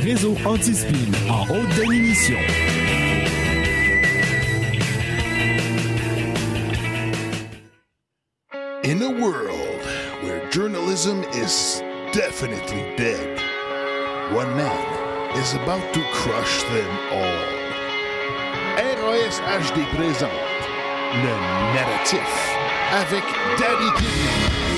[0.00, 2.38] Réseau anti-spin en haute définition.
[8.84, 9.82] In a world
[10.22, 13.40] where journalism is definitely dead,
[14.32, 17.58] one man is about to crush them all.
[18.76, 20.30] RAS HD présente
[21.14, 21.34] le
[21.74, 22.56] narratif
[22.92, 23.24] avec
[23.58, 24.77] Danny Killian.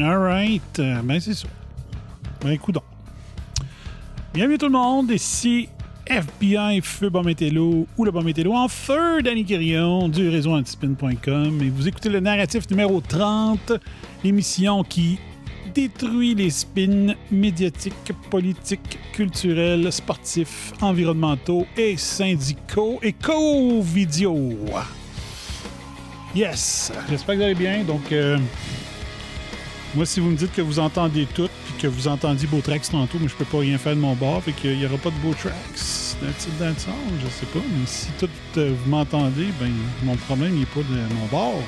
[0.00, 0.78] All right.
[0.78, 1.48] Euh, ben, c'est ça.
[2.40, 2.76] Ben, écoute
[4.32, 5.10] Bienvenue tout le monde.
[5.10, 5.68] Ici
[6.06, 11.60] FBI Feu Métello ou le Métello en feu, Danny Quirion du réseau antispin.com.
[11.62, 13.72] Et vous écoutez le narratif numéro 30,
[14.22, 15.18] l'émission qui
[15.74, 24.54] détruit les spins médiatiques, politiques, culturels, sportifs, environnementaux et syndicaux et co-vidéo.
[26.36, 26.92] Yes!
[27.10, 27.82] J'espère que vous allez bien.
[27.82, 28.38] Donc, euh,
[29.94, 32.88] moi, si vous me dites que vous entendez tout puis que vous entendiez beau tracks
[32.90, 35.10] tantôt, mais je peux pas rien faire de mon bord, fait qu'il n'y aura pas
[35.10, 35.54] de beau tracks.
[36.20, 37.60] That's it, that's all, je sais pas.
[37.60, 39.72] Mais si tout euh, vous m'entendez, ben
[40.02, 41.62] mon problème n'est pas de mon bord.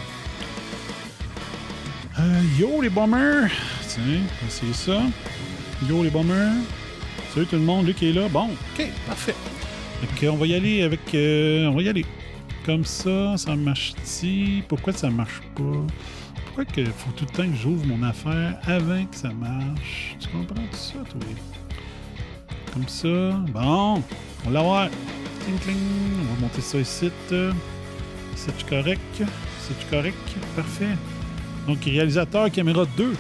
[2.19, 3.51] Euh, yo les bombers!
[3.89, 5.01] Tiens, c'est ça.
[5.89, 6.53] Yo les bombers!
[7.33, 8.29] Salut tout le monde, Luc est là.
[8.29, 9.37] Bon, ok, parfait.
[10.03, 11.15] Donc, on va y aller avec.
[11.15, 12.05] euh, on va y aller.
[12.67, 14.65] Comme ça, ça marche-t-il?
[14.65, 15.87] Pourquoi ça marche pas?
[16.53, 20.17] Pourquoi qu'il faut tout le temps que j'ouvre mon affaire avant que ça marche?
[20.19, 21.21] Tu comprends tout ça, toi?
[22.73, 23.09] Comme ça.
[23.55, 24.03] Bon,
[24.45, 24.89] on va voir.
[25.45, 25.77] Cling, cling.
[26.23, 27.09] On va monter ça ici.
[28.35, 29.01] C'est-tu correct?
[29.17, 30.17] C'est-tu correct?
[30.57, 30.97] Parfait.
[31.69, 33.15] Donc, réalisateur caméra 2.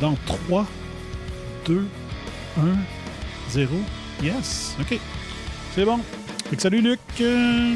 [0.00, 0.64] Dans 3,
[1.66, 1.88] 2,
[2.58, 2.62] 1,
[3.50, 3.76] 0.
[4.22, 4.76] Yes.
[4.80, 4.96] OK.
[5.74, 5.98] C'est bon.
[6.48, 7.00] Fait que salut Luc.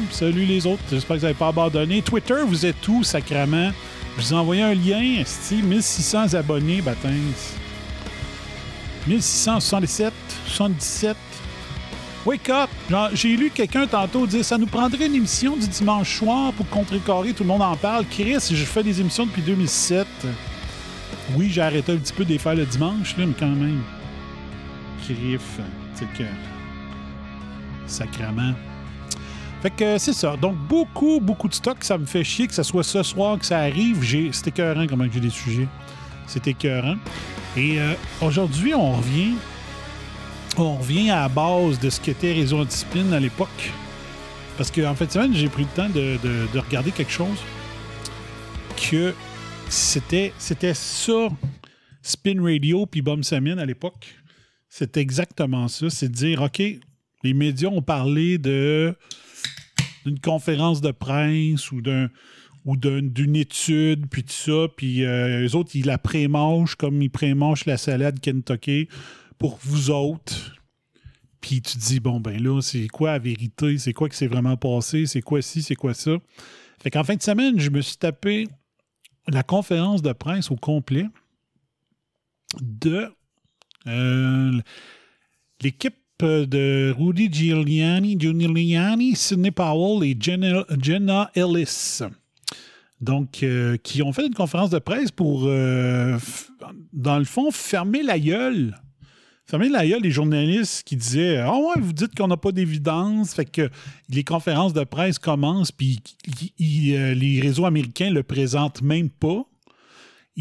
[0.09, 0.83] Salut les autres.
[0.89, 2.01] J'espère que vous n'avez pas abandonné.
[2.01, 3.73] Twitter, vous êtes où, sacrament?
[4.19, 7.31] Je vous ai un lien, esti, 1600 abonnés, baptême.
[9.07, 10.13] 1677,
[10.45, 11.15] 77.
[12.25, 12.69] Wake up!
[13.13, 17.31] J'ai lu quelqu'un tantôt dire ça nous prendrait une émission du dimanche soir pour contrecarrer,
[17.31, 18.05] tout le monde en parle.
[18.05, 20.05] Chris, je fais des émissions depuis 2007.
[21.35, 23.81] Oui, j'ai arrêté un petit peu de les faire le dimanche, là, mais quand même.
[25.05, 25.59] Criff,
[25.95, 26.23] sais que.
[27.87, 28.53] Sacrement.
[29.61, 30.37] Fait que c'est ça.
[30.37, 31.77] Donc, beaucoup, beaucoup de stock.
[31.83, 34.01] Ça me fait chier que ce soit ce soir que ça arrive.
[34.01, 34.29] J'ai...
[34.31, 35.67] C'est écœurant comment j'ai des sujets.
[36.27, 36.95] C'est écœurant.
[37.57, 39.33] Et euh, aujourd'hui, on revient.
[40.57, 43.71] On revient à la base de ce qu'était Réseau Antispin à l'époque.
[44.57, 47.37] Parce qu'en fait, semaine, j'ai pris le temps de, de- de regarder quelque chose
[48.89, 49.13] que
[49.69, 51.29] c'était, c'était ça,
[52.01, 54.15] Spin Radio puis Bomb Samin à l'époque.
[54.69, 55.89] C'était exactement ça.
[55.89, 56.61] C'est de dire, OK,
[57.23, 58.95] les médias ont parlé de
[60.09, 62.09] d'une conférence de presse ou d'un
[62.65, 67.01] ou d'un- d'une étude, puis tout ça, puis euh, eux autres, ils la pré-mangent comme
[67.01, 68.89] ils pré-mangent la salade Kentucky
[69.37, 70.57] pour vous autres.
[71.39, 73.77] Puis tu te dis, bon, ben là, c'est quoi la vérité?
[73.77, 75.05] C'est quoi que c'est vraiment passé?
[75.05, 75.61] C'est quoi ci?
[75.63, 76.17] C'est quoi ça?
[76.83, 78.45] Fait qu'en fin de semaine, je me suis tapé
[79.29, 81.05] la conférence de presse au complet
[82.59, 83.09] de
[83.87, 84.59] euh,
[85.61, 92.01] l'équipe de Rudy Giuliani, Giuliani, Sidney Powell et Jenna, Ellis.
[92.99, 96.17] Donc, euh, qui ont fait une conférence de presse pour, euh,
[96.91, 98.77] dans le fond, fermer la gueule.
[99.45, 103.33] Fermer la gueule des journalistes qui disaient Ah ouais, vous dites qu'on n'a pas d'évidence.
[103.33, 103.69] Fait que
[104.09, 106.01] les conférences de presse commencent, puis
[106.59, 109.48] euh, les réseaux américains le présentent même pas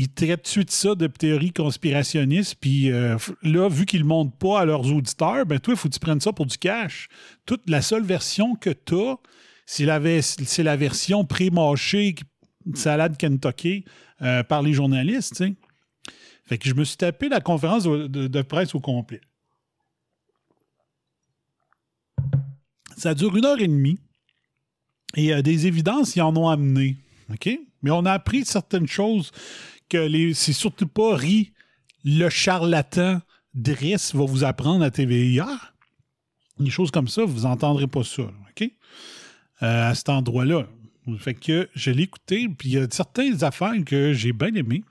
[0.00, 2.54] ils traitent tout de ça de théorie conspirationniste.
[2.60, 5.76] Puis euh, là, vu qu'ils ne le montrent pas à leurs auditeurs, ben toi, il
[5.76, 7.08] faut que tu prennes ça pour du cash.
[7.46, 9.16] Toute la seule version que tu as,
[9.66, 12.14] c'est la, version pré-mâchée
[12.74, 13.84] salade Kentucky
[14.22, 15.42] euh, par les journalistes.
[16.44, 19.20] Fait que je me suis tapé la conférence de presse au complet.
[22.96, 23.98] Ça dure une heure et demie.
[25.16, 26.98] Et euh, des évidences, ils en ont amené.
[27.32, 27.50] OK?
[27.82, 29.32] Mais on a appris certaines choses
[29.88, 31.52] que c'est surtout pas Ri,
[32.04, 33.20] le charlatan
[33.54, 35.48] Driss va vous apprendre à TVA.
[36.58, 38.22] Des choses comme ça, vous n'entendrez pas ça.
[38.22, 38.70] OK?
[39.62, 40.66] Euh, à cet endroit-là.
[41.18, 44.84] Fait que je l'ai écouté, puis il y a certaines affaires que j'ai bien aimées.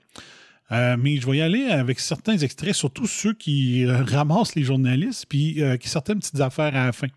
[0.70, 4.64] Euh, mais je vais y aller avec certains extraits, surtout ceux qui euh, ramassent les
[4.64, 7.08] journalistes, puis qui certaines petites affaires à la fin.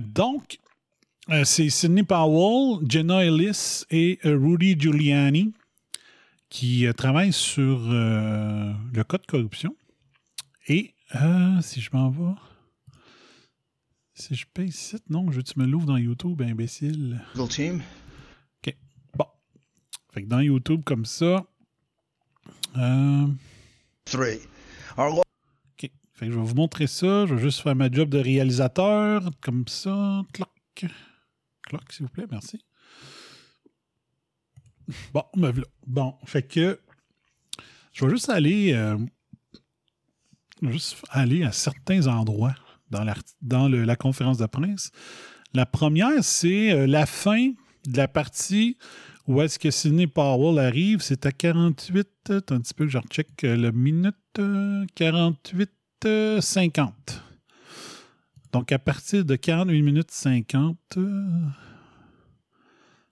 [0.00, 0.58] Donc,
[1.44, 5.52] c'est Sidney Powell, Jenna Ellis et Rudy Giuliani
[6.50, 9.76] qui euh, travaille sur euh, le code de corruption.
[10.66, 12.34] Et euh, si je m'en vais.
[14.14, 17.24] Si je paye ici, non, je tu me l'ouvres dans YouTube, imbécile.
[17.34, 17.82] Legal team.
[18.66, 18.76] OK.
[19.16, 19.26] Bon.
[20.12, 21.46] Fait que dans YouTube, comme ça.
[22.76, 23.26] Euh,
[24.04, 24.40] Three.
[24.96, 25.24] Our OK.
[25.76, 27.26] Fait que je vais vous montrer ça.
[27.26, 29.30] Je vais juste faire ma job de réalisateur.
[29.40, 30.22] Comme ça.
[30.32, 30.50] Cloc.
[31.62, 32.26] Cloc, s'il vous plaît.
[32.30, 32.58] Merci.
[35.12, 35.66] Bon, me voilà.
[35.86, 36.80] Bon, fait que
[37.92, 38.96] je vais juste aller, euh,
[41.10, 42.54] aller à certains endroits
[42.90, 44.90] dans, la conférence de presse.
[45.54, 47.52] La première, c'est euh, la fin
[47.86, 48.76] de la partie
[49.28, 51.00] où est-ce que Sidney Powell arrive.
[51.02, 54.84] C'est à 48, euh, attends un petit peu que je recheck euh, le minute euh,
[54.94, 55.70] 48,
[56.40, 57.22] 50.
[58.52, 61.22] Donc, à partir de 48 minutes 50, euh,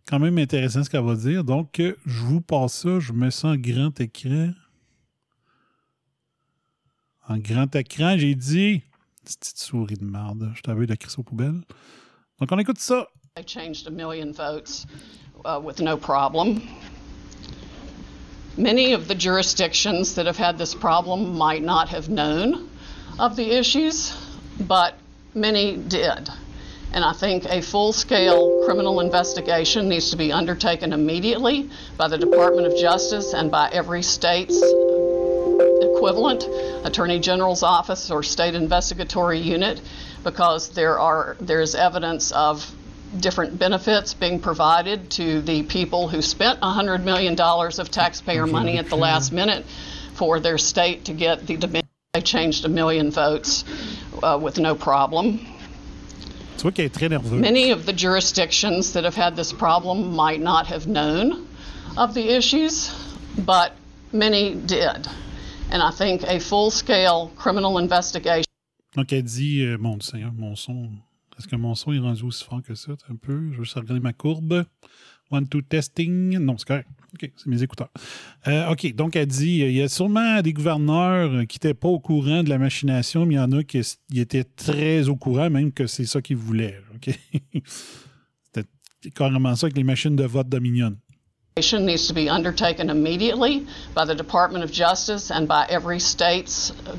[0.06, 1.44] quand même intéressant ce qu'elle va dire.
[1.44, 3.00] Donc, euh, je vous passe ça.
[3.00, 4.50] Je mets ça en grand écran.
[7.28, 8.82] En grand écran, j'ai dit.
[9.24, 10.52] Petite souris de merde.
[10.54, 11.60] Je t'avais de crisser aux poubelles.
[12.40, 13.08] Donc, on écoute ça.
[13.34, 14.86] They changed a million votes
[15.44, 16.62] uh, with no problem.
[18.56, 22.70] Many of the jurisdictions that have had this problem might not have known
[23.18, 24.14] of the issues,
[24.60, 24.94] but
[25.34, 26.30] many did.
[26.96, 32.16] And I think a full scale criminal investigation needs to be undertaken immediately by the
[32.16, 34.58] Department of Justice and by every state's
[35.82, 36.48] equivalent
[36.86, 39.78] attorney general's office or state investigatory unit
[40.24, 42.74] because there are there's evidence of
[43.20, 48.88] different benefits being provided to the people who spent $100 million of taxpayer money at
[48.88, 49.66] the last minute
[50.14, 51.86] for their state to get the demand.
[52.14, 53.66] They changed a million votes
[54.22, 55.55] uh, with no problem.
[56.56, 57.40] Tu vois qu'elle est très nerveuse.
[57.40, 61.46] Many of the jurisdictions that have had this problem might not have known
[61.96, 62.90] of the issues,
[63.44, 63.72] but
[64.12, 65.06] many did.
[65.70, 68.44] And I think a full scale criminal investigation.
[68.94, 70.88] Donc, elle dit euh, Mon Seigneur, mon son.
[71.38, 72.92] Est-ce que mon son est rendu aussi fort que ça?
[73.10, 73.50] Un peu.
[73.52, 74.64] Je veux juste regarder ma courbe.
[75.30, 76.38] One, two, testing.
[76.38, 76.88] Non, c'est correct.
[77.16, 77.88] OK, c'est mes écouteurs.
[78.46, 81.88] Euh, OK, donc elle dit il y a sûrement des gouverneurs euh, qui n'étaient pas
[81.88, 83.80] au courant de la machination, mais il y en a qui
[84.14, 86.78] étaient très au courant, même que c'est ça qu'ils voulaient.
[86.94, 87.18] OK?
[88.44, 88.68] C'était
[89.14, 90.96] carrément ça avec les machines de vote Dominion.
[91.56, 96.94] needs to be undertaken immediately by the Department of Justice and by every state's uh,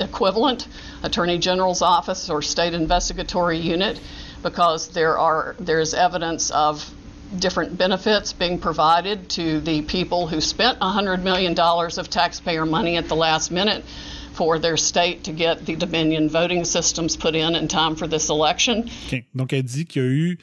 [0.00, 0.66] equivalent
[1.04, 4.00] attorney general's office or state investigatory unit
[4.42, 6.92] because there are there's evidence of
[7.38, 13.08] different benefits being provided to the people who spent $100 million of taxpayer money at
[13.08, 13.84] the last minute
[14.32, 18.28] for their state to get the Dominion voting systems put in in time for this
[18.30, 18.88] election.
[19.06, 19.24] OK.
[19.34, 20.38] Donc, elle dit qu'il y a eu.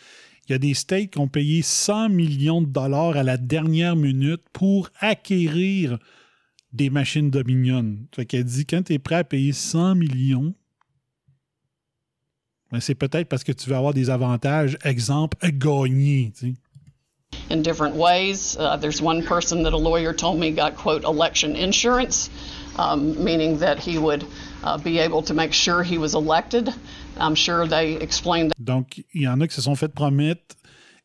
[0.48, 3.96] Il y a des states qui ont payé 100 millions de dollars à la dernière
[3.96, 5.98] minute pour acquérir
[6.72, 7.98] des machines Dominion.
[8.14, 10.54] Fait qu'elle dit quand tu es prêt à payer 100 millions,
[12.72, 16.32] ben, c'est peut-être parce que tu veux avoir des avantages, exemple, gagner.
[17.50, 18.58] In different ways.
[18.58, 22.30] Uh, there's one person that a lawyer told me got, quote, election insurance,
[22.78, 24.26] um, meaning that he would
[24.64, 26.70] uh, be able to make sure he was elected.
[27.18, 30.56] I'm sure they explained Donc, il y en a qui se sont fait promettre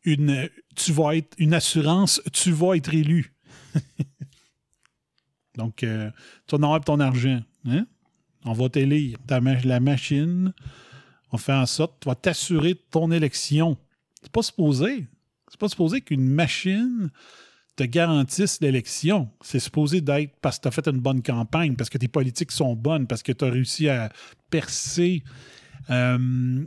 [0.04, 3.32] une, tu vas être, une assurance, tu vas être élu.
[5.56, 6.10] Donc, euh,
[6.46, 7.42] tu vas ton argent.
[7.66, 7.86] hein?
[8.44, 9.18] On va t'élire.
[9.64, 10.52] La machine,
[11.32, 13.76] on fait en sorte, tu vas t'assurer de ton élection.
[14.22, 15.06] C'est pas supposé.
[15.50, 17.10] C'est pas supposé qu'une machine
[17.76, 19.28] te garantisse l'élection.
[19.42, 22.52] C'est supposé d'être parce que tu as fait une bonne campagne, parce que tes politiques
[22.52, 24.10] sont bonnes, parce que tu as réussi à
[24.48, 25.22] percer
[25.90, 26.64] euh,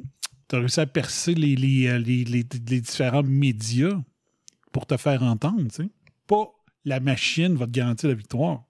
[0.51, 3.99] réussi à percer les, euh, les- les- les différents médias
[4.71, 5.63] pour te faire entendre.
[6.27, 6.45] Pas
[6.85, 8.63] la machine va te garantir la victoire.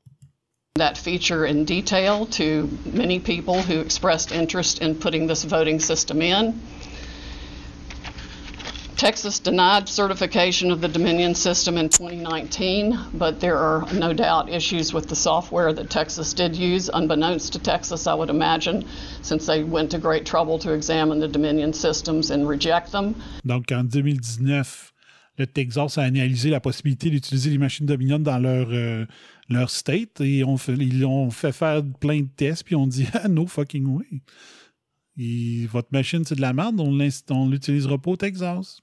[6.27, 6.74] feature.
[8.98, 14.94] Texas denied certification of the Dominion system in 2019, but there are no doubt issues
[14.94, 18.86] with the software that Texas did use, unbeknownst to Texas, I would imagine,
[19.22, 23.16] since they went to great trouble to examine the Dominion systems and reject them.
[23.44, 24.94] Donc, en 2019,
[25.38, 29.06] le Texas a analysé la possibilité d'utiliser les machines Dominion dans leur, euh,
[29.50, 33.08] leur state et on fait- ils ont fait faire plein de tests puis on dit
[33.14, 34.22] ah, no fucking way.
[35.15, 38.82] Votre machine, c'est de la merde, on l'utilisera pas au Texas.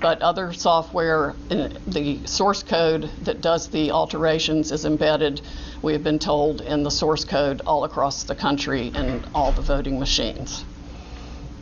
[0.00, 5.40] But other software, in the source code that does the alterations is embedded,
[5.80, 9.62] we have been told, in the source code all across the country in all the
[9.62, 10.64] voting machines.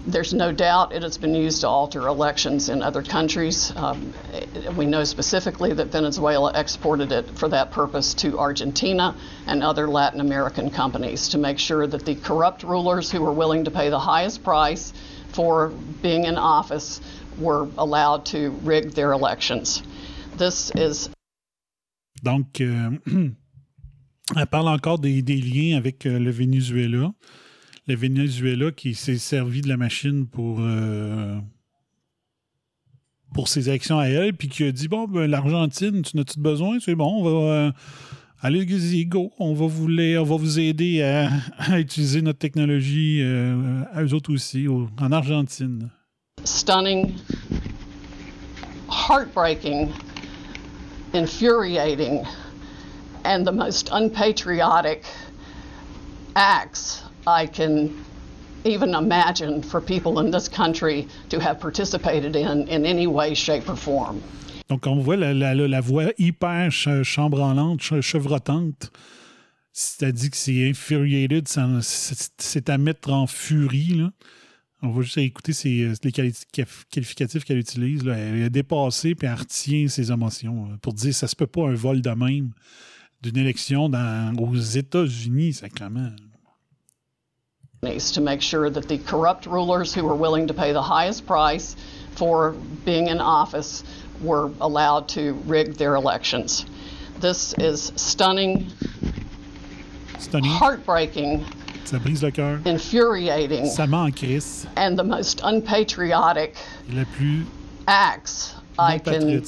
[0.06, 3.70] There's no doubt it has been used to alter elections in other countries.
[3.76, 4.14] Um,
[4.74, 9.14] we know specifically that Venezuela exported it for that purpose to Argentina
[9.46, 13.64] and other Latin American companies to make sure that the corrupt rulers who were willing
[13.64, 14.92] to pay the highest price
[15.32, 15.68] for
[16.02, 17.00] being in office
[17.38, 19.82] were allowed to rig their elections.
[20.36, 21.10] This is
[22.22, 22.98] Donc, euh,
[24.36, 27.12] elle parle encore des, des liens avec euh, le Venezuela.
[27.90, 31.36] Le Venezuela qui s'est servi de la machine pour, euh,
[33.34, 36.78] pour ses actions à elle, puis qui a dit Bon, ben, l'Argentine, tu n'as-tu besoin?
[36.80, 37.52] C'est bon, on va.
[37.52, 37.72] euh,
[38.42, 38.64] Allez,
[39.06, 41.30] go, on va vous, les- on va vous aider à,
[41.78, 45.90] utiliser notre technologie euh, à eux autres aussi, au- en Argentine.
[46.44, 47.12] stunning,
[48.88, 49.92] heartbreaking,
[51.12, 52.24] infuriating,
[53.24, 55.02] and the most unpatriotic
[56.34, 57.90] acts I can
[58.64, 63.68] even imagine for people in this country to have participated in in any way, shape,
[63.68, 64.20] or form.
[64.68, 68.90] Donc, on voit la, voix hyper ch- chambranlante, ch- chevrotante.
[69.72, 74.00] C'est-à-dire que c'est infuriated, c'est c'est à mettre en furie.
[74.82, 75.52] On va juste écouter
[75.84, 78.02] euh, les qualificatifs qu'elle utilise.
[78.04, 78.16] là.
[78.16, 81.68] Elle est dépassée puis elle retient ses émotions là, pour dire ça se peut pas
[81.68, 82.50] un vol de même
[83.22, 83.90] d'une élection
[84.38, 86.10] aux États-Unis, sacrément.
[87.82, 91.76] To make sure that the corrupt rulers who were willing to pay the highest price
[92.14, 92.50] for
[92.84, 93.82] being in office
[94.20, 96.66] were allowed to rig their elections.
[97.20, 98.66] This is stunning,
[100.18, 101.46] Stunning, heartbreaking,
[101.86, 102.60] ça brise le cœur.
[102.66, 104.66] infuriating, Ça en crise.
[104.76, 106.56] and the most unpatriotic
[106.92, 107.46] La plus
[107.88, 109.42] acts I can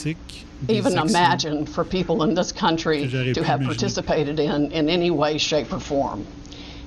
[0.68, 5.70] even imagine for people in this country to have participated in in any way, shape,
[5.70, 6.24] or form.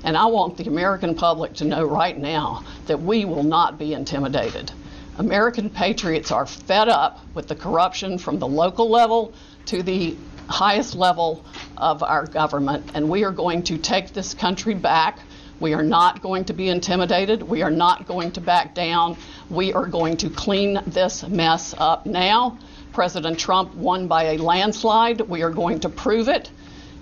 [0.05, 3.93] And I want the American public to know right now that we will not be
[3.93, 4.71] intimidated.
[5.17, 9.33] American patriots are fed up with the corruption from the local level
[9.65, 10.15] to the
[10.47, 11.43] highest level
[11.75, 15.17] of our government, and we are going to take this country back.
[15.59, 17.41] We are not going to be intimidated.
[17.41, 19.17] We are not going to back down.
[19.49, 22.59] We are going to clean this mess up now.
[22.93, 25.21] President Trump won by a landslide.
[25.21, 26.51] We are going to prove it.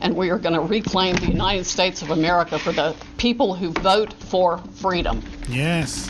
[0.02, 3.72] And we are going to reclaim the United States of America for the people who
[3.82, 5.22] vote for freedom.
[5.50, 6.10] Yes.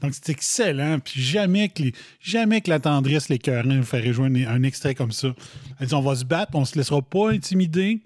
[0.00, 1.00] Donc, c'est excellent.
[1.00, 1.82] Puis jamais que,
[2.20, 5.34] jamais que la tendresse, les cœurs nous ferait jouer un, extrait comme ça.
[5.80, 8.02] Elle dit on va se battre, on se laissera pas intimider.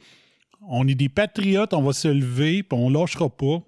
[0.69, 3.62] On est des patriotes, on va se lever, puis on lâchera pas.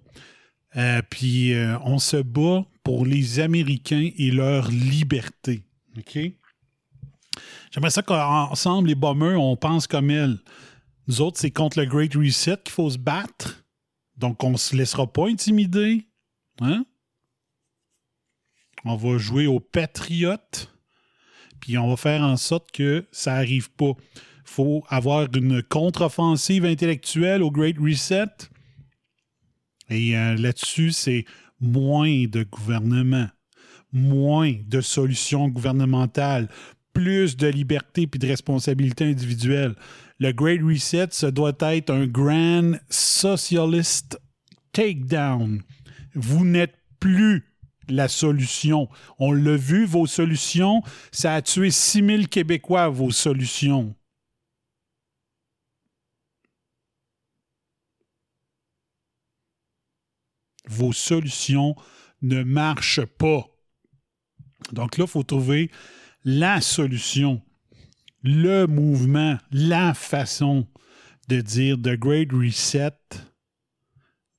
[0.76, 5.62] Euh, puis euh, on se bat pour les Américains et leur liberté.
[5.99, 6.18] OK?
[7.70, 10.38] J'aimerais ça qu'ensemble, les bombers, on pense comme elle.
[11.09, 13.64] Nous autres, c'est contre le Great Reset qu'il faut se battre.
[14.16, 16.06] Donc, on se laissera pas intimider.
[16.61, 16.85] Hein?
[18.85, 20.73] On va jouer aux patriotes.
[21.61, 23.92] Puis on va faire en sorte que ça n'arrive pas.
[24.44, 28.50] faut avoir une contre-offensive intellectuelle au Great Reset.
[29.88, 31.25] Et euh, là-dessus, c'est
[31.61, 33.28] moins de gouvernement,
[33.92, 36.49] moins de solutions gouvernementales,
[36.92, 39.75] plus de liberté puis de responsabilité individuelle.
[40.18, 44.20] Le Great Reset, ça doit être un grand socialist
[44.72, 45.62] takedown.
[46.14, 47.52] Vous n'êtes plus
[47.88, 48.88] la solution.
[49.18, 53.94] On l'a vu, vos solutions, ça a tué 6000 Québécois, vos solutions.
[60.68, 61.75] Vos solutions
[62.22, 63.46] ne marchent pas.
[64.70, 65.70] Donc là, il faut trouver
[66.25, 67.43] la solution,
[68.23, 70.67] le mouvement, la façon
[71.29, 72.99] de dire The Great Reset,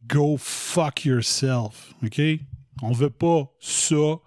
[0.08, 1.94] go fuck yourself.
[2.04, 2.22] OK?
[2.82, 4.20] On veut pas ça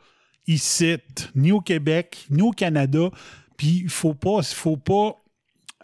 [0.46, 0.96] ici,
[1.34, 3.10] ni au Québec, ni au Canada.
[3.56, 5.16] Puis il faut pas, faut pas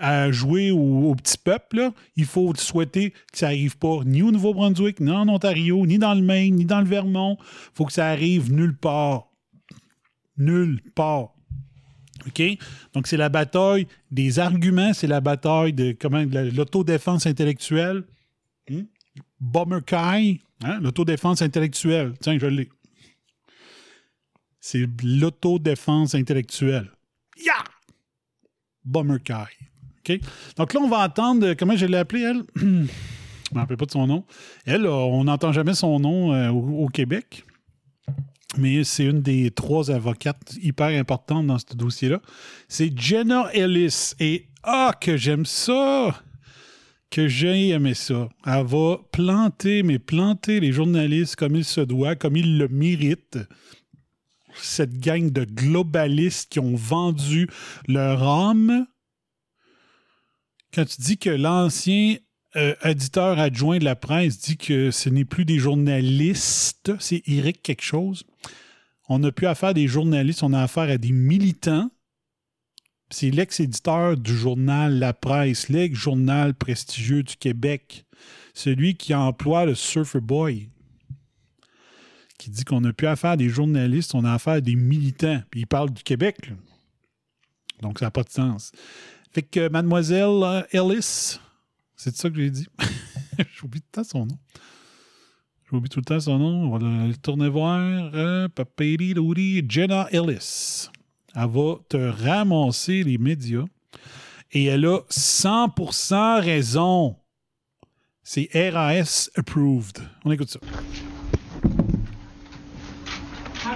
[0.02, 1.90] euh, jouer au, petit peuple.
[2.16, 6.14] Il faut souhaiter que ça arrive pas ni au Nouveau-Brunswick, ni en Ontario, ni dans
[6.14, 7.36] le Maine, ni dans le Vermont.
[7.40, 9.28] Il faut que ça arrive nulle part.
[10.36, 11.34] Nulle part.
[12.26, 12.42] OK?
[12.94, 18.04] Donc, c'est la bataille des arguments, c'est la bataille de comment de la- l'autodéfense intellectuelle.
[18.70, 18.82] Hmm?
[19.86, 20.78] Kai, hein?
[20.80, 22.14] l'autodéfense intellectuelle.
[22.20, 22.68] Tiens, je l'ai.
[24.60, 26.90] C'est l'autodéfense intellectuelle.
[27.44, 27.64] Yeah!
[28.84, 29.18] Bomber
[30.04, 30.20] Kai.
[30.56, 32.42] Donc là, on va entendre, euh, comment je l'ai appelée, elle?
[32.56, 32.82] je ne
[33.54, 34.24] me rappelle pas de son nom.
[34.64, 37.44] Elle, euh, on n'entend jamais son nom euh, au Québec.
[38.58, 42.20] Mais c'est une des trois avocates hyper importantes dans ce dossier-là.
[42.68, 44.12] C'est Jenna Ellis.
[44.20, 46.22] Et ah, que j'aime ça!
[47.12, 48.30] que j'ai aimé ça.
[48.46, 53.38] Elle va planter, mais planter les journalistes comme il se doit, comme ils le méritent.
[54.54, 57.48] Cette gang de globalistes qui ont vendu
[57.86, 58.86] leur âme.
[60.72, 62.16] Quand tu dis que l'ancien
[62.56, 67.62] euh, éditeur adjoint de la presse dit que ce n'est plus des journalistes, c'est Eric
[67.62, 68.24] quelque chose.
[69.08, 71.90] On n'a plus affaire à des journalistes, on a affaire à des militants.
[73.10, 78.06] C'est l'ex-éditeur du journal La Presse, l'ex-journal prestigieux du Québec,
[78.54, 80.70] celui qui emploie le Surfer Boy,
[82.38, 85.42] qui dit qu'on n'a plus affaire à des journalistes, on a affaire à des militants.
[85.50, 86.50] Puis il parle du Québec.
[87.82, 88.72] Donc ça n'a pas de sens.
[89.32, 91.38] Fait que mademoiselle euh, Ellis,
[92.02, 92.66] c'est ça que j'ai dit.
[93.54, 94.38] J'oublie tout le temps son nom.
[95.70, 96.72] J'oublie tout le temps son nom.
[96.72, 97.78] On va le tourner voir.
[98.12, 100.88] Euh, papidi-doudi, Jenna Ellis.
[101.36, 103.64] Elle va te ramasser les médias.
[104.50, 107.16] Et elle a 100% raison.
[108.24, 109.98] C'est RAS approved.
[110.24, 110.58] On écoute ça.
[113.54, 113.70] How come you're not suing in the Wisconsin counties that use Okay.
[113.70, 113.70] it?
[113.70, 113.71] Why are you only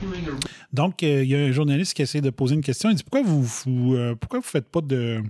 [0.00, 0.30] doing a
[0.72, 2.90] Donc, euh, il y a un journaliste qui essaie de poser une question.
[2.90, 5.22] Il dit Pourquoi vous vous, euh, pourquoi vous faites pas de.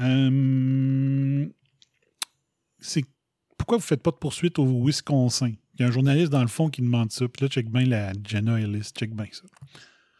[0.00, 1.46] Euh,
[2.80, 3.04] c'est
[3.58, 5.52] pourquoi vous faites pas de poursuite au Wisconsin?
[5.74, 7.26] Il y a un journaliste dans le fond qui demande ça.
[7.28, 9.42] Puis là, check bien la Jenna Ellis, check bien ça.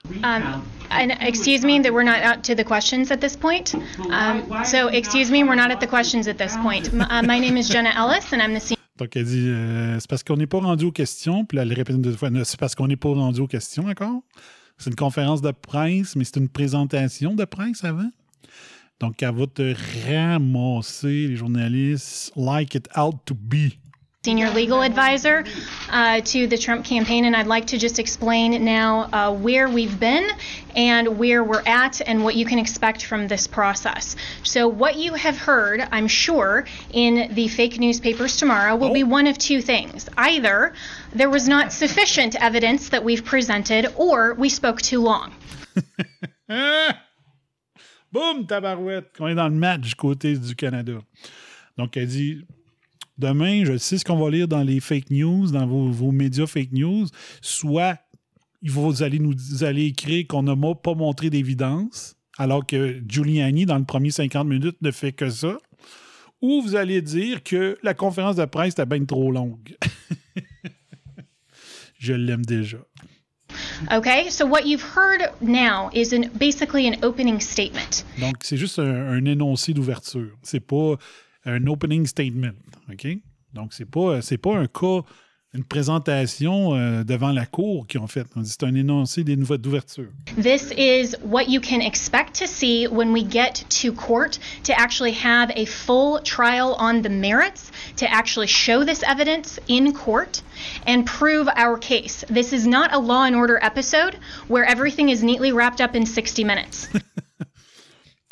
[0.09, 0.63] recount?
[0.91, 3.75] And excuse me that we're not out to the questions at this point.
[4.11, 6.93] Um, so excuse me, we're not at the questions at this point.
[6.93, 8.80] M- uh, my name is Jenna Ellis, and I'm the senior.
[9.01, 11.45] Donc, elle dit euh, C'est parce qu'on n'est pas rendu aux questions.
[11.47, 14.23] Puis là, elle répète deux fois C'est parce qu'on n'est pas rendu aux questions encore.
[14.77, 18.11] C'est une conférence de presse, mais c'est une présentation de presse avant.
[19.01, 19.75] Donc, elle va te
[20.07, 23.73] ramasser, les journalistes, like it out to be.
[24.23, 25.47] Senior legal advisor
[25.89, 29.99] uh, to the Trump campaign, and I'd like to just explain now uh, where we've
[29.99, 30.29] been
[30.77, 34.17] and where we're at and what you can expect from this process.
[34.43, 39.27] So, what you have heard, I'm sure, in the fake newspapers tomorrow will be one
[39.27, 40.07] of two things.
[40.19, 40.75] Either
[41.15, 45.33] there was not sufficient evidence that we've presented, or we spoke too long.
[46.47, 46.95] Hein?
[48.13, 49.19] Boum, tabarouette.
[49.19, 51.01] On est dans le match du côté du Canada.
[51.79, 52.45] Donc, elle dit
[53.21, 56.47] Demain, je sais ce qu'on va lire dans les fake news, dans vos, vos médias
[56.47, 57.07] fake news.
[57.43, 57.99] Soit
[58.63, 63.77] vous allez nous vous allez écrire qu'on n'a pas montré d'évidence, alors que Giuliani, dans
[63.77, 65.59] le premier 50 minutes, ne fait que ça.
[66.41, 69.77] Ou vous allez dire que la conférence de presse était bien trop longue.
[71.99, 72.79] je l'aime déjà.
[73.93, 78.07] Okay, so what you've heard now is an, basically an opening statement.
[78.19, 80.39] Donc, c'est juste un, un énoncé d'ouverture.
[80.43, 80.97] C'est pas
[81.51, 82.57] un opening statement.
[82.91, 83.07] OK?
[83.53, 85.03] Donc, c'est pas, euh, pas un cas,
[85.53, 88.07] une présentation euh, devant la cour qu'ils ont.
[88.07, 90.07] C'est un énoncé d'ouverture.
[90.37, 95.13] This is what you can expect to see when we get to court to actually
[95.13, 100.43] have a full trial on the merits, to actually show this evidence in court
[100.87, 102.25] and prove our case.
[102.29, 106.07] This is not a law and order episode where everything is neatly wrapped up in
[106.07, 106.89] 60 minutes.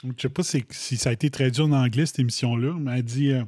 [0.05, 3.03] Je sais pas si, si ça a été traduit en anglais, cette émission-là, mais elle
[3.03, 3.33] dit.
[3.33, 3.43] euh,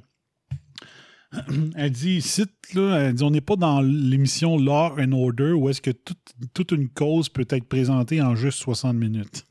[1.77, 5.69] elle dit, cite, là, elle dit, on n'est pas dans l'émission Law and Order où
[5.69, 6.19] est-ce que toute,
[6.55, 9.47] toute une cause peut être présentée en juste 60 minutes.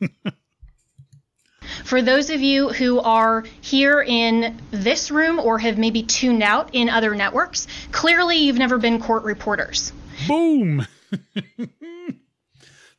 [1.86, 6.70] For those of you who are here in this room or have maybe tuned out
[6.74, 9.94] in other networks, clearly you've never been court reporters.
[10.28, 10.86] Boum!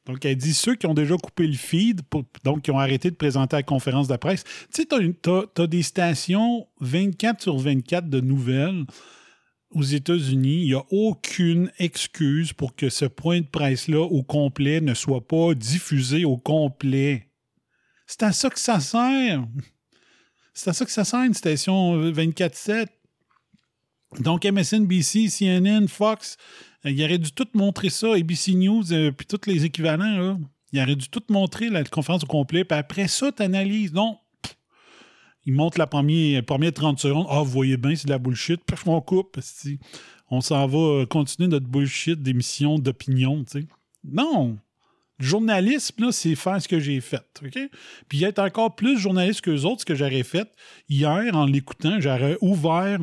[0.07, 2.01] Donc, elle dit ceux qui ont déjà coupé le feed,
[2.45, 4.45] donc qui ont arrêté de présenter la conférence de presse.
[4.73, 8.85] Tu sais, tu as, des stations 24 sur 24 de nouvelles
[9.71, 10.63] aux États-Unis.
[10.63, 15.27] Il n'y a aucune excuse pour que ce point de presse-là au complet ne soit
[15.27, 17.29] pas diffusé au complet.
[18.07, 19.47] C'est à ça que ça sert.
[20.55, 22.87] C'est à ça que ça sert, une station 24-7.
[24.19, 29.27] Donc, MSNBC, CNN, Fox, euh, il aurait dû tout montrer ça, ABC News, euh, puis
[29.27, 30.39] tous les équivalents.
[30.73, 33.93] Il aurait dû tout montrer la conférence au complet, puis après ça, tu analyses.
[33.93, 34.19] Non.
[35.47, 37.27] Il montre la première, première 30 secondes.
[37.29, 38.61] Ah, vous voyez bien, c'est de la bullshit.
[38.65, 39.39] Puis on coupe.
[40.31, 43.45] On s'en va euh, continuer notre bullshit d'émission d'opinion.
[44.05, 44.59] Non.
[45.19, 47.25] Le journalisme, là, c'est faire ce que j'ai fait.
[47.45, 47.59] OK?
[48.09, 50.49] Puis être encore plus journaliste que les autres, ce que j'aurais fait
[50.89, 53.01] hier en l'écoutant, j'aurais ouvert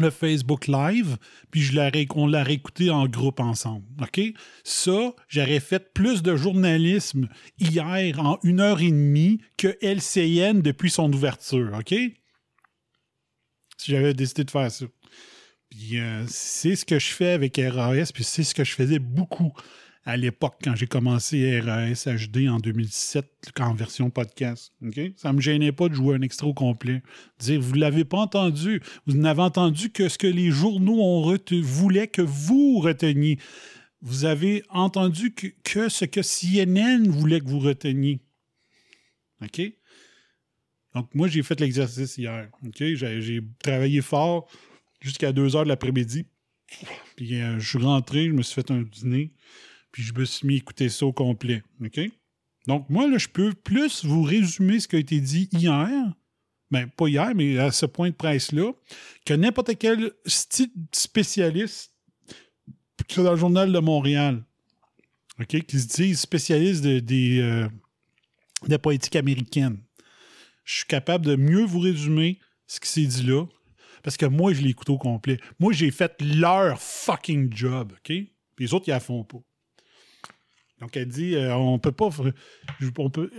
[0.00, 1.16] le Facebook Live,
[1.50, 1.76] puis je
[2.14, 3.84] on l'aurait écouté en groupe ensemble.
[4.00, 4.20] OK?
[4.64, 7.28] Ça, j'aurais fait plus de journalisme
[7.58, 11.72] hier en une heure et demie que LCN depuis son ouverture.
[11.78, 11.94] OK?
[13.78, 14.86] Si j'avais décidé de faire ça.
[15.70, 18.98] Puis euh, c'est ce que je fais avec RAS, puis c'est ce que je faisais
[18.98, 19.52] beaucoup
[20.06, 23.26] à l'époque quand j'ai commencé RAS HD en 2007
[23.58, 24.72] en version podcast.
[25.16, 27.02] Ça me gênait pas de jouer un extra au complet.
[27.40, 28.80] Dire, vous l'avez pas entendu.
[29.06, 33.38] Vous n'avez entendu que ce que les journaux voulaient que vous reteniez.
[34.00, 38.20] Vous avez entendu que, que ce que CNN voulait que vous reteniez.
[39.42, 39.60] OK?
[40.94, 42.48] Donc, moi, j'ai fait l'exercice hier.
[42.64, 42.78] OK?
[42.78, 44.48] J'ai travaillé fort
[45.00, 46.26] jusqu'à 2 heures de l'après-midi.
[47.16, 49.32] Puis, euh, je suis rentré, je me suis fait un dîner
[49.92, 51.62] puis je me suis mis à écouter ça au complet.
[51.84, 52.00] OK?
[52.66, 56.14] Donc, moi, là, je peux plus vous résumer ce qui a été dit hier,
[56.70, 58.72] ben, pas hier, mais à ce point de presse-là,
[59.24, 60.12] que n'importe quel
[60.92, 61.92] spécialiste
[63.16, 64.42] dans le Journal de Montréal,
[65.40, 67.68] OK, qui se dit spécialiste de, des, euh,
[68.66, 69.78] de politique américaine.
[70.64, 73.46] Je suis capable de mieux vous résumer ce qui s'est dit là,
[74.02, 75.38] parce que moi, je l'ai écouté au complet.
[75.58, 78.16] Moi, j'ai fait leur fucking job, OK?
[78.58, 79.38] Les autres, ils la font pas.
[80.80, 82.10] Donc, elle dit euh, on peut pas.
[82.98, 83.30] On peut,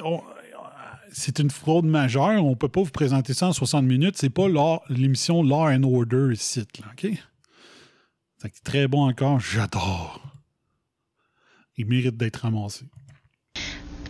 [1.12, 2.43] c'est une fraude majeure.
[2.43, 4.15] On peut pas vous présenter ça en 60 minutes.
[4.17, 4.47] C'est pas
[4.89, 6.65] l'émission Law and Order ici.
[6.80, 7.12] Là, OK?
[8.39, 9.39] C'est très bon encore.
[9.39, 10.21] J'adore.
[11.78, 12.86] Il mérite d'être ramassé.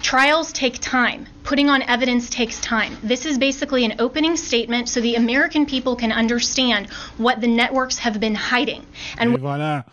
[0.01, 1.25] Trials take time.
[1.43, 2.95] Putting on evidence takes time.
[3.03, 6.87] This is basically an opening statement so the American people can understand
[7.17, 8.83] what the networks have been hiding.
[9.19, 9.85] And Et voilà.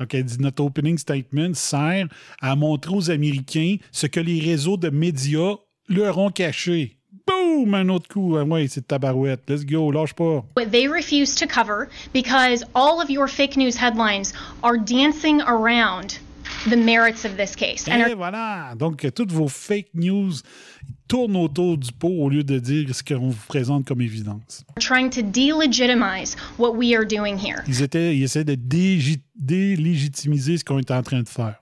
[0.00, 2.08] Donc, elle dit notre opening statement sert
[2.40, 5.56] à montrer aux Américains ce que les réseaux de médias
[5.88, 6.96] leur ont caché.
[7.26, 7.74] Boom!
[7.74, 8.36] Un autre coup.
[8.36, 9.42] Ah ouais, c'est tabarouette.
[9.48, 10.44] Let's go, lâche pas.
[10.56, 14.32] What they refuse to cover because all of your fake news headlines
[14.62, 16.18] are dancing around
[16.68, 17.88] the merits of this case.
[17.88, 18.16] Et are...
[18.16, 18.74] voilà.
[18.76, 20.42] Donc, toutes vos fake news
[21.08, 24.64] tournent autour du pot au lieu de dire ce qu'on vous présente comme évidence.
[24.78, 27.64] Trying to delegitimize what we are doing here.
[27.66, 28.56] Ils, étaient, ils essaient de
[29.34, 31.58] délégitimiser ce qu'on est en train de faire.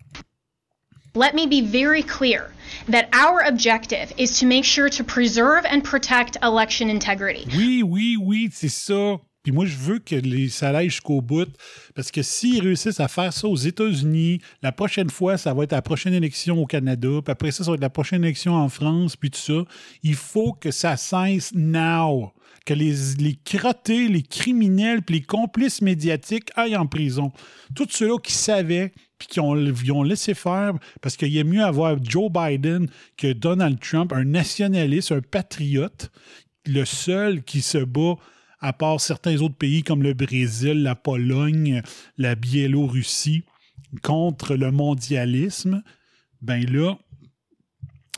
[1.14, 2.52] Let me be very clear
[2.88, 7.46] that our objective is to make sure to preserve and protect election integrity.
[7.56, 9.18] Oui, oui, oui, c'est ça.
[9.48, 11.48] Puis moi, je veux que les, ça aille jusqu'au bout.
[11.94, 15.72] Parce que s'ils réussissent à faire ça aux États-Unis, la prochaine fois, ça va être
[15.72, 17.08] la prochaine élection au Canada.
[17.24, 19.64] Puis après ça, ça va être la prochaine élection en France, puis tout ça.
[20.02, 22.34] Il faut que ça cesse now.
[22.66, 27.32] Que les, les crottés, les criminels, puis les complices médiatiques aillent en prison.
[27.74, 29.54] Tous ceux-là qui savaient, puis qui ont,
[30.02, 35.10] laissé faire, parce qu'il y a mieux avoir Joe Biden que Donald Trump, un nationaliste,
[35.10, 36.10] un patriote,
[36.66, 38.16] le seul qui se bat
[38.60, 41.82] à part certains autres pays comme le Brésil, la Pologne,
[42.16, 43.44] la Biélorussie,
[44.02, 45.82] contre le mondialisme,
[46.42, 46.98] ben là,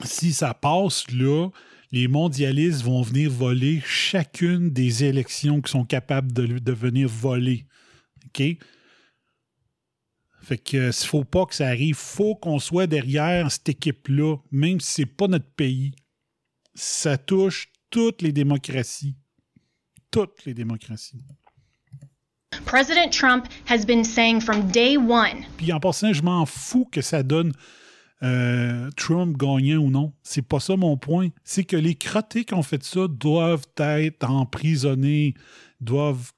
[0.05, 1.51] si ça passe là,
[1.93, 7.67] les mondialistes vont venir voler chacune des élections qui sont capables de, de venir voler.
[8.27, 8.43] OK?
[10.43, 14.81] Fait que s'il faut pas que ça arrive, faut qu'on soit derrière cette équipe-là, même
[14.81, 15.93] si c'est pas notre pays.
[16.75, 19.17] Ça touche toutes les démocraties
[20.11, 21.23] toutes les démocraties.
[22.65, 25.45] President Trump has been saying from day one.
[25.57, 27.53] Puis en passant, je m'en fous que ça donne
[28.23, 30.13] euh, Trump gagnant ou non.
[30.23, 31.29] C'est pas ça mon point.
[31.43, 35.35] C'est que les crottés qui ont fait ça doivent être emprisonnés,
[35.81, 36.33] doivent.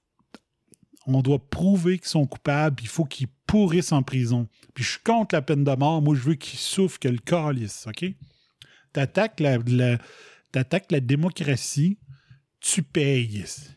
[1.06, 2.80] On doit prouver qu'ils sont coupables.
[2.82, 4.48] Il faut qu'ils pourrissent en prison.
[4.72, 6.00] Puis je suis contre la peine de mort.
[6.00, 8.04] Moi, je veux qu'ils souffrent que le calice, OK?
[8.92, 9.98] T'attaques la, la,
[10.54, 11.98] la démocratie,
[12.62, 13.68] tu payes.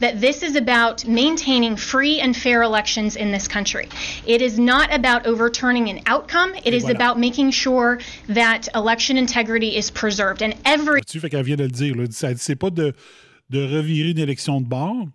[0.00, 3.88] That this is about maintaining free and fair elections in this country.
[4.26, 6.54] It is not about overturning an outcome.
[6.64, 6.96] It is voilà.
[6.96, 10.42] about making sure that election integrity is preserved.
[10.42, 11.00] And every.
[11.02, 12.38] Tu fais qu'elle vient de le dire.
[12.38, 12.92] C'est pas de,
[13.48, 15.08] de revirer une élection de bord.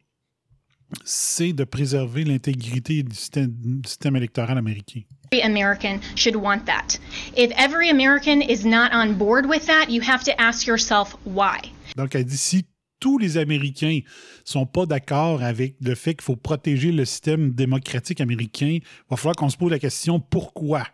[1.04, 5.02] C'est de préserver l'intégrité du système, du système électoral américain.
[5.32, 6.98] Every American should want that.
[7.36, 11.72] If every American is not on board with that, you have to ask yourself why.
[11.98, 12.65] Donc, elle dit si
[13.06, 14.00] tous les Américains
[14.46, 19.15] sont pas d'accord avec le fait qu'il faut protéger le système démocratique américain, il va
[19.15, 20.88] falloir qu'on se pose la question pourquoi?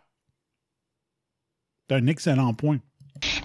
[1.90, 2.80] C'est un excellent point.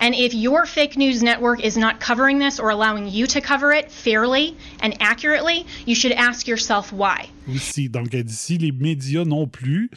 [0.00, 3.72] And if your fake news network is not covering this or allowing you to cover
[3.72, 7.30] it fairly and accurately, you should ask yourself why.
[7.48, 9.92] Aussi, donc elle dit si les médias non plus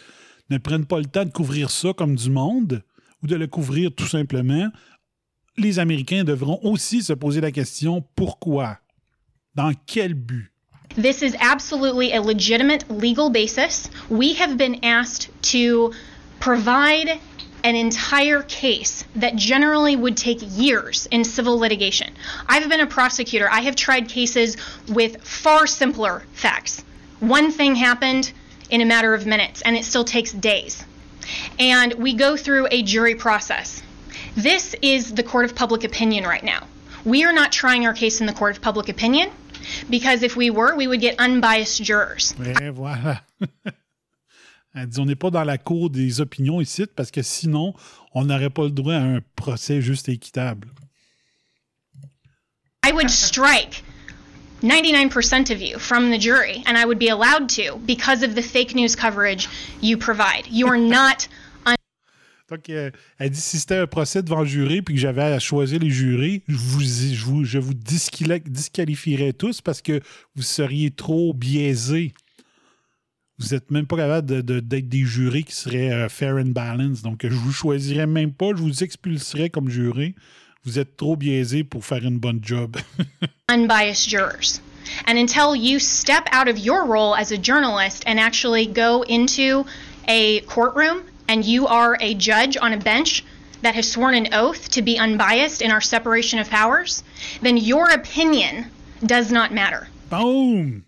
[0.51, 2.83] ne prennent pas le temps de couvrir ça comme du monde
[3.23, 4.69] ou de le couvrir tout simplement,
[5.59, 8.79] les Américains devront aussi se poser la question pourquoi
[9.55, 10.45] Dans quel but
[10.95, 13.89] This is absolutely a legitimate legal basis.
[14.09, 15.93] We have been asked to
[16.39, 17.19] provide
[17.63, 22.13] an entire case that generally would take years in civil litigation.
[22.47, 23.47] I've been a prosecutor.
[23.51, 26.83] I have tried cases with far simpler facts.
[27.19, 28.31] One thing happened
[28.69, 30.85] in a matter of minutes, and it still takes days.
[31.59, 33.83] and we go through a jury process.
[34.35, 36.67] This is the court of public opinion right now.
[37.05, 39.31] We are not trying our case in the court of public opinion
[39.89, 42.33] because if we were, we would get unbiased jurors.
[42.39, 43.21] Et voilà.
[44.75, 47.73] Elle dit on n'est pas dans la cour des opinions ici parce que sinon,
[48.13, 50.67] on n'aurait pas le droit à un procès juste et équitable.
[52.83, 53.83] I would strike
[54.61, 58.41] 99% of you from the jury, and I would be allowed to because of the
[58.41, 59.47] fake news coverage
[59.81, 60.47] you provide.
[60.47, 61.27] You are not
[62.49, 65.39] Donc, euh, elle dit si c'était un procès devant le jury puis que j'avais à
[65.39, 70.01] choisir les jurés, je vous, disqualifierais tous parce que
[70.35, 72.13] vous seriez trop biaisés.
[73.37, 77.03] Vous n'êtes même pas capable d'être des jurés qui seraient euh, fair and balanced.
[77.03, 80.15] Donc, je vous choisirais même pas, je vous expulserais comme juré.
[80.65, 82.75] Vous êtes trop biaisés pour faire une bonne job.
[83.49, 84.61] unbiased jurors.
[85.07, 89.65] And until you step out of your role as a journalist and actually go into
[90.07, 93.23] a courtroom and you are a judge on a bench
[93.61, 97.03] that has sworn an oath to be unbiased in our separation of powers,
[97.41, 98.65] then your opinion
[99.05, 99.87] does not matter.
[100.09, 100.83] Boom!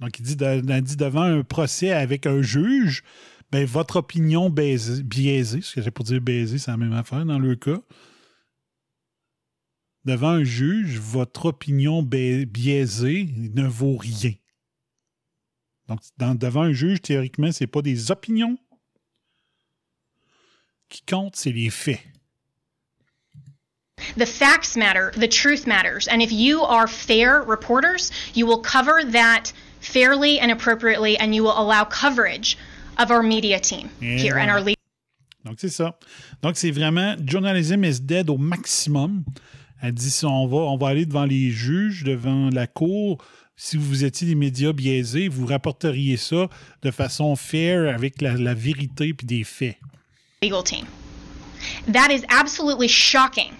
[0.00, 3.02] Donc, il dit, de- elle dit devant un procès avec un juge,
[3.50, 5.02] ben, votre opinion biaisée,
[5.62, 7.80] ce que j'ai pour dire baisée, c'est la même affaire dans le cas.
[10.04, 14.32] Devant un juge, votre opinion biaisée ne vaut rien.
[15.88, 18.56] Donc, dans- devant un juge, théoriquement, c'est pas des opinions
[20.88, 22.00] qui comptent, c'est les faits.
[24.16, 26.08] The facts matter, the truth matters.
[26.08, 31.42] And if you are fair reporters, you will cover that fairly and appropriately, and you
[31.42, 32.56] will allow coverage
[32.96, 34.76] of our media team Et here and our lead.
[35.44, 35.98] Donc, c'est ça.
[36.42, 39.24] Donc, c'est vraiment journalism is dead au maximum.
[39.80, 43.24] Elle dit si on va, on va aller devant les juges, devant la cour.
[43.56, 46.48] Si vous étiez des médias biaisés, vous rapporteriez ça
[46.82, 49.78] de façon fair avec la, la vérité puis des faits.
[50.42, 50.86] Legal team.
[51.88, 53.56] That is absolutely shocking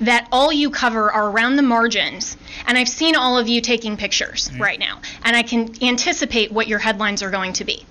[0.00, 2.36] that all you cover are around the margins.
[2.66, 5.00] And I've seen all of you taking pictures right now.
[5.24, 7.86] And I can anticipate what your headlines are going to be.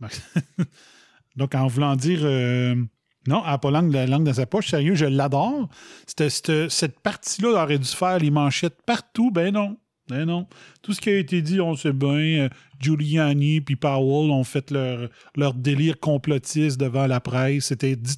[1.36, 2.74] Donc, en voulant dire euh,
[3.26, 5.68] non, elle n'a pas langue, la langue dans sa poche, sérieux, je l'adore.
[6.06, 9.30] Cette partie-là aurait dû faire les manchettes partout.
[9.30, 9.78] Ben non.
[10.08, 10.46] Ben non.
[10.82, 12.08] Tout ce qui a été dit, on sait bien.
[12.44, 17.66] euh, Giuliani puis Powell ont fait leur, leur délire complotiste devant la presse.
[17.66, 18.14] C'était di-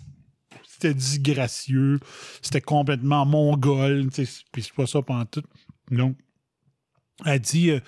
[0.66, 1.98] c'était disgracieux.
[2.42, 4.08] C'était complètement mongol.
[4.12, 4.26] Puis
[4.62, 5.42] c'est pas ça pendant tout.
[5.90, 6.16] Donc,
[7.24, 7.80] elle dit, euh,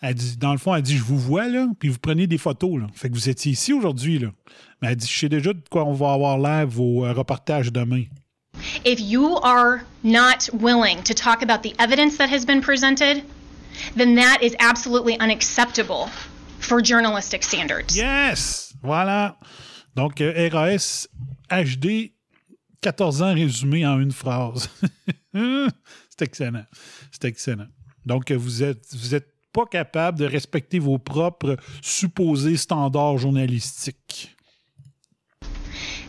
[0.00, 2.38] elle dit, dans le fond, elle dit, je vous vois, là, puis vous prenez des
[2.38, 2.86] photos, là.
[2.94, 4.28] Fait que vous étiez ici aujourd'hui, là.
[4.80, 7.72] Mais elle dit, je sais déjà de quoi on va avoir l'air vos euh, reportages
[7.72, 8.04] demain.
[8.86, 13.22] If you are not willing to talk about the evidence that has been presented,
[13.94, 16.08] then that is absolutely unacceptable
[16.58, 17.96] for journalistic standards.
[17.96, 18.74] Yes!
[18.82, 19.36] Voilà.
[19.94, 21.08] Donc, RAS
[21.50, 22.12] HD,
[22.80, 24.68] 14 ans résumé en une phrase.
[25.34, 26.64] C'est excellent.
[27.10, 27.66] C'est excellent.
[28.06, 34.36] Donc, euh, vous êtes, vous êtes pas capable de respecter vos propres supposés standards journalistiques.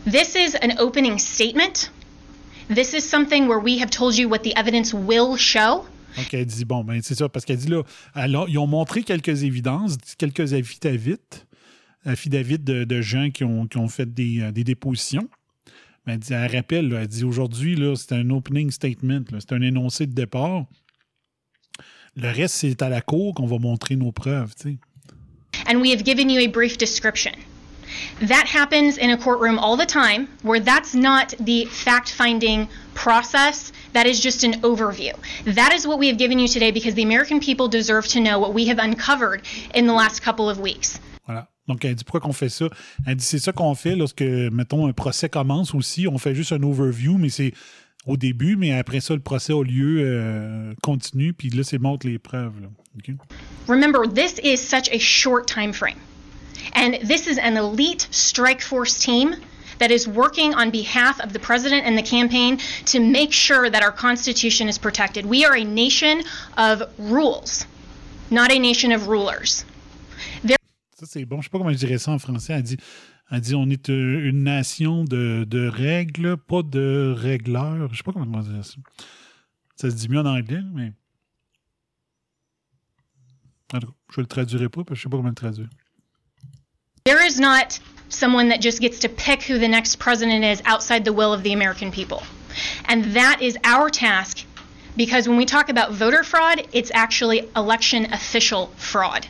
[0.06, 1.90] This is an opening statement.
[2.68, 5.84] This is something where we have told you what the evidence will show.
[6.16, 7.82] Donc, elle dit, bon, ben, c'est ça, parce qu'elle dit là,
[8.48, 11.16] ils ont montré quelques évidences, quelques affidavits,
[12.04, 15.28] affidavits de, de gens qui ont, qui ont fait des, euh, des dépositions.
[16.06, 19.62] Mais elle, dit, elle rappelle, elle dit, aujourd'hui, là, c'est un opening statement, c'est un
[19.62, 20.64] énoncé de départ.
[22.16, 24.78] Le reste, c'est à la cour qu'on va montrer nos preuves, tu sais.
[25.66, 27.34] and we have given you a brief description.
[28.22, 32.68] That happens in a courtroom all the time, where that's not the fact finding
[33.00, 35.14] process, that is just an overview.
[35.46, 38.38] That is what we have given you today because the American people deserve to know
[38.38, 39.42] what we have uncovered
[39.74, 41.00] in the last couple of weeks.
[41.26, 41.48] Voilà.
[41.66, 42.66] Donc, elle dit pourquoi qu'on fait ça.
[43.06, 46.06] Elle dit c'est ça qu'on fait lorsque, mettons, un procès commence aussi.
[46.08, 47.52] On fait juste un overview, mais c'est
[48.06, 52.06] au début, mais après ça, le procès a lieu, euh, continue, puis là, c'est montre
[52.06, 52.60] les preuves.
[52.60, 52.68] là.
[52.98, 53.14] OK?
[53.68, 55.98] Remember, this is such a short time frame.
[56.74, 59.36] And this is an elite strike force team
[59.80, 63.82] that is working on behalf of the president and the campaign to make sure that
[63.82, 65.26] our Constitution is protected.
[65.26, 66.22] We are a nation
[66.56, 67.66] of rules,
[68.30, 69.64] not a nation of rulers.
[71.00, 71.40] Ça, c'est bon.
[71.40, 72.52] Je sais pas comment je dirais ça en français.
[72.52, 72.76] Elle dit,
[73.30, 77.88] elle dit on est euh, une nation de, de règles, pas de régleurs.
[77.90, 78.74] Je sais pas comment on dire ça.
[79.76, 80.92] Ça se dit mieux en anglais, mais.
[83.72, 85.70] En tout cas, je le traduirai pas parce que je sais pas comment le traduire.
[87.04, 91.04] There is not someone that just gets to pick who the next president is outside
[91.04, 92.22] the will of the American people.
[92.84, 94.44] And that is our task
[94.96, 99.26] because when we talk about voter fraud, it's actually election official fraud.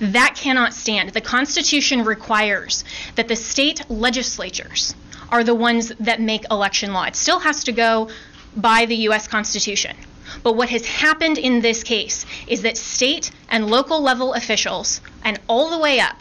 [0.00, 1.10] That cannot stand.
[1.10, 4.94] The Constitution requires that the state legislatures
[5.30, 7.04] are the ones that make election law.
[7.04, 8.08] It still has to go
[8.56, 9.28] by the U.S.
[9.28, 9.96] Constitution.
[10.42, 15.38] But what has happened in this case is that state and local level officials, and
[15.48, 16.16] all the way up,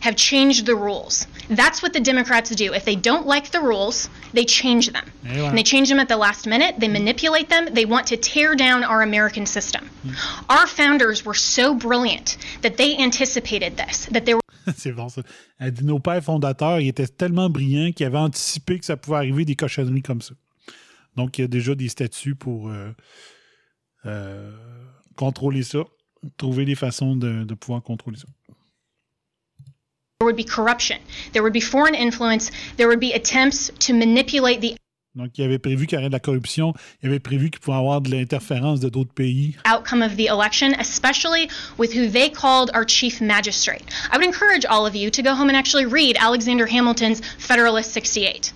[0.00, 1.26] have changed the rules.
[1.48, 2.72] That's what the Democrats do.
[2.72, 5.04] If they don't like the rules, they change them.
[5.24, 5.48] Ouais.
[5.48, 8.54] And they change them at the last minute, they manipulate them, they want to tear
[8.54, 9.90] down our American system.
[10.48, 14.40] Our founders were so brilliant that they anticipated this, that there
[14.76, 15.22] C'est bon, ça.
[15.58, 19.16] Elle dit nos pères fondateurs, ils étaient tellement brillants qu'ils avaient anticipé que ça pouvait
[19.16, 20.34] arriver des cochonneries comme ça.
[21.16, 22.94] Donc, il y a déjà des statuts pour euh,
[24.06, 24.52] euh,
[25.16, 25.80] contrôler ça,
[26.36, 28.26] trouver des façons de, de pouvoir contrôler ça.
[30.30, 30.98] Would be corruption,
[31.32, 34.76] there would be foreign influence, there would be attempts to manipulate the
[35.16, 37.76] Donc, il avait prévu qu'il y aurait de la corruption, il avait prévu qu'il pouvait
[37.76, 39.56] avoir de l'interférence de d'autres pays.
[39.66, 43.82] outcome of the election, especially with who they called our chief magistrate.
[44.12, 47.90] I would encourage all of you to go home and actually read Alexander Hamilton's Federalist
[47.92, 48.52] 68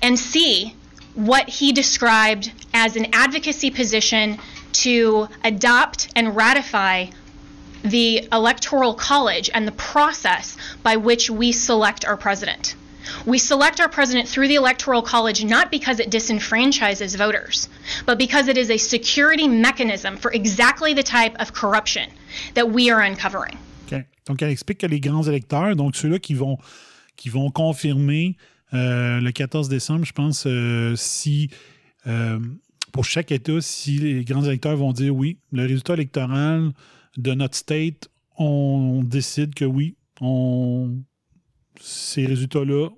[0.00, 0.74] and see
[1.14, 4.38] what he described as an advocacy position
[4.72, 7.08] to adopt and ratify
[7.82, 12.74] the Electoral College and the process by which we select our president.
[13.24, 17.68] We select our president through the Electoral College not because it disenfranchises voters,
[18.06, 22.10] but because it is a security mechanism for exactly the type of corruption
[22.54, 23.56] that we are uncovering.
[23.86, 24.04] OK.
[24.26, 26.58] Donc, elle explique que les grands électeurs, donc ceux-là qui vont,
[27.16, 28.36] qui vont confirmer
[28.74, 31.48] euh, le 14 décembre, je pense, euh, si
[32.06, 32.38] euh,
[32.92, 36.72] pour chaque État, si les grands électeurs vont dire oui, le résultat électoral
[37.16, 39.96] de notre state, on, décide que oui,
[41.80, 42.88] ces résultats-là,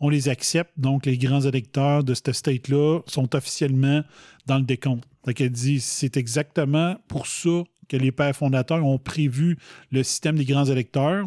[0.00, 0.72] on les accepte.
[0.76, 4.02] Donc, les grands électeurs de cette state-là sont officiellement
[4.46, 5.08] dans le décompte.
[5.24, 9.56] Donc, elle dit c'est exactement pour ça que les pères fondateurs ont prévu
[9.90, 11.26] le système des grands électeurs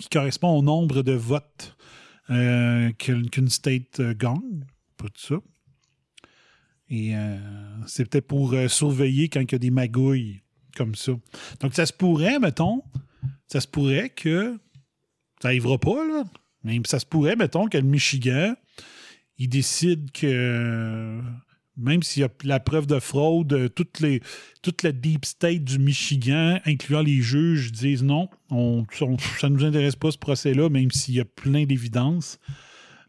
[0.00, 1.76] qui correspond au nombre de votes
[2.30, 4.64] euh, qu'une state euh, gagne.
[4.96, 5.36] Pas tout ça.
[6.90, 7.38] Et euh,
[7.86, 10.42] c'est peut-être pour surveiller quand il y a des magouilles
[10.78, 11.12] comme ça.
[11.60, 12.82] Donc, ça se pourrait, mettons,
[13.48, 14.58] ça se pourrait que
[15.42, 16.24] ça n'arrivera pas, là.
[16.64, 18.54] Mais ça se pourrait, mettons, que le Michigan,
[19.38, 21.20] il décide que
[21.76, 24.20] même s'il y a la preuve de fraude, euh, toutes les,
[24.62, 29.54] toute la deep state du Michigan, incluant les juges, disent non, on, on- ça ne
[29.54, 32.40] nous intéresse pas ce procès-là, même s'il y a plein d'évidences.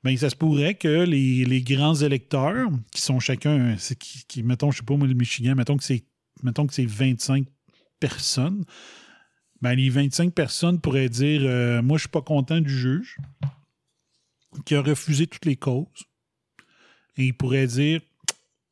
[0.03, 3.75] Ben, ça se pourrait que les, les grands électeurs, qui sont chacun,
[4.27, 6.03] qui, mettons, je sais pas moi, le Michigan, mettons que c'est
[6.43, 7.45] mettons que c'est 25
[7.99, 8.65] personnes,
[9.61, 13.17] ben, les 25 personnes pourraient dire euh, Moi, je suis pas content du juge
[14.65, 15.85] qui a refusé toutes les causes.
[17.17, 18.01] Et il pourrait dire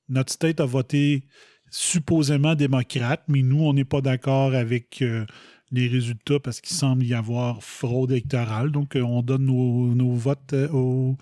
[0.10, 1.24] Notre state a voté
[1.70, 5.26] supposément démocrate, mais nous, on n'est pas d'accord avec euh,
[5.72, 8.72] les résultats parce qu'il semble y avoir fraude électorale.
[8.72, 11.18] Donc, euh, on donne nos, votes au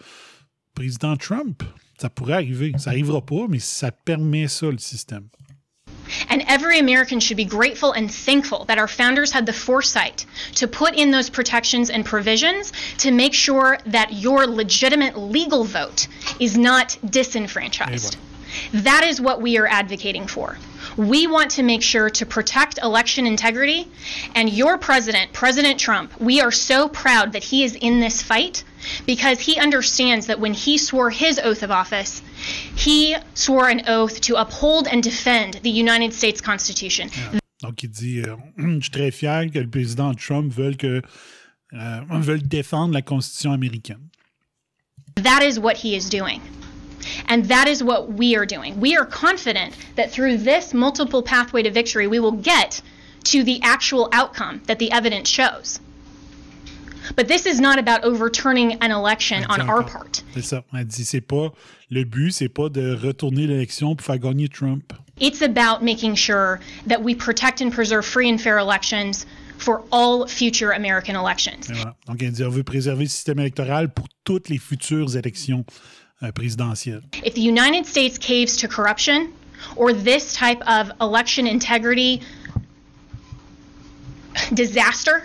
[0.76, 1.64] président Trump.
[1.98, 2.74] Ça pourrait arriver.
[2.78, 5.28] Ça n'arrivera pas, mais ça permet ça, le système.
[6.30, 10.68] And every American should be grateful and thankful that our founders had the foresight to
[10.68, 16.08] put in those protections and provisions to make sure that your legitimate legal vote
[16.40, 18.18] is not disenfranchised.
[18.72, 20.58] That is what we are advocating for.
[20.98, 23.90] We want to make sure to protect election integrity.
[24.34, 28.64] And your president, President Trump, we are so proud that he is in this fight
[29.06, 32.22] because he understands that when he swore his oath of office,
[32.76, 37.10] he swore an oath to uphold and defend the United States Constitution.
[37.14, 37.40] Ah.
[37.62, 41.02] Donc, il dit euh, Je suis très fier que le président Trump veuille, que,
[41.74, 44.10] euh, veuille défendre la Constitution américaine.
[45.16, 46.42] That is what he is doing.
[47.28, 48.80] And that is what we are doing.
[48.80, 52.82] We are confident that through this multiple pathway to victory, we will get
[53.26, 55.80] to the actual outcome that the evidence shows.
[57.16, 60.24] But this is not about overturning an election on our part.
[60.34, 60.64] C'est ça.
[60.74, 61.54] Elle dit c'est pas
[61.90, 64.94] le but, c'est pas de retourner l'élection pour faire gagner Trump.
[65.20, 69.26] It's about making sure that we protect and preserve free and fair elections
[69.58, 71.68] for all future American elections.
[71.70, 71.96] Voilà.
[72.08, 75.66] Donc, elle dit on veut préserver le système électoral pour toutes les futures élections
[76.24, 77.02] euh, présidentielles.
[77.24, 79.30] If the United States caves to corruption
[79.78, 82.22] or this type of election integrity
[84.54, 85.24] disaster,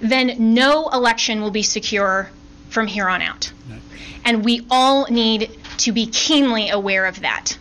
[0.00, 2.30] then no election will be secure
[2.68, 3.52] from here on out.
[4.24, 7.58] And we all need to be keenly aware of that.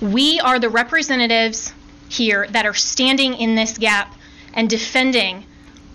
[0.00, 1.72] We are the representatives
[2.08, 4.14] here that are standing in this gap
[4.54, 5.44] and defending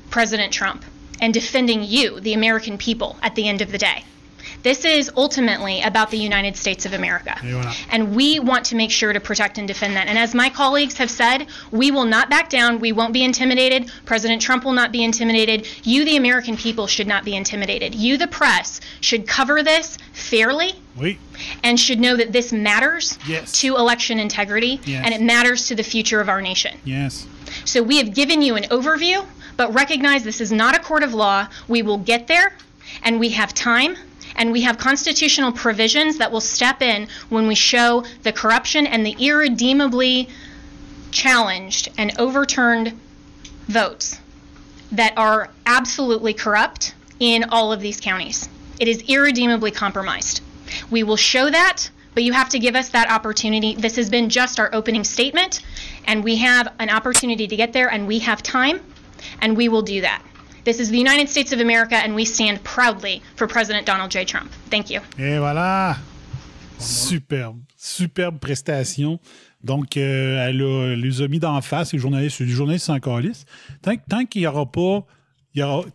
[0.10, 0.86] President Trump
[1.20, 4.04] and defending you, the American people, at the end of the day.
[4.64, 7.36] This is ultimately about the United States of America.
[7.90, 10.08] And we want to make sure to protect and defend that.
[10.08, 12.80] And as my colleagues have said, we will not back down.
[12.80, 13.92] We won't be intimidated.
[14.06, 15.68] President Trump will not be intimidated.
[15.84, 17.96] You, the American people, should not be intimidated.
[17.96, 21.18] You, the press, should cover this fairly Oui.
[21.64, 23.52] and should know that this matters Yes.
[23.62, 25.04] to election integrity Yes.
[25.06, 26.78] and it matters to the future of our nation.
[26.86, 27.26] Yes.
[27.66, 29.26] So we have given you an overview,
[29.58, 31.48] but recognize this is not a court of law.
[31.68, 32.54] We will get there,
[33.04, 33.98] and we have time,
[34.36, 39.06] and we have constitutional provisions that will step in when we show the corruption and
[39.06, 40.30] the irredeemably
[41.12, 43.00] challenged and overturned
[43.68, 44.20] votes
[44.92, 48.50] that are absolutely corrupt in all of these counties.
[48.80, 50.42] It is irredeemably compromised.
[50.90, 53.76] We will show that, but you have to give us that opportunity.
[53.76, 55.62] This has been just our opening statement,
[56.06, 58.82] and we have an opportunity to get there, and we have time,
[59.40, 60.24] and we will do that.
[60.64, 64.26] This is the United States of America, and we stand proudly for President Donald J.
[64.26, 64.52] Trump.
[64.70, 65.02] Thank you.
[65.18, 65.98] Et voilà.
[66.80, 67.58] Superbe.
[67.78, 69.20] Superbe prestation.
[69.64, 72.40] Donc, euh, elle, a, les a mis d'en face, les journalistes.
[72.40, 73.46] Les journalistes s'en calissent.
[73.82, 75.06] Tant, tant qu'il n'y aura pas.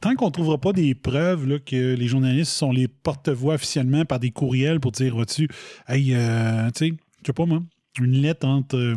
[0.00, 4.04] tant qu'on ne trouvera pas des preuves là, que les journalistes sont les porte-voix officiellement
[4.04, 5.48] par des courriels pour dire au-dessus,
[5.88, 7.62] hey, euh, tu sais, je sais pas moi,
[8.00, 8.76] une lettre entre.
[8.76, 8.94] euh,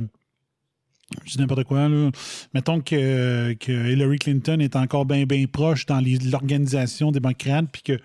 [1.26, 2.12] je dis n'importe quoi, là.
[2.54, 8.00] Mettons que, que Hillary Clinton est encore bien, proche dans les- l'organisation démocrate, puis que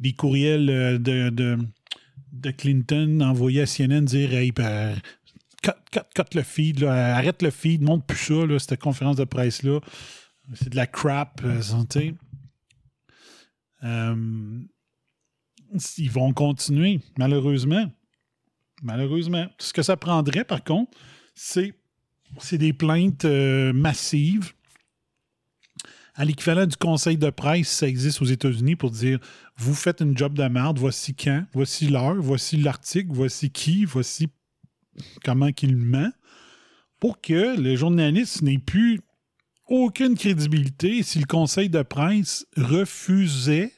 [0.00, 4.96] des courriels euh, de, de, Clinton envoyés à CNN dire Hey, ben,
[5.62, 9.24] cut, cut, cut le feed, arrête le feed, monte plus ça, là, cette conférence de
[9.24, 9.80] presse-là.
[10.54, 12.14] C'est de la crap, euh, sais.
[13.82, 14.60] Euh,
[15.98, 17.90] ils vont continuer, malheureusement.
[18.82, 19.46] Malheureusement.
[19.58, 20.92] Ce que ça prendrait, par contre,
[21.34, 21.74] c'est
[22.40, 24.52] c'est des plaintes euh, massives.
[26.14, 29.18] À l'équivalent du conseil de presse, ça existe aux États-Unis pour dire
[29.56, 34.28] vous faites une job de merde, voici quand, voici l'heure, voici l'article, voici qui, voici
[35.24, 36.12] comment qu'il ment,
[37.00, 39.00] pour que le journaliste n'ait plus
[39.66, 43.72] aucune crédibilité si le conseil de presse refusait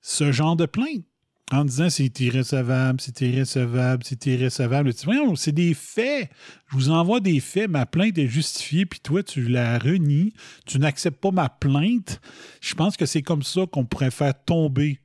[0.00, 1.04] ce genre de plainte
[1.50, 4.92] en disant c'est irrécevable, c'est irrécevable, c'est irrécevable.
[5.36, 6.30] C'est des faits.
[6.70, 10.32] Je vous envoie des faits, ma plainte est justifiée, puis toi, tu la renies,
[10.66, 12.20] tu n'acceptes pas ma plainte.
[12.60, 15.00] Je pense que c'est comme ça qu'on pourrait faire tomber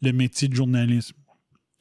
[0.00, 1.16] le métier de journalisme.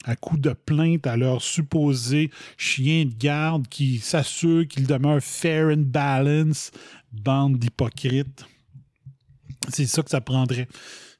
[0.05, 5.68] À coup de plainte à leur supposé chien de garde qui s'assure qu'il demeure fair
[5.68, 6.72] and balance,
[7.12, 8.45] bande d'hypocrites.
[9.68, 10.68] C'est ça que ça prendrait.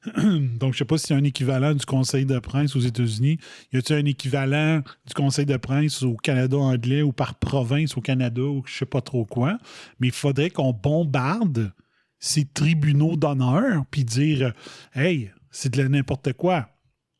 [0.16, 2.80] Donc, je ne sais pas s'il y a un équivalent du conseil de presse aux
[2.80, 3.38] États-Unis.
[3.72, 8.00] Y a-t-il un équivalent du conseil de presse au Canada anglais ou par province au
[8.00, 9.58] Canada ou je ne sais pas trop quoi?
[9.98, 11.72] Mais il faudrait qu'on bombarde
[12.18, 14.54] ces tribunaux d'honneur puis dire
[14.94, 16.68] Hey, c'est de la n'importe quoi.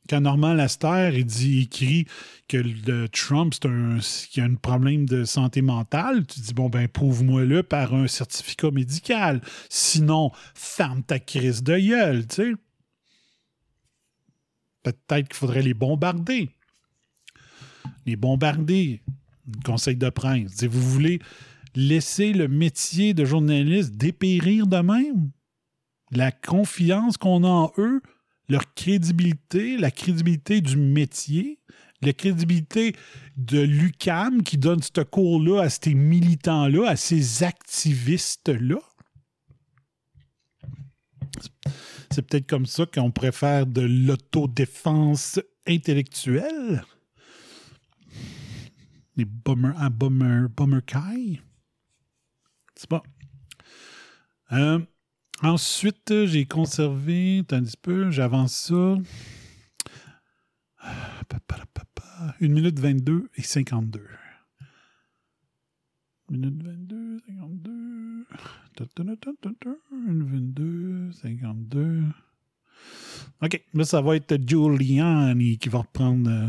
[0.09, 2.07] Quand Normand Lester il dit, écrit
[2.49, 7.63] que Trump, c'est un, a un problème de santé mentale, tu dis, bon, ben, prouve-moi-le
[7.63, 9.41] par un certificat médical.
[9.69, 12.55] Sinon, ferme ta crise de gueule, tu sais.
[14.83, 16.51] Peut-être qu'il faudrait les bombarder.
[18.07, 19.03] Les bombarder.
[19.65, 20.11] Conseil de.
[20.47, 21.19] Dis, vous voulez
[21.75, 25.31] laisser le métier de journaliste dépérir de même?
[26.13, 28.01] La confiance qu'on a en eux,
[28.49, 31.61] leur crédibilité, la crédibilité du métier,
[32.03, 32.97] la crédibilité
[33.37, 38.81] de l'UCAM qui donne ce cours-là à ces militants-là, à ces activistes-là?
[42.11, 46.85] C'est peut-être comme ça qu'on préfère de l'autodéfense intellectuelle.
[49.17, 51.41] Les bummer, un bummer, bummer kai.
[52.75, 53.03] C'est pas.
[54.53, 54.81] Euh,
[55.43, 58.99] Ensuite, j'ai conservé, un petit peu, j'avance ça.
[61.29, 62.37] Papalapapa.
[62.41, 64.05] Une minute 22 et 52.
[66.31, 68.27] Minute 22, 52.
[70.09, 72.03] Une 22, 52.
[73.43, 76.47] OK, là, ça va être Giuliani qui va reprendre euh,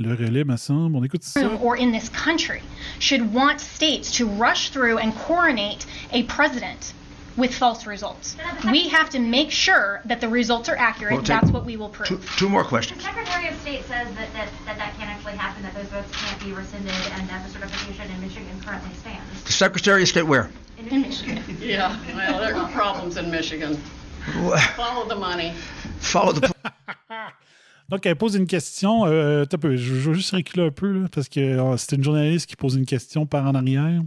[0.00, 0.96] le relais, me semble.
[0.96, 1.48] On écoute ça.
[1.62, 2.62] or in this country
[2.98, 6.94] should want states to rush through and coronate a president
[7.36, 8.36] with false results.
[8.64, 11.14] We have to make sure that the results are accurate.
[11.14, 12.08] Well, That's what we will prove.
[12.08, 13.02] Two, two more The questions.
[13.02, 16.42] Secretary of State says that, that, that that can't actually happen, that those votes can't
[16.42, 19.42] be rescinded, and that the certification in Michigan currently stands.
[19.44, 20.50] The Secretary of State where?
[20.78, 21.42] In Michigan.
[21.60, 23.76] Yeah, well, there are problems in Michigan.
[24.76, 25.52] Follow the money.
[25.98, 26.52] Follow the
[27.88, 29.04] Donc, elle pose une question.
[29.06, 31.76] Euh, attends un peu, je, je vais juste reculer un peu, là, parce que euh,
[31.76, 34.02] c'était une journaliste qui pose une question par en arrière.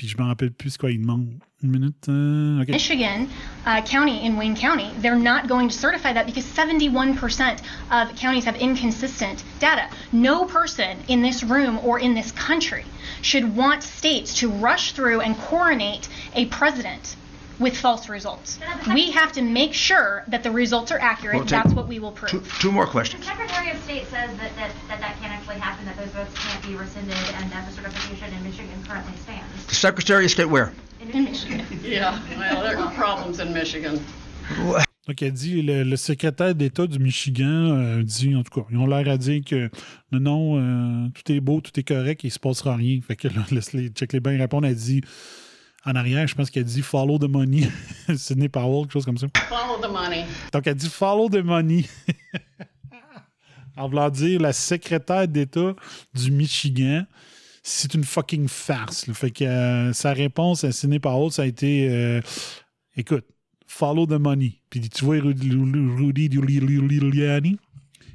[0.00, 1.28] Puis je me rappelle plus quoi il demande.
[1.62, 2.08] Une minute.
[2.08, 2.68] euh, OK.
[2.70, 3.26] Michigan
[3.66, 8.46] uh, County in Wayne County, they're not going to certify that because 71% of counties
[8.46, 9.90] have inconsistent data.
[10.10, 12.86] No person in this room or in this country
[13.20, 17.14] should want states to rush through and coronate a president
[17.60, 18.58] with false results.
[18.92, 21.36] We have to make sure that the results are accurate.
[21.36, 22.30] Well, That's what we will prove.
[22.30, 23.24] Two, two more The questions.
[23.24, 26.66] Secretary of State says that, that, that that can't actually happen, that those votes can't
[26.66, 29.66] be rescinded, and that the certification in Michigan currently stands.
[29.66, 30.72] The Secretary of State where?
[31.00, 31.64] In Michigan.
[31.84, 34.00] Yeah, well, there are problems in Michigan.
[35.06, 38.76] Donc, elle dit, le, le secrétaire d'État du Michigan euh, dit, en tout cas, ils
[38.76, 39.70] ont l'air à dire que
[40.12, 43.00] non, non, euh, tout est beau, tout est correct, il ne se passera rien.
[43.06, 44.66] Fait que là, laisse-les, check-les bien répondre.
[44.66, 45.02] Elle dit,
[45.84, 47.68] en arrière, je pense qu'elle dit follow the money.
[48.16, 49.26] Sidney Powell, quelque chose comme ça.
[49.48, 50.24] Follow the money.
[50.52, 51.86] Donc, elle dit follow the money.
[53.76, 55.74] en voulant dire la secrétaire d'État
[56.14, 57.06] du Michigan,
[57.62, 59.06] c'est une fucking farce.
[59.06, 59.14] là.
[59.14, 62.20] Fait que euh, sa réponse à Sidney Powell, ça a été euh,
[62.96, 63.24] écoute,
[63.66, 64.60] follow the money.
[64.68, 65.50] Puis tu vois Rudy,
[66.30, 67.58] Giuliani,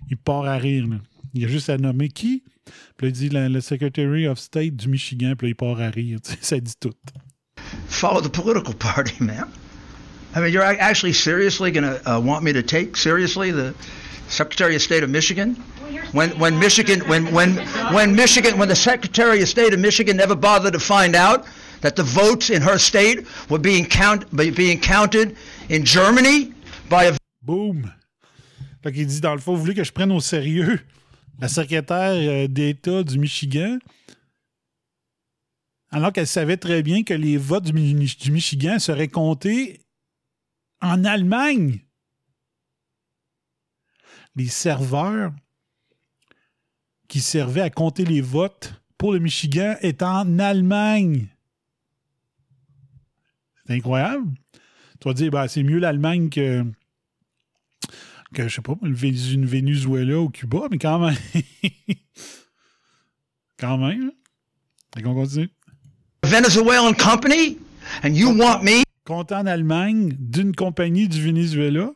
[0.09, 0.88] il part à rire.
[0.88, 0.97] là.
[1.34, 2.43] Il a juste à nommer qui?
[2.97, 5.89] Puis là, il dit le Secretary of State du Michigan, puis là, il part à
[5.89, 6.20] rire.
[6.41, 6.93] Ça dit tout.
[7.88, 9.51] Follow the political party, man.
[10.36, 13.73] I mean, you're actually seriously going to uh, want me to take seriously the
[14.28, 15.61] Secretary of State of Michigan?
[15.82, 17.55] Well, When, when Michigan, when, when,
[17.93, 21.45] when Michigan, when the Secretary of State of Michigan never bothered to find out
[21.82, 25.38] that the votes in her state were being count, being counted
[25.69, 26.53] in Germany
[26.89, 27.93] by a Boom!
[28.82, 30.80] Fait qu'il dit, dans le fond, vous voulez que je prenne au sérieux
[31.39, 33.78] la secrétaire euh, d'État du Michigan,
[35.92, 39.82] alors qu'elle savait très bien que les votes du, Mi- du Michigan seraient comptés
[40.82, 41.80] en Allemagne.
[44.36, 45.32] Les serveurs
[47.08, 51.28] qui servaient à compter les votes pour le Michigan étaient en Allemagne.
[53.66, 54.32] C'est incroyable.
[55.00, 56.66] Tu vas dire, ben, c'est mieux l'Allemagne que,
[58.34, 58.94] que, je sais pas, une
[59.46, 61.16] Venezuela ou Cuba, mais quand même.
[63.58, 64.04] quand même.
[64.04, 64.12] hein.
[64.94, 65.50] Fait qu'on continue.
[66.26, 67.57] Venezuelan company,
[68.03, 71.91] and you want me Compté en Allemagne d'une compagnie du Venezuela.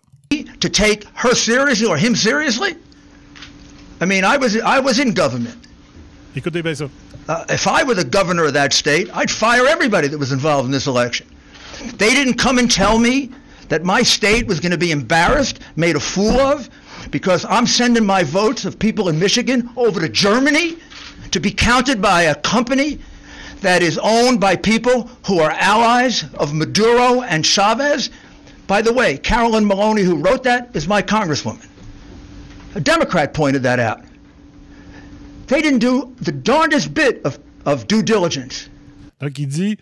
[0.60, 2.76] to take her seriously or him seriously?
[4.00, 5.58] I mean, I was I was in government.
[6.36, 6.90] Écoutez bien ça.
[7.28, 10.66] Uh, if I were the governor of that state, I'd fire everybody that was involved
[10.66, 11.28] in this election.
[11.98, 13.32] They didn't come and tell me
[13.70, 16.70] that my state was going to be embarrassed, made a fool of,
[17.12, 20.78] because I'm sending my votes of people in Michigan over to Germany
[21.32, 23.00] to be counted by a company
[23.62, 28.10] that is owned by people who are allies of Maduro and Chavez.
[28.68, 31.66] By the way, Carolyn Maloney, who wrote that, is my congresswoman.
[32.76, 34.02] A Democrat pointed that out.
[35.48, 38.70] They didn't do the darndest bit of, of due diligence.
[39.20, 39.78] Donc, il dit,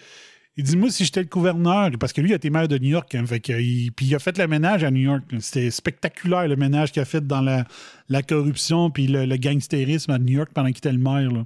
[0.55, 2.77] il dit, moi, si j'étais le gouverneur, parce que lui, il a été maire de
[2.77, 5.23] New York, hein, fait il- puis il a fait le ménage à New York.
[5.41, 7.65] C'était spectaculaire, le ménage qu'il a fait dans la,
[8.09, 11.29] la corruption puis le, le gangstérisme à New York pendant qu'il était le maire.
[11.29, 11.43] là.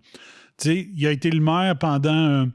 [0.61, 2.45] Sais, il a été le maire pendant euh,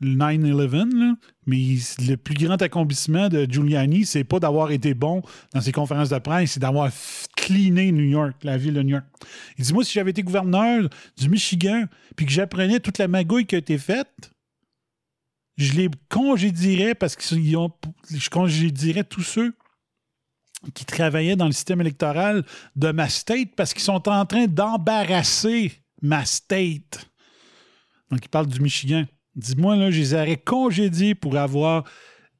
[0.00, 1.14] le 9-11, là,
[1.46, 1.76] mais
[2.06, 5.22] le plus grand accomplissement de Giuliani, c'est pas d'avoir été bon
[5.54, 6.90] dans ses conférences de presse, c'est d'avoir
[7.36, 9.06] cleané New York, la ville de New York.
[9.56, 11.86] Il dit, moi, si j'avais été gouverneur du Michigan,
[12.16, 14.30] puis que j'apprenais toute la magouille qui a été faite,
[15.56, 17.72] je les congédierais parce qu'ils ont.
[18.10, 19.54] Je congédierais tous ceux
[20.74, 22.44] qui travaillaient dans le système électoral
[22.76, 27.07] de ma state parce qu'ils sont en train d'embarrasser ma state.
[28.10, 29.04] Donc, il parle du Michigan.
[29.36, 31.84] Dis-moi, là, je les aurais congédiés pour avoir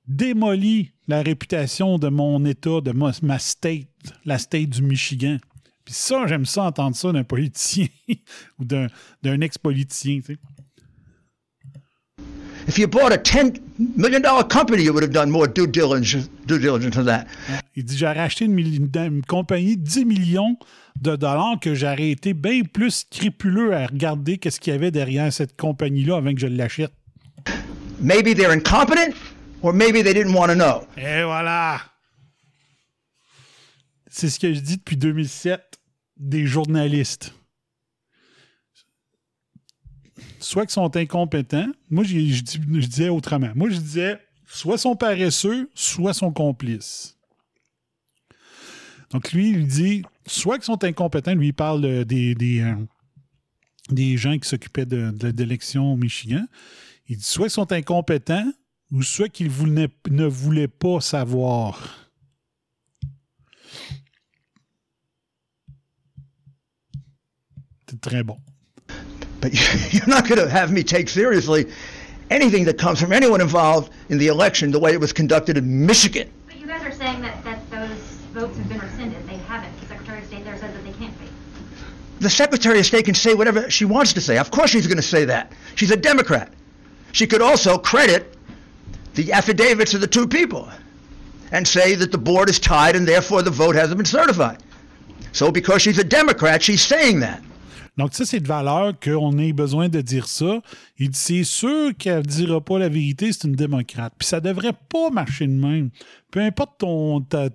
[0.07, 3.89] démoli la réputation de mon État, de ma, state,
[4.25, 5.39] la state du Michigan.
[5.85, 7.87] Puis ça, j'aime ça entendre ça d'un politicien
[8.59, 10.21] ou d'un ex-politicien.
[12.69, 13.61] If you bought a $10
[13.97, 17.27] million company, you would have done more due diligence, due diligence than that.
[17.75, 20.57] Il dit J'aurais acheté une, milli- une compagnie de 10 millions
[21.01, 25.33] de dollars que j'aurais été bien plus scrupuleux à regarder qu'est-ce qu'il y avait derrière
[25.33, 26.93] cette compagnie-là avant que je l'achète.
[28.03, 29.15] Maybe they're incompetent,
[29.63, 30.83] or maybe they didn't want to know.
[30.99, 31.81] Et voilà
[34.11, 35.63] C'est ce que je dis depuis 2007
[36.19, 37.33] des journalistes.
[40.41, 43.51] Soit qu'ils sont incompétents, moi je, je dis- je disais autrement.
[43.55, 47.19] Moi je disais soit sont paresseux, soit sont complices.
[49.11, 54.49] Donc lui, il dit soit qu'ils sont incompétents, lui il parle euh, des, gens qui
[54.49, 56.45] s'occupaient de, au Michigan.
[57.09, 58.53] Il dit soit ils sont incompétents
[58.91, 59.51] ou soit qu'ils
[60.11, 62.11] ne voulaient pas savoir.
[67.89, 68.39] C'est très bon.
[69.41, 69.53] But
[69.93, 71.71] you're not going to have me take seriously
[72.31, 75.87] anything that comes from anyone involved in the election the way it was conducted in
[75.87, 76.31] Michigan.
[76.47, 77.99] But you guys are saying that, that those
[78.33, 79.27] votes have been rescinded.
[79.27, 79.79] They haven't.
[79.81, 81.27] The Secretary of State there says that they can't be.
[82.21, 84.39] The Secretary of State can say whatever she wants to say.
[84.39, 85.53] Of course she's going to say that.
[85.77, 86.53] She's a Democrat.
[87.13, 88.37] She could also credit
[89.15, 90.69] the affidavits of the two people
[91.51, 94.63] and say that the board is tied and therefore the vote hasn't been certified.
[95.33, 97.43] So because she's a Democrat, she's saying that.
[97.99, 100.63] Donc, ça, c'est de valeur qu'on ait besoin de dire ça.
[100.99, 104.15] Il c'est sûr qu'elle ne dira pas la vérité, c'est une démocrate.
[104.17, 105.91] Puis ça devrait pas marcher de même.
[106.31, 107.49] Peu importe ton, ta,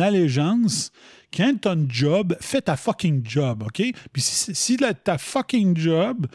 [0.00, 0.90] allégeance,
[1.34, 3.82] quand tu as un job, fais ta fucking job, OK?
[4.12, 6.26] Puis si, si ta fucking job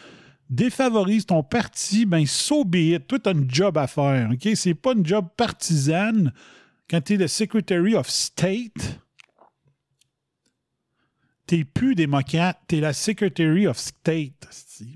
[0.47, 3.07] défavorise ton parti, ben so it.
[3.07, 4.47] Toi, tu as un job à faire, OK?
[4.53, 6.31] C'est pas une job partisane
[6.87, 8.99] quand tu es le Secretary of State
[11.49, 14.47] t'es plus démocrate, t'es la Secretary of State.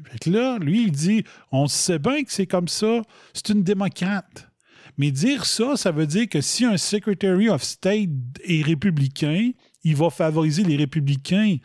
[0.05, 3.01] Fait que là, lui, il dit on sait bien que c'est comme ça,
[3.33, 4.47] c'est une démocrate.
[4.95, 8.11] Mais dire ça, ça veut dire que si un Secretary of State
[8.43, 9.49] est républicain,
[9.83, 11.57] il va favoriser les républicains.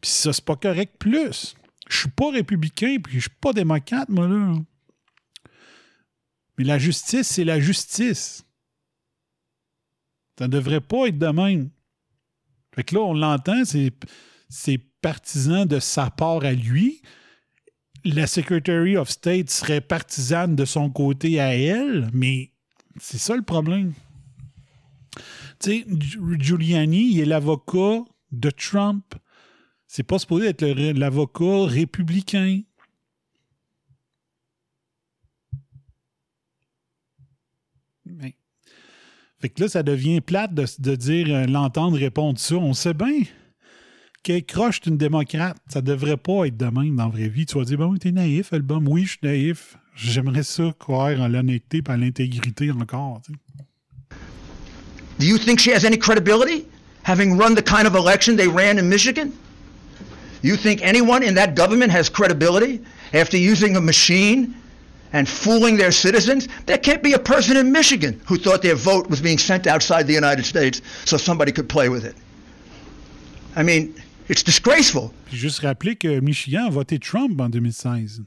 [0.00, 1.56] Puis ça, c'est pas correct plus.
[1.88, 4.54] Je suis pas républicain, puis je suis pas démocrate, moi, là.
[6.56, 8.46] Mais la justice, c'est la justice.
[10.38, 11.70] Ça devrait pas être de même.
[12.76, 13.90] Fait que là, on l'entend, c'est,
[14.48, 17.02] c'est partisan de sa part à lui.
[18.04, 22.52] La Secretary of State serait partisane de son côté à elle, mais
[23.00, 23.94] c'est ça le problème.
[25.58, 29.14] Tu sais, Gi- Giuliani, il est l'avocat de Trump.
[29.86, 32.60] C'est pas supposé être l'avocat républicain.
[39.38, 42.56] Fait que là, ça devient plate de, de dire, euh, l'entendre répondre ça.
[42.56, 43.22] On sait bien
[44.46, 45.56] croche une démocrate.
[45.68, 47.46] Ça devrait pas être de même dans la vraie vie.
[47.46, 48.86] Tu vas dire, bon, t'es naïf, album.
[48.88, 49.76] Oui, je suis naïf.
[49.94, 53.22] J'aimerais ça croire en l'honnêteté et en l'intégrité encore.
[55.18, 56.66] Do you think she has any credibility,
[57.04, 59.32] having run the kind of election they ran in Michigan?
[60.42, 62.82] You think anyone in that government has credibility
[63.14, 64.54] after using a machine
[65.14, 66.46] and fooling their citizens?
[66.66, 70.06] There can't be a person in Michigan who thought their vote was being sent outside
[70.06, 72.14] the United States so somebody could play with it.
[73.56, 73.94] I mean,
[74.28, 75.10] it's disgraceful.
[75.26, 78.22] Puis juste rappeler que Michigan a voté Trump en 2016.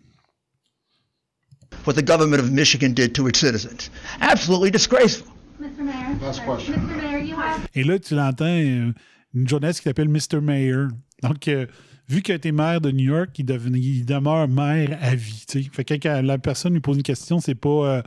[1.86, 3.90] what the government of Michigan did to its citizens.
[4.22, 5.28] Absolutely disgraceful.
[5.60, 5.80] Mr.
[5.80, 6.18] Mayor.
[6.22, 6.76] Last question.
[6.76, 6.98] Mr.
[6.98, 8.94] Mayor, you have Et là, tu l'entends, euh,
[9.34, 10.42] une journaliste qui s'appelle Mr.
[10.42, 10.90] Mayor.
[11.22, 11.66] Donc, euh,
[12.08, 15.44] vu qu'il a été maire de New York, il, demeure maire à vie.
[15.48, 15.70] tu sais.
[15.72, 17.70] Fait que quand la personne lui pose une question, c'est pas.
[17.70, 18.02] euh,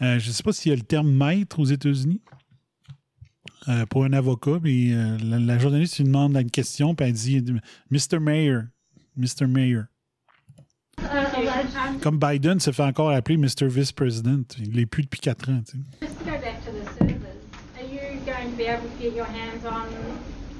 [0.00, 2.20] euh, je sais pas s'il y a le terme maître aux États-Unis
[3.68, 7.12] euh, pour un avocat, mais euh, la, la journaliste lui demande une question, puis elle
[7.12, 7.42] dit
[7.90, 8.18] Mr.
[8.20, 8.62] Mayor.
[9.16, 9.46] Mr.
[9.46, 9.84] Mayor.
[12.00, 13.66] Comme Biden se fait encore appeler Mr.
[13.66, 14.44] Vice President.
[14.58, 15.60] Il l'est plus depuis quatre ans.
[15.66, 15.78] tu sais.
[16.00, 17.18] Just to go back to the servers,
[17.78, 19.86] are you going to be able to get your hands on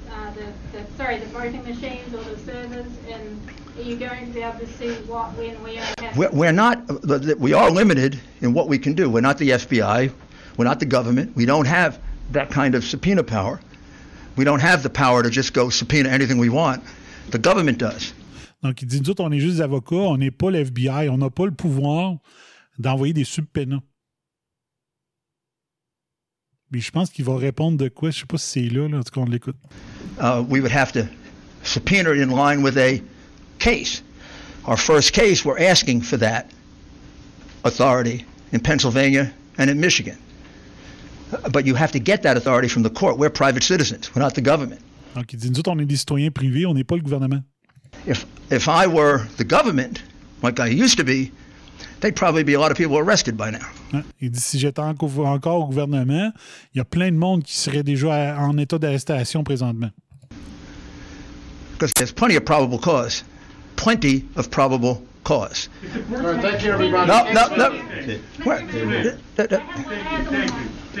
[0.09, 2.91] uh, the, the, sorry, the voting machines or the servers?
[3.11, 3.39] And
[3.77, 6.19] are you going to be able to see what, when, where, and how?
[6.19, 6.83] We're, we're not,
[7.39, 9.09] we are limited in what we can do.
[9.09, 10.11] We're not the FBI.
[10.57, 11.35] We're not the government.
[11.35, 11.99] We don't have
[12.33, 13.59] that kind of subpoena power.
[14.35, 16.83] We don't have the power to just go subpoena anything we want.
[17.29, 18.13] The government does.
[18.63, 21.09] Donc, il dit, nous autres, on est juste des avocats, on n'est pas le FBI,
[21.09, 22.17] on n'a pas le pouvoir
[22.79, 23.83] d'envoyer des subpénats.
[26.71, 28.99] Mais je pense qu'il va répondre de quoi, je sais pas si c'est là, là,
[28.99, 29.57] en tout cas, on l'écoute.
[30.19, 31.07] Uh, we would have to
[31.63, 33.01] subpoena it in line with a
[33.59, 34.01] case.
[34.65, 36.49] Our first case, we're asking for that
[37.63, 40.17] authority in Pennsylvania and in Michigan.
[41.51, 43.17] But you have to get that authority from the court.
[43.17, 44.09] We're private citizens.
[44.13, 44.81] We're not the government.
[45.15, 47.43] Donc, il dit, nous autres, on est des citoyens privés, on n'est pas le gouvernement.
[48.07, 50.01] If if I were the government,
[50.41, 51.31] like I used to be,
[52.01, 53.67] they'd probably be a lot of people arrested by now.
[53.93, 54.03] Hein?
[54.19, 56.33] Il dit, si j'étais encore, au gouvernement,
[56.73, 59.91] il y a plein de monde qui serait déjà en état d'arrestation présentement.
[61.73, 63.23] Because there's plenty of probable cause.
[63.75, 65.69] Plenty of probable cause.
[65.81, 67.07] Thank you, everybody.
[67.07, 67.23] No,
[67.55, 67.69] no.
[68.45, 69.17] Mr.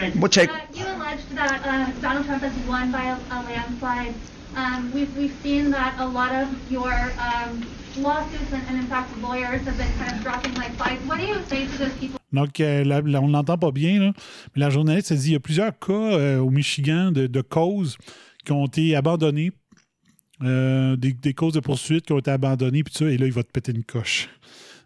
[0.03, 0.19] You.
[0.19, 4.13] We'll take, you alleged that uh, Donald Trump has won by a, a landslide.
[4.55, 7.65] Um, we've, we've seen that a lot of your um,
[7.97, 10.99] lawsuits and, and in fact lawyers have been kind of dropping like flies.
[11.07, 12.19] What do you say to those people?
[12.31, 14.11] Donc, euh, la- la- on ne l'entend pas bien, là,
[14.55, 17.41] mais la journaliste a dit il y a plusieurs cas euh, au Michigan de, de
[17.41, 17.97] causes
[18.43, 19.51] qui ont été abandonnées,
[20.43, 23.43] euh, des, causes de poursuite qui ont été abandonnées, puis ça, et là, il va
[23.43, 24.29] te péter une coche.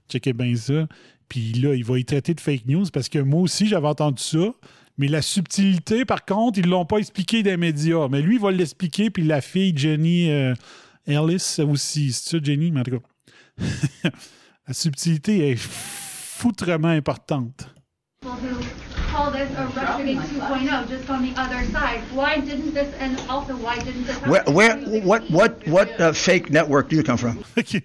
[0.09, 0.87] Checkez bien ça.
[1.27, 4.21] Puis là, il va y traiter de fake news parce que moi aussi, j'avais entendu
[4.21, 4.53] ça.
[4.97, 8.07] Mais la subtilité, par contre, ils ne l'ont pas expliqué des médias.
[8.09, 10.53] Mais lui, il va l'expliquer, puis la fille, Jenny euh,
[11.05, 12.13] Ellis aussi.
[12.13, 12.71] C'est ça, Jenny?
[12.71, 14.09] Mais en tout cas,
[14.67, 17.67] la subtilité est foutrement importante.
[18.23, 18.86] who
[19.17, 22.01] call this a Russiagate 2.0 just on the other side.
[22.13, 24.31] Why didn't this, and also why didn't this happen?
[24.31, 27.43] Where, where, what, what, what uh, fake network do you come from?
[27.57, 27.81] OK.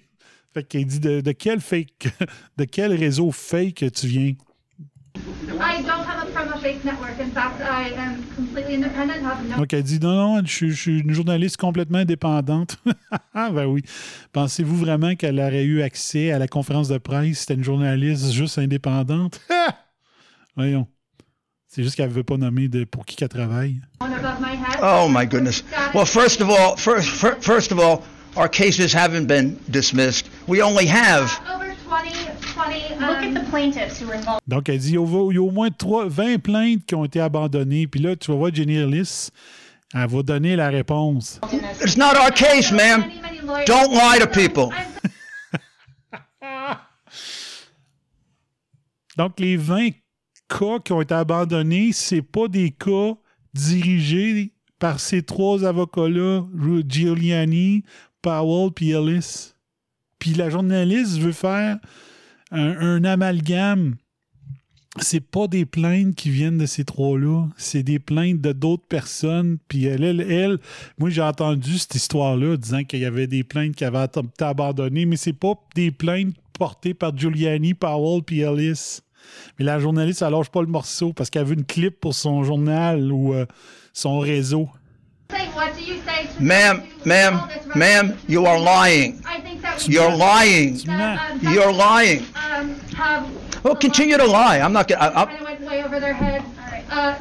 [0.55, 2.09] Fait qu'il dit de, de quel fake,
[2.59, 4.35] de quel réseau fake tu viens?
[5.59, 7.18] I don't have a from a fake network.
[7.18, 10.74] In fact, I am completely independent, have no Donc, elle dit non, non, je, je
[10.74, 12.76] suis une journaliste complètement indépendante.
[13.33, 13.83] Ah, ben oui.
[14.33, 17.41] Pensez-vous vraiment qu'elle aurait eu accès à la conférence de presse?
[17.41, 19.41] C'était une journaliste juste indépendante?
[20.57, 20.87] Voyons.
[21.75, 23.81] C'est juste qu'elle ne veut pas nommer de, pour qui qu'elle travaille.
[24.83, 25.64] Oh my goodness.
[25.95, 28.03] Well, first of all, first, fir- first of all,
[28.37, 30.29] our cases haven't been dismissed.
[30.47, 32.11] We only have Over 20,
[32.43, 35.01] 20, Look at the plaintiffs who were involved Donc, elle dit il y a,
[35.43, 37.87] au moins trois- 20 plaintes qui ont été abandonnées.
[37.87, 39.31] Puis là, tu vas voir Jenny Ellis,
[39.95, 41.41] elle va donner la réponse.
[41.81, 43.03] It's not our case, ma'am.
[43.66, 44.68] Don't lie to people.
[49.16, 49.91] Donc, les 20
[50.59, 53.14] cas qui ont été abandonnés, c'est pas des cas
[53.55, 56.44] dirigés par ces trois avocats-là,
[56.88, 57.84] Giuliani,
[58.20, 59.53] Powell puis Ellis.
[60.18, 61.78] Puis la journaliste veut faire
[62.50, 63.96] un, un amalgame.
[64.98, 69.57] C'est pas des plaintes qui viennent de ces trois-là, c'est des plaintes de d'autres personnes.
[69.66, 70.59] Puis elle, elle, elle-
[70.98, 75.07] moi j'ai entendu cette histoire-là disant qu'il y avait des plaintes qui avaient été abandonnées,
[75.07, 79.00] mais c'est pas des plaintes portées par Giuliani, Powell puis Ellis.
[79.59, 82.43] Mais la journaliste, elle lâche pas le morceau parce qu'elle veut une clip pour son
[82.45, 83.47] journal ou euh,
[83.93, 84.68] son réseau.
[86.41, 87.41] Ma'am, ma'am,
[87.75, 89.20] ma'am, you are lying.
[89.89, 90.79] You're lying.
[91.43, 92.23] You're lying.
[93.64, 94.59] Well, continue to lie.
[94.59, 95.01] I'm not gonna.
[95.01, 95.27] I, I,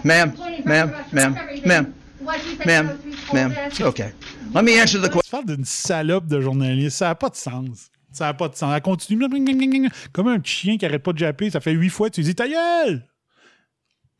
[0.04, 0.34] Ma'am,
[0.66, 1.94] ma'am, ma'am, ma'am,
[2.66, 3.00] ma'am,
[3.34, 3.54] ma'am.
[3.68, 4.12] It's okay.
[4.54, 5.22] Let me answer the question.
[5.24, 6.98] Tu parles d'une salope de journaliste.
[6.98, 7.90] Ça n'a pas de sens.
[8.12, 8.74] Ça n'a pas de sens.
[8.76, 9.26] Elle continue
[10.12, 11.50] comme un chien qui arrête pas de japper.
[11.50, 13.08] Ça fait huit fois, tu dis ta gueule!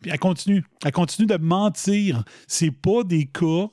[0.02, 0.64] Puis elle continue.
[0.84, 2.24] Elle continue de mentir.
[2.48, 3.68] C'est pas des cas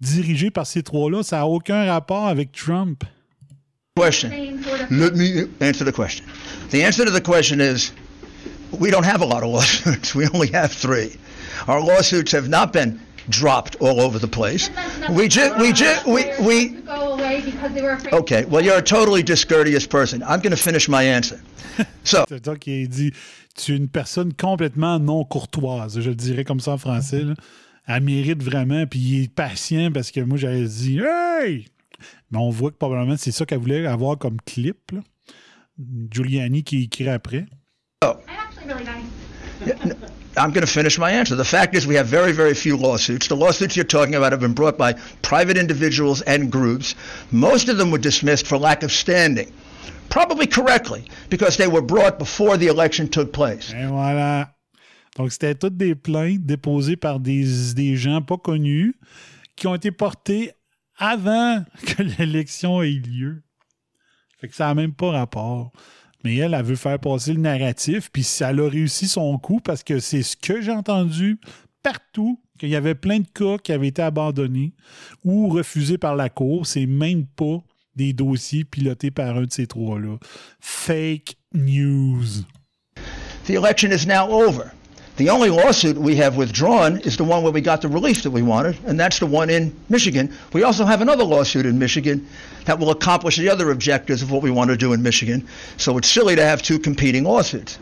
[0.00, 1.22] dirigés par ces trois-là.
[1.22, 3.04] Ça n'a aucun rapport avec Trump.
[3.96, 4.30] Question.
[4.90, 6.24] Let me answer the question.
[6.70, 7.92] The answer to the question is
[8.78, 10.14] we don't have a lot of lawsuits.
[10.14, 11.18] We only have three.
[11.68, 12.98] Our lawsuits have not been
[13.30, 14.70] dropped all over the place.
[15.10, 16.76] We just, we just, we, we,
[18.12, 20.22] okay, well, you're a totally discourteous person.
[20.22, 21.40] I'm going to finish my answer.
[22.04, 23.12] So, C'est ça qui dit
[23.54, 25.98] tu es une personne complètement non courtoise.
[26.00, 27.22] Je le dirais comme ça en français.
[27.22, 27.34] là.
[27.86, 31.66] Elle mérite vraiment, puis il est patient parce que moi, j'avais dit Hey!
[32.30, 34.92] Mais on voit que probablement c'est ça qu'elle voulait avoir comme clip.
[34.92, 35.00] là.
[36.10, 37.46] Giuliani qui écrit après.
[38.02, 39.94] I'm actually really nice.
[40.36, 41.34] I'm going to finish my answer.
[41.34, 43.26] The fact is, we have very, very few lawsuits.
[43.26, 46.94] The lawsuits you're talking about have been brought by private individuals and groups.
[47.32, 49.52] Most of them were dismissed for lack of standing.
[50.08, 53.72] Probably correctly, because they were brought before the election took place.
[53.72, 54.54] Et voilà.
[55.16, 58.94] Donc, c'était toutes des plaintes déposées par des, des gens pas connus
[59.56, 60.52] qui ont été portées
[60.96, 63.42] avant que l'élection ait lieu.
[64.40, 65.72] Fait que ça n'a même pas rapport.
[66.24, 69.82] Mais elle, elle veut faire passer le narratif, puis ça a réussi son coup parce
[69.82, 71.38] que c'est ce que j'ai entendu
[71.82, 74.74] partout, qu'il y avait plein de cas qui avaient été abandonnés
[75.24, 76.66] ou refusés par la Cour.
[76.66, 77.62] C'est même pas
[77.96, 80.18] des dossiers pilotés par un de ces trois-là.
[80.60, 82.44] Fake news.
[83.46, 84.72] The election is now over.
[85.16, 88.30] The only lawsuit we have withdrawn is the one where we got the relief that
[88.30, 90.30] we wanted, and that's the one in Michigan.
[90.54, 92.26] We also have another lawsuit in Michigan
[92.64, 95.46] that will accomplish the other objectives of what we want to do in Michigan.
[95.76, 97.78] So it's silly to have two competing lawsuits.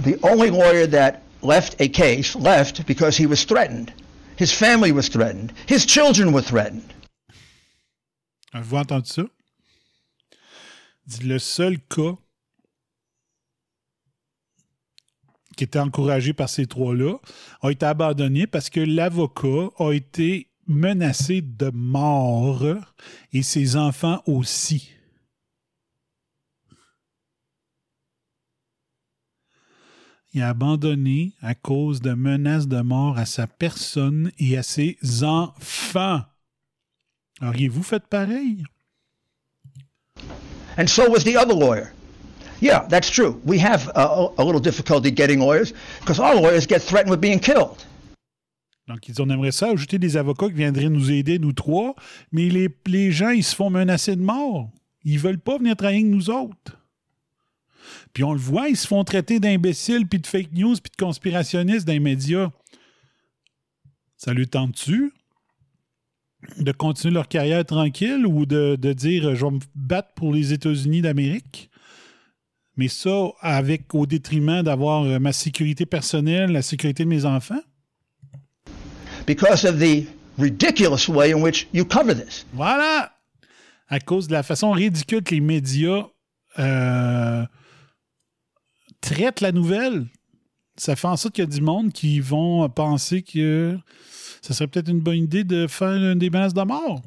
[0.00, 3.92] The only lawyer that left a case left because he was threatened.
[4.36, 5.52] His family was threatened.
[5.66, 6.92] His children were threatened.
[8.52, 9.22] Avez-vous entendu ça?
[11.22, 12.16] Le seul cas
[15.56, 17.18] qui était encouragé par ces trois-là
[17.62, 22.64] a été abandonné parce que l'avocat a été menacé de mort
[23.32, 24.90] et ses enfants aussi.
[30.32, 34.96] Il a abandonné à cause de menaces de mort à sa personne et à ses
[35.24, 36.22] enfants.
[37.42, 38.64] Auriez-vous fait pareil?
[40.78, 41.92] And so was the other lawyer.
[42.60, 43.40] Yeah, that's true.
[43.44, 47.40] We have uh, a little difficulty getting lawyers because our lawyers get threatened with being
[47.40, 47.84] killed.
[48.90, 51.94] Donc, ils disent, on aimerait ça ajouter des avocats qui viendraient nous aider, nous trois,
[52.32, 54.68] mais les, les gens, ils se font menacer de mort.
[55.04, 56.76] Ils veulent pas venir travailler avec nous autres.
[58.12, 61.04] Puis on le voit, ils se font traiter d'imbéciles, puis de fake news, puis de
[61.04, 62.50] conspirationnistes dans les médias.
[64.16, 65.12] Ça lui tente-tu
[66.58, 70.52] de continuer leur carrière tranquille ou de, de dire je vais me battre pour les
[70.52, 71.70] États-Unis d'Amérique?
[72.76, 77.60] Mais ça, avec au détriment d'avoir euh, ma sécurité personnelle, la sécurité de mes enfants?
[79.26, 80.06] Because of the
[80.38, 82.44] ridiculous way in which you cover this.
[82.54, 83.10] Voilà!
[83.88, 86.06] À cause de la façon ridicule que les médias
[86.58, 87.44] euh,
[89.00, 90.06] traitent la nouvelle,
[90.76, 93.76] ça fait en sorte qu'il y a du monde qui vont penser que
[94.40, 97.02] ça serait peut-être une bonne idée de faire une des menaces de mort.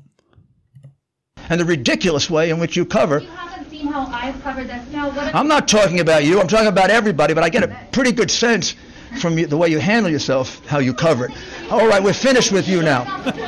[1.50, 3.22] And the ridiculous way in which you cover.
[3.22, 4.82] You haven't seen how I've covered this.
[4.94, 7.76] Now, what I'm not talking about you, I'm talking about everybody, but I get a
[7.92, 8.76] pretty good sense
[9.18, 11.32] from you, the way you handle yourself, how you cover it.
[11.72, 13.06] All right, we're finished with you now.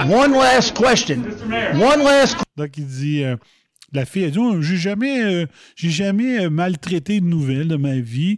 [0.07, 1.23] One last question.
[1.79, 3.35] One last Donc, il dit euh,
[3.91, 5.45] la fille a dit Oh, J'ai jamais, euh,
[5.75, 8.37] j'ai jamais euh, maltraité une nouvelle de ma vie.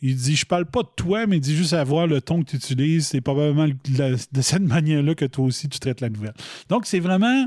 [0.00, 2.42] Il dit Je parle pas de toi, mais il dit juste à voir le ton
[2.42, 3.06] que tu utilises.
[3.08, 6.34] C'est probablement de, la- de cette manière-là que toi aussi tu traites la nouvelle.
[6.68, 7.46] Donc, c'est vraiment,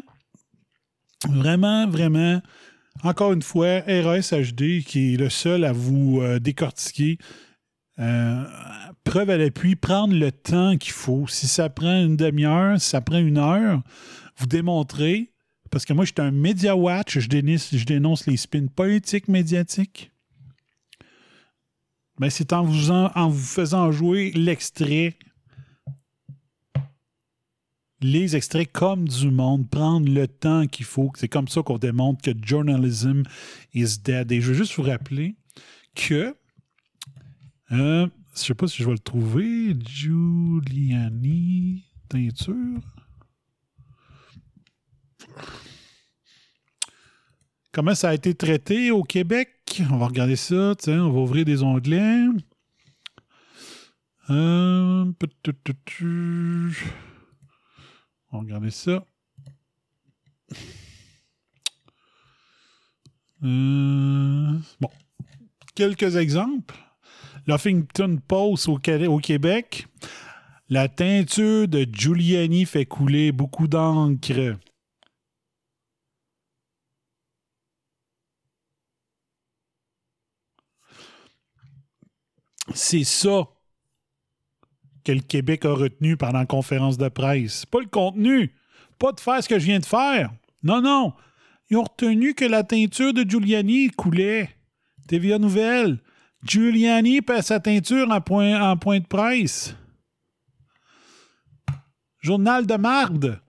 [1.30, 2.41] vraiment, vraiment,
[3.03, 7.18] encore une fois, RASHD qui est le seul à vous euh, décortiquer.
[7.99, 8.43] Euh,
[9.08, 11.28] preuve à l'appui, prendre le temps qu'il faut.
[11.28, 13.82] Si ça prend une demi-heure, si ça prend une heure,
[14.38, 15.32] vous démontrez,
[15.72, 19.30] parce que moi, je suis un média watch, je dénonce, je dénonce les spins politiques
[19.30, 20.12] médiatiques.
[22.20, 25.18] Ben, c'est en vous, en, en vous faisant jouer l'extrait,
[28.01, 31.12] les extraits comme du monde, prendre le temps qu'il faut.
[31.16, 33.24] C'est comme ça qu'on démontre que journalism
[33.74, 34.32] is dead.
[34.34, 35.38] Et je veux juste vous rappeler
[35.95, 36.36] que
[37.72, 38.08] euh,
[38.41, 39.75] je sais pas si je vais le trouver.
[39.85, 42.81] Giuliani teinture.
[47.71, 49.81] Comment ça a été traité au Québec?
[49.91, 50.73] On va regarder ça.
[50.88, 52.25] On va ouvrir des onglets.
[54.29, 55.13] Euh, on
[58.31, 59.05] va regarder ça.
[63.43, 64.89] Euh, bon.
[65.75, 66.75] Quelques exemples.
[67.47, 68.77] L'Huffington Post au,
[69.07, 69.87] au Québec.
[70.69, 74.57] La teinture de Giuliani fait couler beaucoup d'encre.
[82.73, 83.47] C'est ça
[85.05, 87.65] que le Québec a retenu pendant la conférence de presse.
[87.65, 88.53] Pas le contenu.
[88.99, 90.33] Pas de faire ce que je viens de faire.
[90.63, 91.13] Non, non.
[91.69, 94.49] Ils ont retenu que la teinture de Giuliani coulait.
[95.07, 96.01] TVA Nouvelle.
[96.43, 99.75] Giuliani passe sa teinture en point, en point de presse.
[102.21, 103.41] Journal de Marde.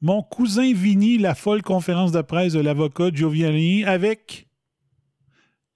[0.00, 4.46] Mon cousin Vini, la folle conférence de presse de l'avocat Giuliani, avec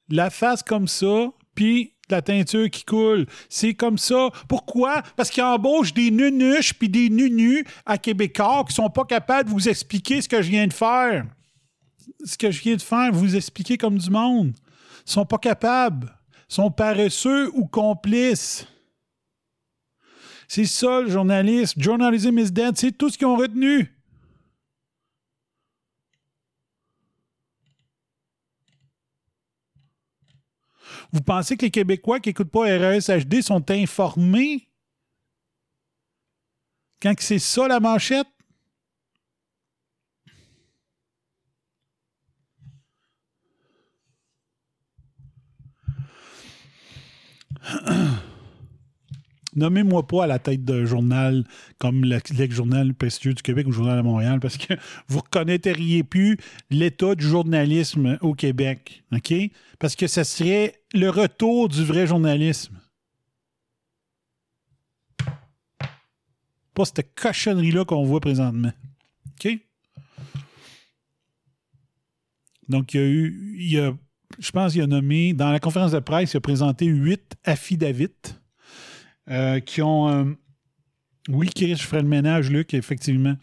[0.09, 3.27] la face comme ça, puis la teinture qui coule.
[3.49, 4.31] C'est comme ça.
[4.49, 5.03] Pourquoi?
[5.17, 9.55] Parce qu'il embauche des nunuches puis des nunus à Québécois qui sont pas capables de
[9.55, 11.25] vous expliquer ce que je viens de faire.
[12.25, 14.53] Ce que je viens de faire, vous expliquer comme du monde.
[15.11, 16.17] Sont pas capables.
[16.47, 18.65] Sont paresseux ou complices.
[20.47, 21.75] C'est ça, le journaliste.
[21.81, 22.77] Journalism is dead.
[22.77, 23.93] C'est tout ce qu'ils ont retenu.
[31.11, 34.69] Vous pensez que les Québécois qui n'écoutent pas RSHD sont informés?
[37.03, 38.29] Quand c'est ça la manchette?
[49.57, 51.45] Nommez-moi pas à la tête d'un journal
[51.79, 54.75] comme le- l'ex-journal prestigieux du Québec ou le journal de Montréal parce que
[55.09, 56.37] vous reconnaîtriez plus
[56.71, 59.03] l'état du journalisme au Québec.
[59.13, 59.35] OK?
[59.81, 62.79] Parce que ça serait le retour du vrai journalisme.
[66.75, 68.73] Pas cette cochonnerie-là qu'on voit présentement.
[69.33, 69.59] OK?
[72.69, 73.93] Donc, il y a eu, il y a,
[74.39, 78.09] je pense qu'il a nommé, dans la conférence de presse, il a présenté huit affidavits
[79.29, 80.09] euh, qui ont.
[80.09, 80.25] euh,
[81.29, 83.37] oui, Chris, je ferai le ménage, Luc, effectivement.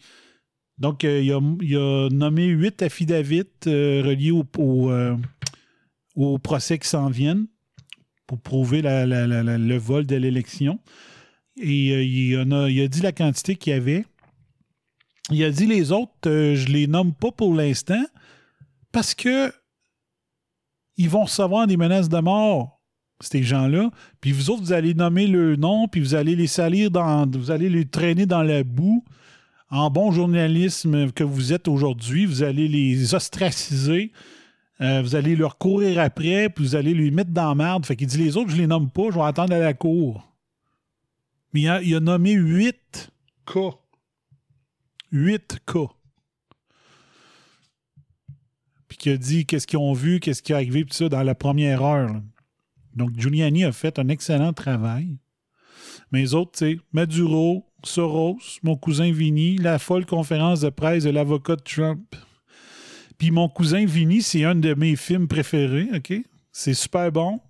[0.78, 4.44] Donc, euh, il, a, il a nommé huit affidavits reliés au,
[6.16, 7.46] au, procès qui s'en viennent
[8.26, 10.78] pour prouver le vol de l'élection.
[11.60, 14.04] Et il, en a, il a dit la quantité qu'il y avait.
[15.30, 18.04] Il a dit les autres, je les nomme pas pour l'instant
[18.92, 19.52] parce que
[20.98, 22.80] ils vont recevoir des menaces de mort,
[23.20, 23.90] ces gens-là.
[24.20, 27.26] Puis vous autres, vous allez nommer le nom, puis vous allez les salir dans.
[27.30, 29.04] Vous allez les traîner dans la boue.
[29.70, 34.12] En bon journalisme que vous êtes aujourd'hui, vous allez les ostraciser.
[34.80, 37.86] Euh, vous allez leur courir après, puis vous allez les mettre dans la merde.
[37.86, 40.32] Fait qu'il dit les autres, je les nomme pas, je vais attendre à la cour.
[41.52, 43.12] Mais il a, il a nommé 8
[43.46, 43.70] cas.
[45.10, 45.88] 8 cas.
[48.87, 51.22] Puis qui a dit qu'est-ce qu'ils ont vu, qu'est-ce qui est arrivé, tout ça, dans
[51.22, 52.20] la première heure.
[52.94, 55.18] Donc, Giuliani a fait un excellent travail.
[56.10, 61.04] Mais les autres, tu sais, Maduro, Soros, mon cousin Vinny, la folle conférence de presse
[61.04, 62.14] de l'avocat de Trump.
[63.18, 66.12] Puis mon cousin Vinny, c'est un de mes films préférés, OK?
[66.52, 67.40] C'est super bon.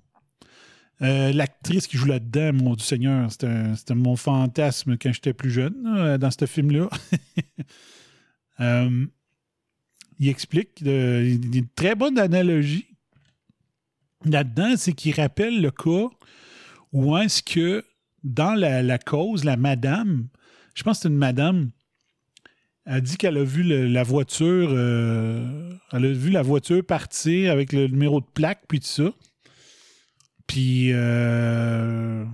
[1.02, 5.74] Euh, L'actrice qui joue là-dedans, mon Dieu Seigneur, c'était mon fantasme quand j'étais plus jeune,
[5.84, 6.88] là, dans ce film-là.
[8.60, 9.06] Euh,
[10.18, 12.86] il explique a une très bonne analogie
[14.24, 16.08] là-dedans, c'est qu'il rappelle le cas
[16.92, 17.84] où est-ce que
[18.24, 20.28] dans la, cause, la madame,
[20.74, 21.70] je pense que c'est une madame,
[22.86, 27.72] a dit qu'elle a vu la voiture, euh, elle a vu la voiture partir avec
[27.72, 29.12] le numéro de plaque, puis tout ça.
[30.46, 32.24] Puis euh,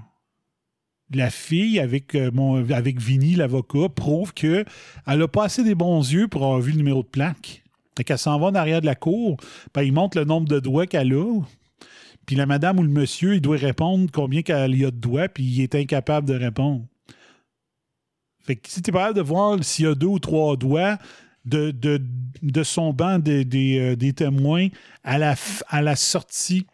[1.12, 2.30] la fille, avec, euh,
[2.70, 4.64] avec Vinny, l'avocat, prouve qu'elle
[5.07, 7.64] n'a pas assez des bons yeux pour avoir vu le numéro de plaque.
[7.97, 9.36] Fait qu'elle s'en va en arrière de la cour,
[9.72, 11.40] puis il montre le nombre de doigts qu'elle a.
[12.26, 15.28] Puis la madame ou le monsieur, il doit répondre combien qu'elle y a de doigts,
[15.28, 16.84] puis il est incapable de répondre.
[18.45, 20.99] Fait que si capable de voir s'il y a deux ou trois doigts
[21.45, 24.68] de, de, son banc des, des, euh, témoins
[25.03, 26.66] à la sortie,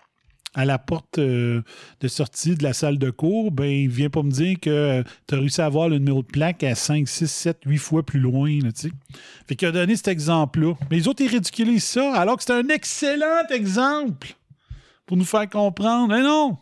[0.54, 1.62] à la porte euh,
[2.00, 5.34] de sortie de la salle de cours, ben il vient pas me dire que tu
[5.34, 8.18] as réussi à avoir le numéro de plaque à 5, 6, 7, 8 fois plus
[8.18, 8.58] loin.
[8.62, 8.70] Là,
[9.46, 10.74] fait qu'il a donné cet exemple-là.
[10.90, 14.34] Mais les autres, ils ridiculisent ça, alors que c'est un excellent exemple
[15.06, 16.08] pour nous faire comprendre.
[16.08, 16.58] Mais non!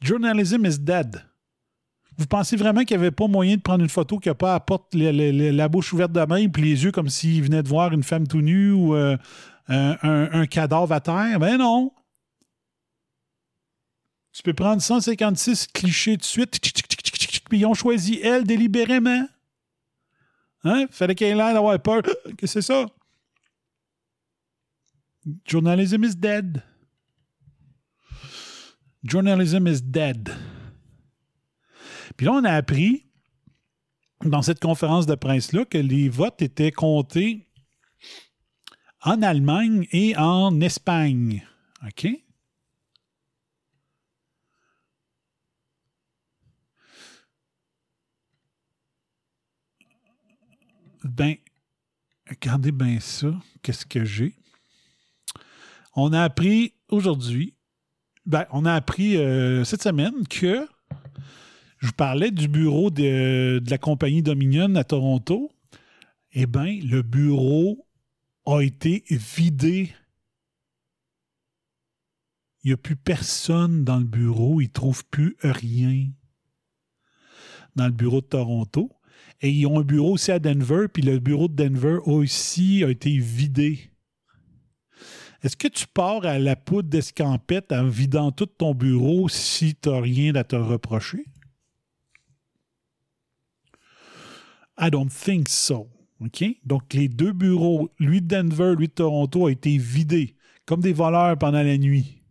[0.00, 1.22] Journalism is dead.
[2.16, 4.54] Vous pensez vraiment qu'il n'y avait pas moyen de prendre une photo qui n'a pas
[4.54, 7.92] à porte la, bouche ouverte de même puis les yeux comme s'il venait de voir
[7.92, 9.16] une femme tout nue ou euh,
[9.66, 11.40] un cadavre à terre?
[11.40, 11.90] Ben non!
[14.34, 16.58] Tu peux prendre 156 clichés de suite,
[17.48, 19.28] puis ils ont choisi elle délibérément.
[20.64, 20.86] Hein?
[20.90, 22.02] Fallait qu'elle ait l'air peur.
[22.02, 22.86] Qu'est-ce que c'est ça?
[25.46, 26.62] Journalism is dead.
[29.04, 30.30] Journalism is dead.
[32.16, 33.06] Puis là, on a appris
[34.24, 37.46] dans cette conférence de presse-là que les votes étaient comptés
[39.00, 41.46] en Allemagne et en Espagne.
[41.86, 42.23] OK?
[51.04, 51.36] Ben,
[52.28, 53.28] regardez bien ça.
[53.62, 54.34] Qu'est-ce que j'ai?
[55.94, 57.54] On a appris aujourd'hui,
[58.24, 60.66] ben, on a appris euh, cette semaine que
[61.78, 65.52] je vous parlais du bureau de, de la compagnie Dominion à Toronto.
[66.32, 67.86] Eh bien, le bureau
[68.46, 69.94] a été vidé.
[72.62, 74.62] Il n'y a plus personne dans le bureau.
[74.62, 76.08] Ils ne trouvent plus rien
[77.76, 78.90] dans le bureau de Toronto.
[79.40, 82.90] Et ils ont un bureau aussi à Denver, puis le bureau de Denver aussi a
[82.90, 83.90] été vidé.
[85.42, 89.90] Est-ce que tu pars à la poudre d'escampette en vidant tout ton bureau si tu
[89.90, 91.26] n'as rien à te reprocher?
[94.78, 95.90] I don't think so.
[96.64, 100.94] Donc, les deux bureaux, lui de Denver, lui de Toronto, ont été vidés comme des
[100.94, 102.22] voleurs pendant la nuit.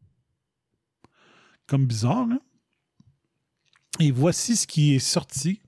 [1.68, 2.40] Comme bizarre, hein?
[4.00, 5.62] Et voici ce qui est sorti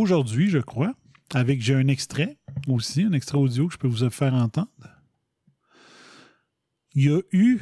[0.00, 0.94] aujourd'hui, je crois,
[1.34, 2.38] avec j'ai un extrait
[2.68, 4.68] aussi, un extrait audio que je peux vous faire entendre.
[6.94, 7.58] Il y a eu,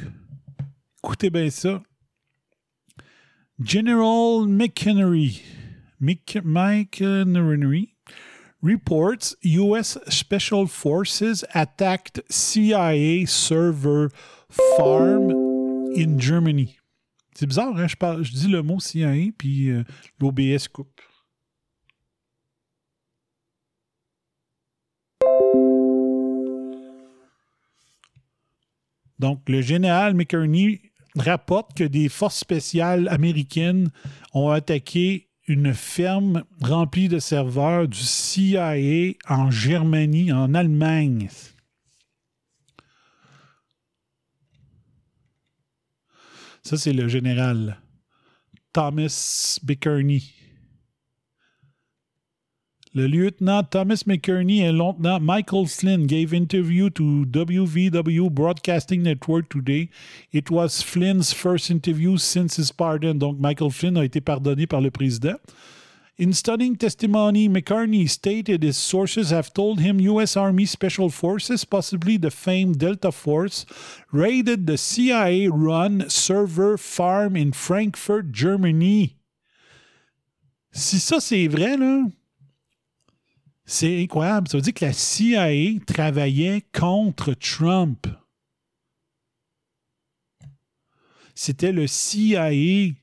[1.03, 1.81] écoutez bien ça,
[3.63, 5.41] General McHenry,
[6.01, 7.93] Mc- McHenry
[8.63, 9.97] reports U.S.
[10.07, 14.09] Special Forces attacked CIA server
[14.77, 15.31] farm
[15.95, 16.77] in Germany.
[17.35, 17.87] C'est bizarre, hein?
[17.87, 19.83] Je, parle, je dis le mot CIA, puis euh,
[20.19, 21.01] l'OBS coupe.
[29.21, 30.81] Donc, le général McCurney
[31.15, 33.91] rapporte que des forces spéciales américaines
[34.33, 41.29] ont attaqué une ferme remplie de serveurs du CIA en Germanie, en Allemagne.
[46.63, 47.79] Ça, c'est le général
[48.73, 50.23] Thomas McCurney.
[52.93, 59.47] Le lieutenant Thomas McCurney et le lieutenant Michael Flynn gave interview to WVW Broadcasting Network
[59.47, 59.89] today.
[60.33, 63.17] It was Flynn's first interview since his pardon.
[63.17, 65.39] Donc, Michael Flynn a été pardonné par le président.
[66.19, 70.35] In stunning testimony, McCartney stated his sources have told him U.S.
[70.35, 73.65] Army Special Forces, possibly the famed Delta Force,
[74.11, 79.15] raided the CIA run server farm in Frankfurt, Germany.
[80.73, 82.03] Si ça c'est vrai, là,
[83.65, 84.47] C'est incroyable.
[84.47, 88.07] Ça veut dire que la CIA travaillait contre Trump.
[91.35, 92.93] C'était le CIA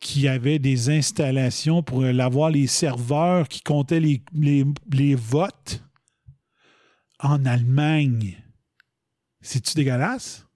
[0.00, 5.82] qui avait des installations pour avoir les serveurs qui comptaient les, votes
[7.18, 8.36] en Allemagne.
[9.40, 10.46] C'est-tu dégueulasse?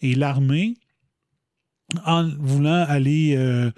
[0.00, 0.76] Et l'armée,
[2.04, 3.70] en voulant aller euh,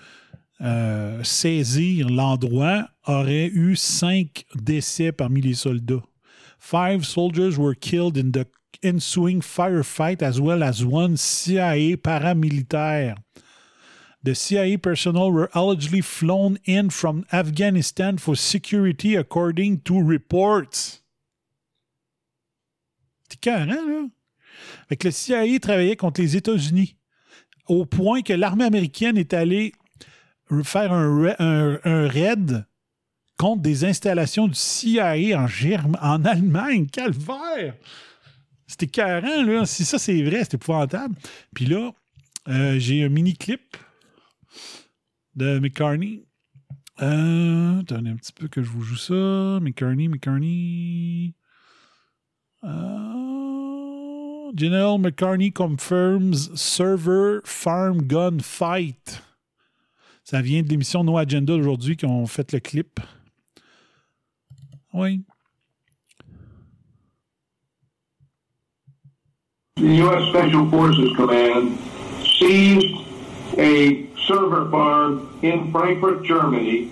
[0.62, 6.02] euh, saisir l'endroit, aurait eu cinq décès parmi les soldats.
[6.58, 8.46] Five soldiers were killed in the
[8.82, 13.16] ensuing firefight as well as one CIA paramilitaire.
[14.22, 21.02] The CIA personnel were allegedly flown in from Afghanistan for security according to reports.
[23.28, 24.08] C'est carré, là.
[24.88, 26.96] Fait le CIA travaillait contre les États-Unis
[27.66, 29.72] au point que l'armée américaine est allée
[30.62, 32.66] faire un, raid
[33.38, 36.86] contre des installations du CIA en, Germ en Allemagne.
[38.66, 39.66] C'était carré, là.
[39.66, 41.14] Si ça, c'est vrai, c'était épouvantable.
[41.54, 41.92] Puis là,
[42.48, 43.76] euh, j'ai un mini-clip
[45.34, 46.24] de McCartney.
[47.00, 49.60] Euh, attendez un petit peu que je vous joue ça.
[49.60, 51.34] McCartney, McCartney.
[52.64, 59.22] Euh, General McCartney confirms server farm gun fight.
[60.32, 63.00] Ça vient de l'émission No Agenda d'aujourd'hui qui ont fait le clip.
[64.94, 65.20] Oui.
[69.76, 70.30] The U.S.
[70.30, 71.76] Special Forces Command
[72.38, 72.96] seized
[73.58, 76.88] a server farm in Frankfurt, Germany,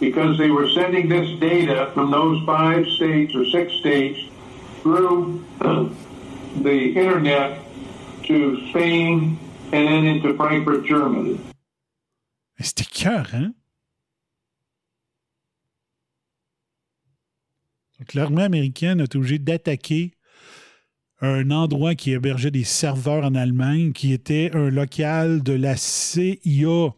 [0.00, 4.18] because they were sending this data from those five states or six states
[4.80, 5.44] through
[6.62, 7.58] the internet
[8.22, 9.38] to Spain
[9.72, 11.38] and then into Frankfurt, Germany.
[12.60, 13.52] C'était cœur, hein?
[17.98, 20.12] Donc, l'armée américaine a été obligée d'attaquer
[21.20, 26.94] un endroit qui hébergeait des serveurs en Allemagne, qui était un local de la CIA.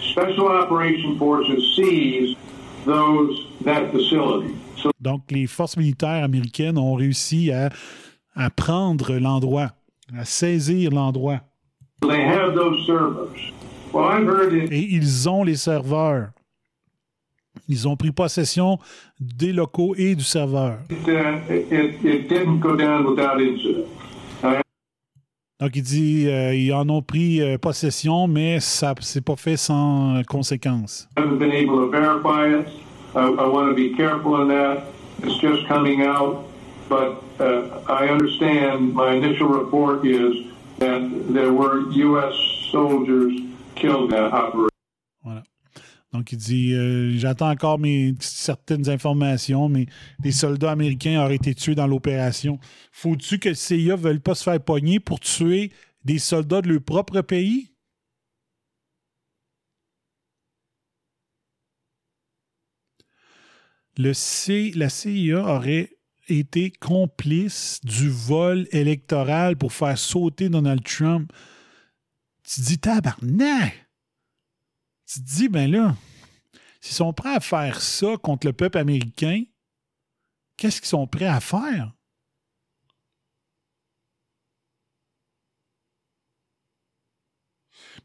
[0.00, 2.36] Special Operation Forces seized
[2.84, 4.54] those, that facility.
[5.00, 7.70] Donc, les forces militaires américaines ont réussi à,
[8.34, 9.72] à prendre l'endroit,
[10.14, 11.40] à saisir l'endroit.
[14.70, 16.30] Et ils ont les serveurs.
[17.68, 18.78] Ils ont pris possession
[19.20, 20.78] des locaux et du serveur.
[25.60, 29.56] Donc, il dit euh, ils en ont pris euh, possession, mais ça s'est pas fait
[29.56, 31.08] sans euh, conséquence.
[36.92, 38.94] But uh, I understand.
[38.94, 40.51] My initial report is
[45.22, 45.42] Voilà.
[46.12, 49.86] Donc, il dit euh, J'attends encore mes, certaines informations, mais
[50.18, 52.58] des soldats américains auraient été tués dans l'opération.
[52.90, 55.72] Faut-tu que le CIA ne veuille pas se faire pogner pour tuer
[56.04, 57.72] des soldats de leur propre pays?
[63.98, 65.90] Le C, la CIA aurait
[66.28, 71.32] été complice du vol électoral pour faire sauter Donald Trump.
[72.44, 73.88] Tu te dis, tabarnak!
[75.06, 75.96] Tu te dis, ben là,
[76.80, 79.44] s'ils sont prêts à faire ça contre le peuple américain,
[80.56, 81.92] qu'est-ce qu'ils sont prêts à faire?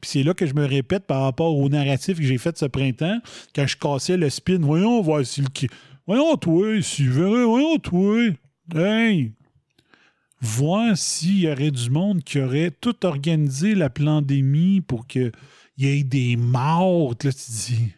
[0.02, 2.66] Puis c'est là que je me répète par rapport au narratif que j'ai fait ce
[2.66, 3.20] printemps,
[3.56, 4.60] quand je cassais le spin.
[4.60, 5.48] Voyons, voici le.
[6.08, 8.30] Voyons, toi, si voyons, toi.
[8.74, 9.34] Hey!
[10.96, 15.34] S'il y aurait du monde qui aurait tout organisé la pandémie pour qu'il
[15.78, 17.14] y ait des morts.
[17.22, 17.92] Là, tu dis.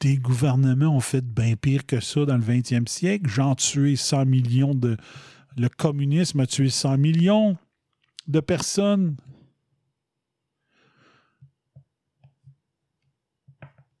[0.00, 3.30] Des gouvernements ont fait bien pire que ça dans le 20e siècle.
[3.30, 4.96] J'en tué 100 millions de,
[5.56, 7.56] le communisme a tué 100 millions
[8.26, 9.16] de personnes.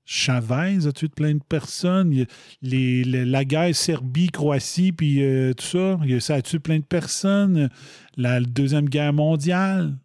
[0.04, 2.26] Chavez a tué plein de personnes?
[2.62, 7.70] la guerre Serbie-Croatie, puis euh, tout ça, ça a tué plein de personnes?
[8.16, 9.96] La, Deuxième Guerre mondiale.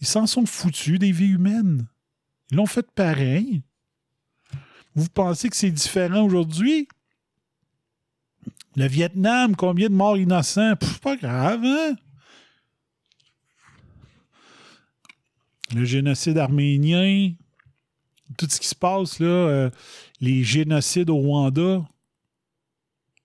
[0.00, 1.86] Ils s'en sont foutus des vies humaines.
[2.50, 3.62] Ils l'ont fait pareil.
[4.94, 6.86] Vous pensez que c'est différent aujourd'hui?
[8.76, 10.76] Le Vietnam, combien de morts innocents?
[11.02, 11.94] pas grave, hein?
[15.74, 17.32] Le génocide arménien,
[18.36, 19.70] tout ce qui se passe, là, euh,
[20.20, 21.84] les génocides au Rwanda.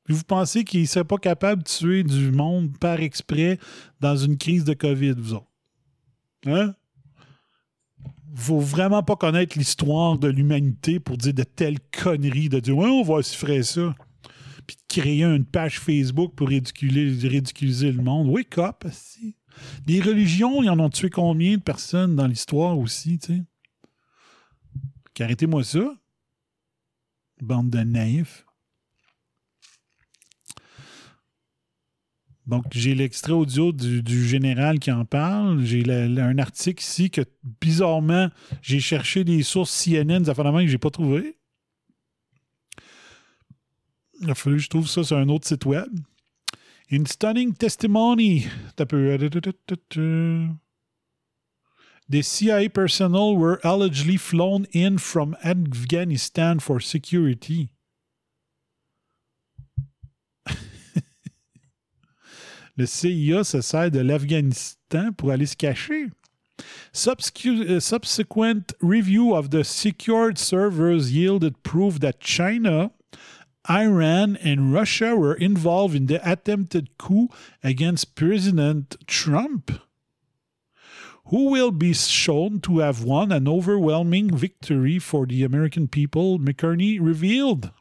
[0.10, 3.60] vous pensez qu'ils ne seraient pas capables de tuer du monde par exprès
[4.00, 5.52] dans une crise de COVID, vous autres?
[6.46, 6.74] Hein?
[8.38, 12.90] faut vraiment pas connaître l'histoire de l'humanité pour dire de telles conneries, de dire ouais,
[12.90, 13.96] on va faire ça.
[14.66, 18.28] Puis de créer une page Facebook pour ridiculiser, ridiculiser le monde.
[18.28, 19.36] Wake up, si.
[19.88, 23.44] Les religions, ils en ont tué combien de personnes dans l'histoire aussi, tu sais?
[25.24, 25.96] Arrêtez-moi ça.
[27.42, 28.46] Bande de naïfs.
[32.48, 35.66] Donc, j'ai l'extrait audio du, général qui en parle.
[35.66, 37.22] J'ai un article ici que,
[37.60, 38.30] bizarrement,
[38.62, 41.38] j'ai cherché des sources CNN, des affaires que j'ai pas trouvé.
[44.22, 45.90] Il a fallu que je trouve ça sur un autre site web.
[46.90, 48.46] In stunning testimony.
[52.10, 57.74] The CIA personnel were allegedly flown in from Afghanistan for security.
[62.78, 66.12] Le CIA se sert de l'Afghanistan pour aller se cacher.
[66.94, 72.92] Subsecu- uh, subsequent review of the secured servers yielded proof that China,
[73.70, 77.28] Iran, and Russia were involved in the attempted coup
[77.64, 79.72] against President Trump,
[81.30, 87.00] who will be shown to have won an overwhelming victory for the American people, McCartney
[87.02, 87.72] revealed.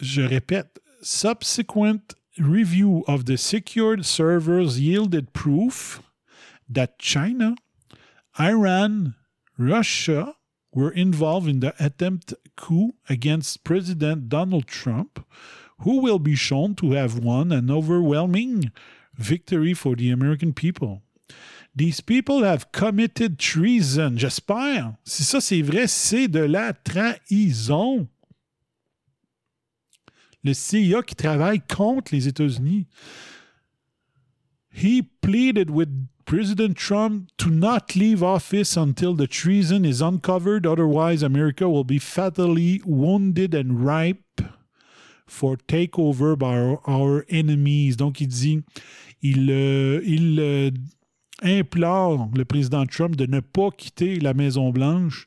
[0.00, 6.02] Je répète, subsequent review of the secured servers yielded proof
[6.68, 7.54] that China,
[8.38, 9.14] Iran,
[9.56, 10.34] Russia
[10.72, 15.24] were involved in the attempt coup against President Donald Trump,
[15.78, 18.72] who will be shown to have won an overwhelming
[19.16, 21.02] victory for the American people.
[21.76, 24.16] These people have committed treason.
[24.16, 24.94] J'espère.
[25.04, 28.08] Si ça c'est vrai, c'est de la trahison
[30.44, 32.86] le CIA qui travaille contre les États-Unis.
[34.70, 35.88] He pleaded with
[36.26, 41.98] President Trump to not leave office until the treason is uncovered, otherwise, America will be
[41.98, 44.23] fatally wounded and ripe
[45.26, 47.96] for takeover by our, enemies.
[47.96, 48.62] Donc, il dit,
[49.22, 50.70] il, euh, euh,
[51.42, 55.26] implore le président Trump de ne pas quitter la Maison-Blanche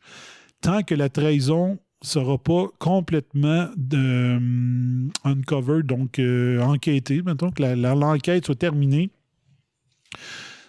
[0.61, 8.45] tant que la trahison sera pas complètement hum, uncovered, donc euh, enquêtée, mettons que l'enquête
[8.45, 9.09] soit terminée.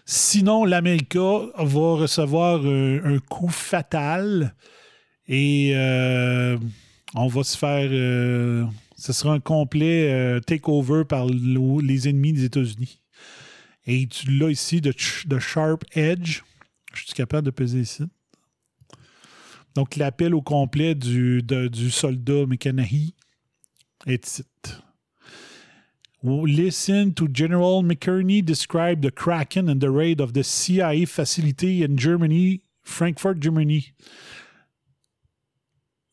[0.05, 4.55] Sinon, l'Amérique va recevoir euh, un coup fatal
[5.27, 6.57] et euh,
[7.15, 8.71] on va se faire.
[8.99, 13.01] Ce sera un complet euh, takeover par le- les ennemis des États-Unis.
[13.87, 14.93] Et tu l'as ici de,
[15.39, 16.43] Sharp Edge.
[16.93, 18.03] Je suis capable de peser ici.
[19.75, 23.15] Donc, l'appel au complet du, de- du soldat McConaughey
[24.07, 24.45] est ici.
[26.25, 31.97] Listen to General McCurney describe the Kraken and the raid of the CIA facility in
[31.97, 33.93] Germany, Frankfurt, Germany.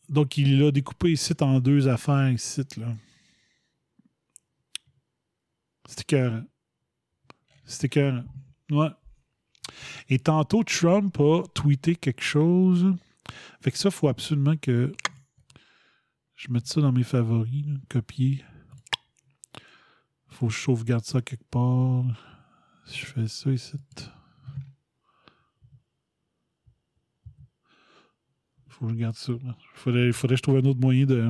[0.10, 2.94] Donc, il l'a découpé ici en deux affaires, ici, là.
[5.88, 6.44] C'était écœurant.
[7.66, 8.24] C'était écœurant.
[8.72, 8.90] Ouais.
[10.10, 12.96] Et tantôt, Trump a tweeté quelque chose.
[13.62, 14.94] Fait que ça, il faut absolument que
[16.36, 18.44] je mette ça dans mes favoris, là, copier.
[20.28, 22.04] Faut que je sauvegarde ça quelque part.
[22.86, 23.78] Si je fais ça ici.
[28.90, 29.34] Je garde ça.
[29.34, 29.56] là.
[29.76, 31.30] Faudrait, que je trouve un autre moyen de,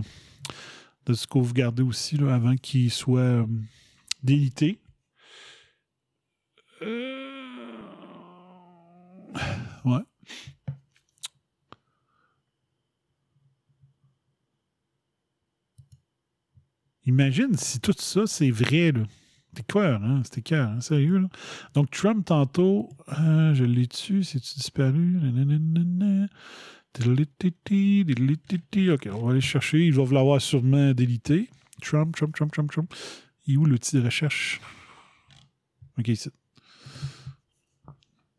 [1.06, 3.46] de sauvegarder aussi là, avant qu'il soit euh,
[4.24, 4.80] délité.
[6.82, 7.22] Euh,
[9.86, 10.02] Ouais.
[17.06, 19.04] Imagine si tout ça, c'est vrai, là.
[19.50, 20.22] C'était quoi, hein?
[20.24, 20.82] C'était cœur, hein?
[20.82, 21.28] Sérieux?
[21.76, 25.18] Donc, Trump, tantôt, euh, je l'ai dessus, c'est-tu disparu?
[28.92, 29.86] OK, on va aller chercher.
[29.86, 31.50] Il va l'avoir sûrement délité.
[31.82, 32.94] Trump, Trump, Trump, Trump, Trump.
[33.48, 34.62] Est où l'outil de recherche?
[35.98, 36.30] OK, ici.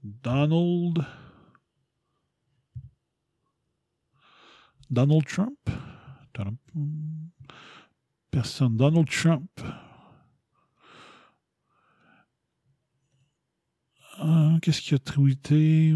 [0.02, 1.04] Donald.
[4.90, 5.58] Donald Trump.
[8.30, 8.76] Personne.
[8.76, 9.50] Donald Trump.
[14.18, 15.92] Ah, Qu'est-ce qu'il a tweeté?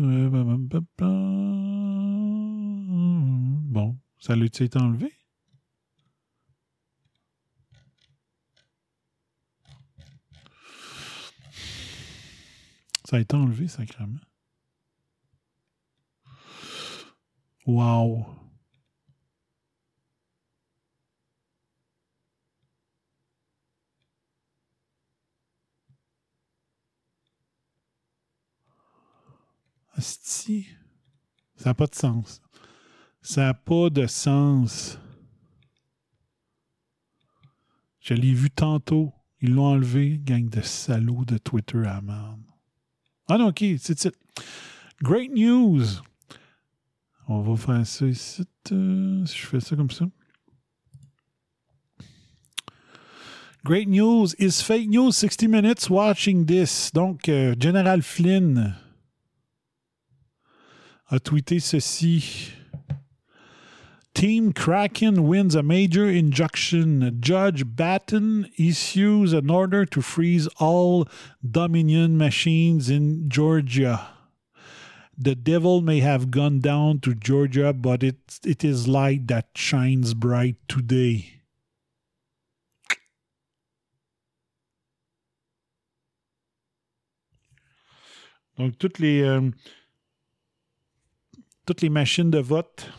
[3.70, 5.12] Bon, ça l'a été enlevé?
[13.04, 14.18] Ça a été enlevé, sacrément.
[17.64, 18.26] Wow.
[29.92, 30.66] Asti.
[31.54, 32.42] Ça n'a pas de sens.
[33.22, 34.98] Ça n'a pas de sens.
[38.00, 39.12] Je l'ai vu tantôt.
[39.42, 42.02] Ils l'ont enlevé, gang de salauds de Twitter à.
[43.28, 44.10] Ah non, ok, c'est ça.
[45.02, 45.84] Great news.
[47.28, 48.42] On va faire ça ici.
[48.72, 50.06] euh, si je fais ça comme ça.
[53.64, 54.28] Great news.
[54.38, 56.90] Is fake news 60 minutes watching this?
[56.92, 58.74] Donc, euh, General Flynn
[61.08, 62.52] a tweeté ceci.
[64.14, 67.18] Team Kraken wins a major injunction.
[67.20, 71.08] Judge Batten issues an order to freeze all
[71.48, 74.08] Dominion machines in Georgia.
[75.16, 80.14] The devil may have gone down to Georgia, but it, it is light that shines
[80.14, 81.42] bright today.
[88.58, 89.50] Donc, toutes les, euh,
[91.64, 92.90] toutes les machines de vote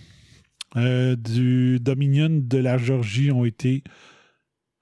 [0.77, 3.83] euh, du Dominion de la Georgie ont été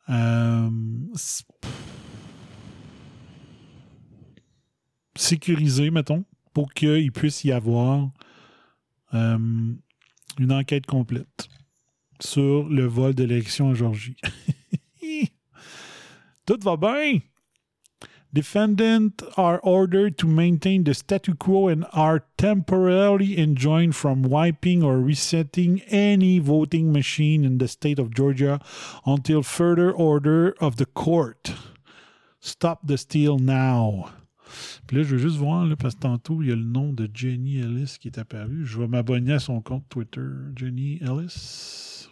[0.09, 0.69] euh,
[1.15, 1.43] s-
[5.15, 8.09] sécurisées, mettons, pour qu'il puisse y avoir
[9.13, 9.37] euh,
[10.39, 11.47] une enquête complète
[12.19, 14.17] sur le vol de l'élection en Georgie.
[16.45, 17.19] Tout va bien!
[18.31, 24.99] Defendants are ordered to maintain the statu quo and are temporarily enjoined from wiping or
[24.99, 28.59] resetting any voting machine in the state of Georgia
[29.03, 31.53] until further order of the court.
[32.39, 34.11] Stop the steal now.
[34.85, 36.93] Puis là, je veux juste voir, là, parce que tantôt, il y a le nom
[36.93, 38.65] de Jenny Ellis qui est apparu.
[38.65, 40.27] Je vais m'abonner à son compte Twitter.
[40.55, 42.07] Jenny Ellis.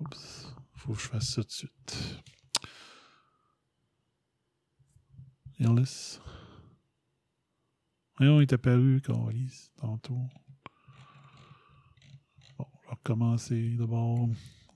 [0.00, 0.54] Oups.
[0.74, 2.22] Faut que je fasse ça de suite.
[5.60, 6.20] Ellis.
[8.18, 10.20] Voyons, il est apparu, Carlis, tantôt.
[12.58, 14.28] Bon, je vais recommencer d'abord.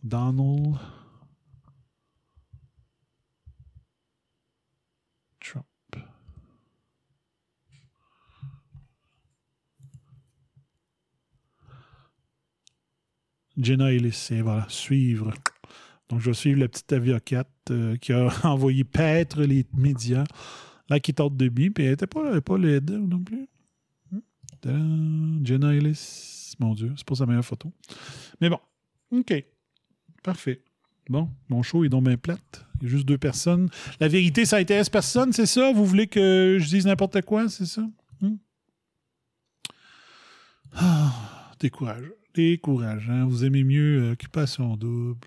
[0.03, 0.77] Donald.
[5.41, 5.67] Trump.
[13.57, 15.33] Jenna Ellis, et voilà, suivre.
[16.09, 20.25] Donc, je vais suivre la petite avocate euh, qui a envoyé paître les médias,
[20.93, 23.49] là, qui tente de bien, puis elle n'était pas, pas laide non plus.
[25.45, 27.73] Jenna Ellis, mon Dieu, c'est pas sa meilleure photo.
[28.41, 28.61] Mais bon,
[29.11, 29.45] OK.
[30.23, 30.63] Parfait.
[31.09, 32.65] Bon, mon show est donc bien plate.
[32.81, 33.69] Il y a juste deux personnes.
[33.99, 35.73] La vérité, ça intéresse personne, c'est ça?
[35.73, 37.83] Vous voulez que je dise n'importe quoi, c'est ça?
[38.21, 38.37] Hmm?
[40.75, 42.05] Ah, décourage.
[42.35, 45.27] Vous aimez mieux euh, Occupation Double,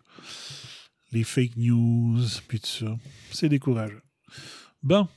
[1.11, 2.97] les fake news, puis tout ça.
[3.31, 3.99] C'est décourageant.
[4.81, 5.07] Bon.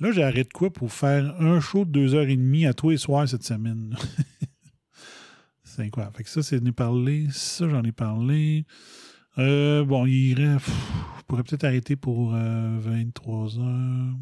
[0.00, 2.90] Là, j'ai arrêté quoi pour faire un show de deux heures et demie à tous
[2.90, 3.96] les soirs cette semaine.
[5.64, 6.16] c'est incroyable.
[6.16, 7.26] Fait que ça, c'est j'en ai parlé.
[7.30, 8.66] Ça, j'en ai parlé.
[9.38, 10.56] Euh, bon, il irait.
[10.56, 10.70] pff,
[11.18, 14.14] je pourrais peut-être arrêter pour euh, 23 heures.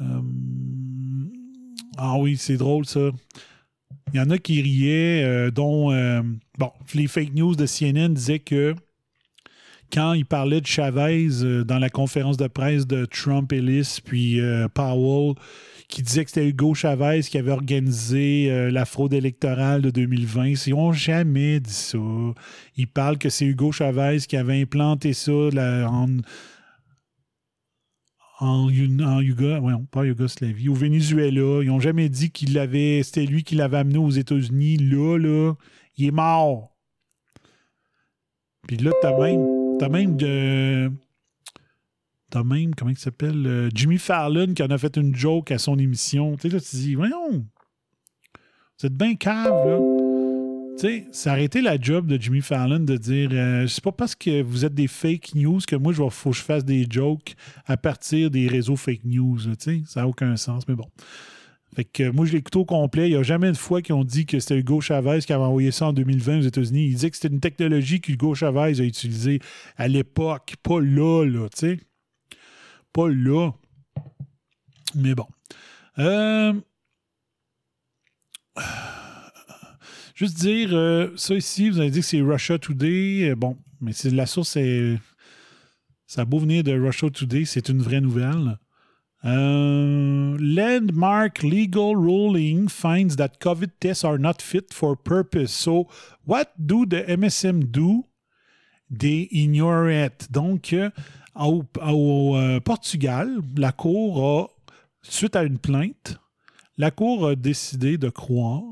[0.00, 0.22] Euh,
[1.96, 3.10] ah oui, c'est drôle ça.
[4.12, 6.22] Il y en a qui riaient, euh, dont euh,
[6.58, 8.74] bon, les fake news de CNN disaient que
[9.92, 14.40] quand il parlait de Chavez euh, dans la conférence de presse de Trump, Ellis, puis
[14.40, 15.34] euh, Powell,
[15.88, 20.66] qui disait que c'était Hugo Chavez qui avait organisé euh, la fraude électorale de 2020.
[20.66, 21.98] Ils n'ont jamais dit ça.
[22.76, 26.18] Ils parlent que c'est Hugo Chavez qui avait implanté ça en,
[28.40, 31.62] en, ouais, pas Yougoslavie, au Venezuela.
[31.62, 34.78] Ils n'ont jamais dit qu'il l'avait, c'était lui qui l'avait amené aux États-Unis.
[34.78, 35.54] Là, là,
[35.96, 36.74] il est mort.
[38.66, 40.90] Puis là, t'as même, t'as même de,
[42.30, 45.58] t'as même, comment il s'appelle, euh, Jimmy Fallon qui en a fait une joke à
[45.58, 46.36] son émission.
[46.36, 47.46] Tu sais, là, tu dis, voyons,
[48.78, 49.78] vous êtes bien cave, là.
[50.76, 53.92] Tu sais, ça a arrêté la job de Jimmy Fallon de dire euh, c'est pas
[53.92, 56.84] parce que vous êtes des fake news que moi, il faut que je fasse des
[56.90, 57.36] jokes
[57.66, 59.38] à partir des réseaux fake news.
[59.38, 59.82] tu sais.
[59.86, 60.88] Ça n'a aucun sens, mais bon.
[61.74, 63.08] Fait que moi, je l'ai écouté au complet.
[63.08, 65.42] Il n'y a jamais de fois qu'ils ont dit que c'était Hugo Chavez qui avait
[65.44, 66.86] envoyé ça en 2020 aux États-Unis.
[66.86, 69.40] Il disait que c'était une technologie qu'Hugo Chavez a utilisée
[69.76, 71.80] à l'époque, pas là, là, tu sais.
[72.92, 73.50] Pas là.
[74.94, 75.26] Mais bon.
[75.98, 76.54] Euh,
[80.14, 83.30] Juste dire, euh, ça ici, vous avez dit que c'est Russia Today.
[83.30, 84.96] Euh, Bon, mais la source, c'est.
[86.06, 88.58] Ça a beau venir de Russia Today, c'est une vraie nouvelle.
[89.24, 95.50] Euh, landmark legal ruling finds that COVID tests are not fit for purpose.
[95.50, 95.88] So,
[96.26, 98.04] what do the MSM do?
[98.90, 100.30] They ignore it.
[100.30, 100.90] Donc, euh,
[101.34, 101.64] au,
[102.36, 104.48] euh, Portugal, la Cour a
[105.02, 106.18] suite à une plainte,
[106.76, 108.62] la Cour a décidé de croire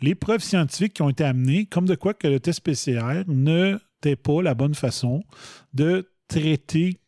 [0.00, 4.16] les preuves scientifiques qui ont été amenées, comme de quoi que le test PCR n'était
[4.16, 5.22] pas la bonne façon
[5.72, 6.98] de traiter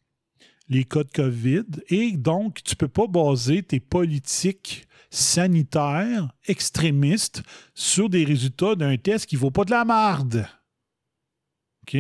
[0.69, 1.65] les cas de COVID.
[1.89, 7.43] Et donc, tu ne peux pas baser tes politiques sanitaires extrémistes
[7.75, 10.47] sur des résultats d'un test qui ne vaut pas de la marde.
[11.83, 11.97] OK?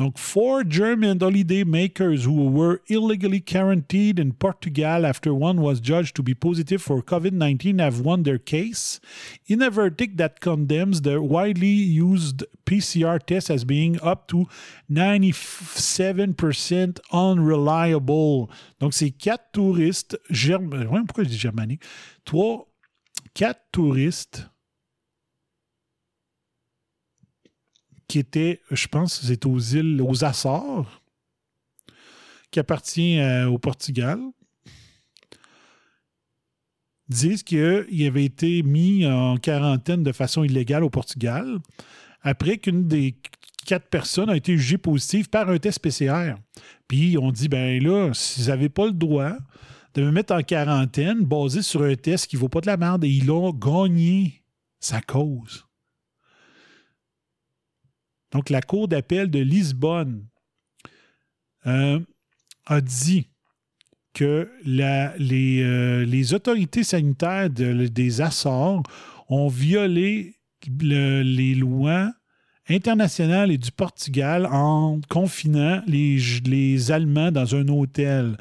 [0.00, 6.16] Donc, four German holiday makers who were illegally quarantined in Portugal after one was judged
[6.16, 8.98] to be positive for COVID 19 have won their case
[9.46, 14.46] in a verdict that condemns the widely used PCR test as being up to
[14.90, 18.50] 97% unreliable.
[18.78, 20.90] Donc, c'est quatre touristes germaniques.
[20.90, 21.82] Euh, pourquoi je dis germanique?
[22.24, 22.66] Trois,
[23.34, 24.49] quatre touristes
[28.10, 31.00] qui était, je pense, c'est aux îles, aux Açores,
[32.50, 34.18] qui appartient euh, au Portugal,
[37.08, 41.60] disent qu'il avait été mis en quarantaine de façon illégale au Portugal
[42.22, 43.14] après qu'une des
[43.64, 46.34] quatre personnes a été jugée positive par un test PCR.
[46.88, 49.34] Puis on dit, ben là, s'ils n'avaient pas le droit
[49.94, 52.76] de me mettre en quarantaine basé sur un test qui ne vaut pas de la
[52.76, 54.42] merde, et ils ont gagné
[54.80, 55.69] sa cause.
[58.32, 60.26] Donc, la Cour d'appel de Lisbonne
[61.66, 62.00] euh,
[62.66, 63.28] a dit
[64.14, 68.82] que euh, les, autorités sanitaires des Açores
[69.28, 70.36] ont violé
[70.80, 72.12] les lois
[72.68, 78.36] internationales et du Portugal en confinant les Allemands dans un hôtel.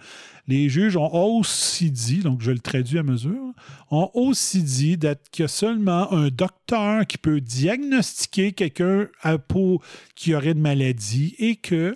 [0.50, 3.54] Les juges ont aussi dit, donc je le traduis à mesure,
[3.92, 4.98] ont aussi dit
[5.32, 9.10] qu'il y a seulement un docteur qui peut diagnostiquer quelqu'un
[10.16, 11.96] qui aurait de maladie et que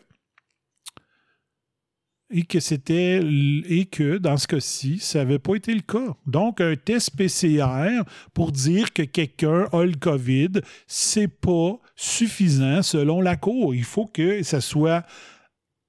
[2.29, 6.15] et que c'était et que dans ce cas-ci, ça n'avait pas été le cas.
[6.27, 8.03] Donc, un test PCR
[8.35, 13.73] pour dire que quelqu'un a le COVID, c'est pas suffisant selon la Cour.
[13.73, 15.03] Il faut que ce soit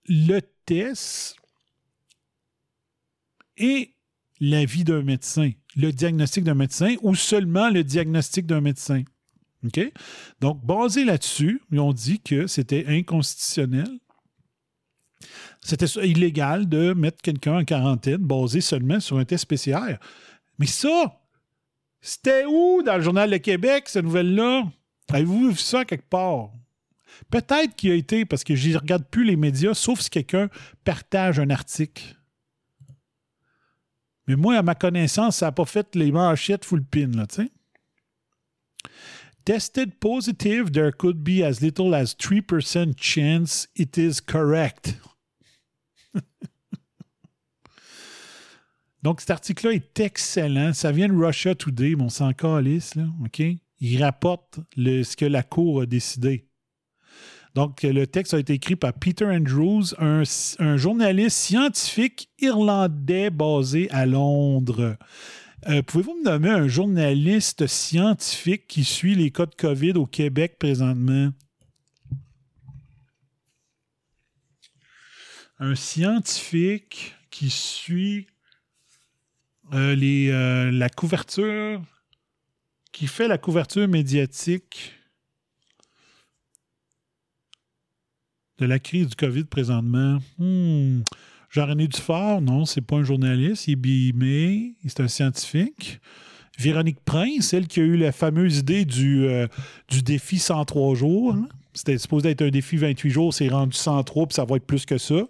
[0.09, 1.37] le test
[3.57, 3.95] et
[4.41, 9.03] l'avis d'un médecin, le diagnostic d'un médecin ou seulement le diagnostic d'un médecin.
[9.65, 9.81] OK?
[10.41, 13.89] Donc, basé là-dessus, ils ont dit que c'était inconstitutionnel.
[15.63, 19.99] C'était illégal de mettre quelqu'un en quarantaine basé seulement sur un test spécial.
[20.59, 21.21] Mais ça,
[22.01, 24.65] c'était où dans le Journal de Québec, cette nouvelle-là?
[25.11, 26.51] Avez-vous vu ça quelque part?
[27.31, 30.49] Peut-être qu'il a été, parce que je ne regarde plus les médias, sauf si quelqu'un
[30.85, 32.17] partage un article.
[34.27, 37.37] Mais moi, à ma connaissance, ça n'a pas fait les manchettes full pin, là, tu
[37.37, 37.51] sais.
[39.45, 44.95] Tested positive, there could be as little as 3% chance it is correct.
[49.03, 50.73] Donc, cet article-là est excellent.
[50.73, 53.43] Ça vient de Russia Today, mon sang calisse, là, OK?
[53.81, 56.47] Il rapporte ce que la Cour a décidé.
[57.55, 64.07] Donc, le texte a été écrit par Peter Andrews, un, journaliste scientifique irlandais basé à
[64.07, 64.97] Londres.
[65.69, 70.57] Euh, pouvez-vous me nommer un journaliste scientifique qui suit les cas de COVID au Québec
[70.59, 71.31] présentement?
[75.61, 78.27] Un scientifique qui suit
[79.73, 81.81] euh, euh, la couverture,
[82.91, 84.93] qui fait la couverture médiatique
[88.67, 90.19] la crise du COVID présentement.
[90.39, 91.03] Hmm.
[91.51, 96.01] Jean-René Dufort, non, c'est pas un journaliste, il est bimé, c'est un scientifique.
[96.59, 99.47] Véronique Prince, celle qui a eu la fameuse idée du, euh,
[99.89, 101.37] du défi 103 jours.
[101.73, 104.87] C'était supposé être un défi 28 jours, c'est rendu 103, puis ça va être plus
[104.87, 105.23] que ça.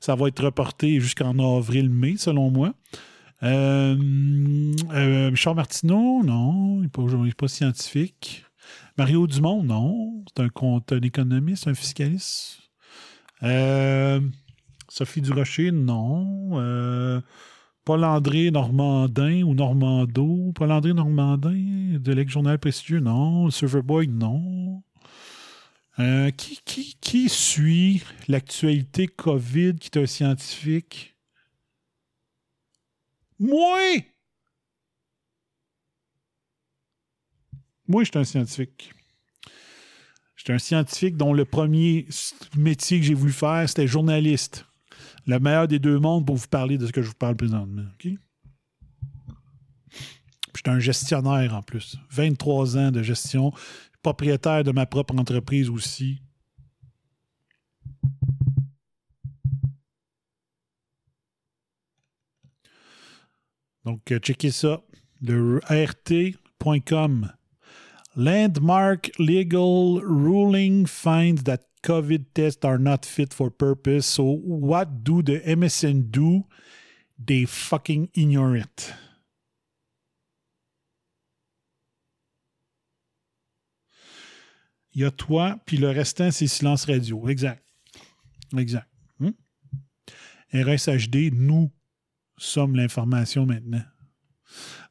[0.00, 2.74] Ça va être reporté jusqu'en avril-mai, selon moi.
[3.42, 3.96] Euh,
[4.92, 7.02] euh, Michel Martineau, non, il n'est pas,
[7.36, 8.44] pas, scientifique.
[8.96, 10.50] Mario Dumont, non, c'est un,
[10.90, 12.67] un économiste, un fiscaliste.
[13.42, 14.20] Euh,
[14.88, 16.58] Sophie Durocher, non.
[16.60, 17.20] Euh,
[17.84, 20.52] Paul-André Normandin ou Normando.
[20.54, 23.50] Paul-André Normandin de l'ex-journal prestigieux, non.
[23.50, 24.82] Silverboy, non.
[25.98, 31.16] Euh, qui, qui, qui, suit l'actualité COVID qui est un scientifique?
[33.40, 34.04] Moi!
[37.88, 38.92] Moi, je suis un scientifique.
[40.38, 42.06] J'étais un scientifique dont le premier
[42.56, 44.66] métier que j'ai voulu faire, c'était journaliste.
[45.26, 47.82] Le meilleur des deux mondes pour vous parler de ce que je vous parle présentement.
[50.54, 51.96] J'étais un gestionnaire en plus.
[52.10, 53.52] 23 ans de gestion,
[54.00, 56.22] propriétaire de ma propre entreprise aussi.
[63.84, 64.82] Donc, euh, checkez ça.
[65.20, 67.32] Le rt.com
[68.18, 74.06] Landmark legal ruling finds that COVID tests are not fit for purpose.
[74.06, 76.42] So, what do the MSN do?
[77.16, 78.92] They fucking ignore it.
[84.92, 87.28] Il y a toi, puis le restant, c'est silence radio.
[87.28, 87.62] Exact.
[88.56, 88.88] Exact.
[89.20, 89.30] Hmm?
[90.52, 91.70] RSHD, nous
[92.36, 93.84] sommes l'information maintenant.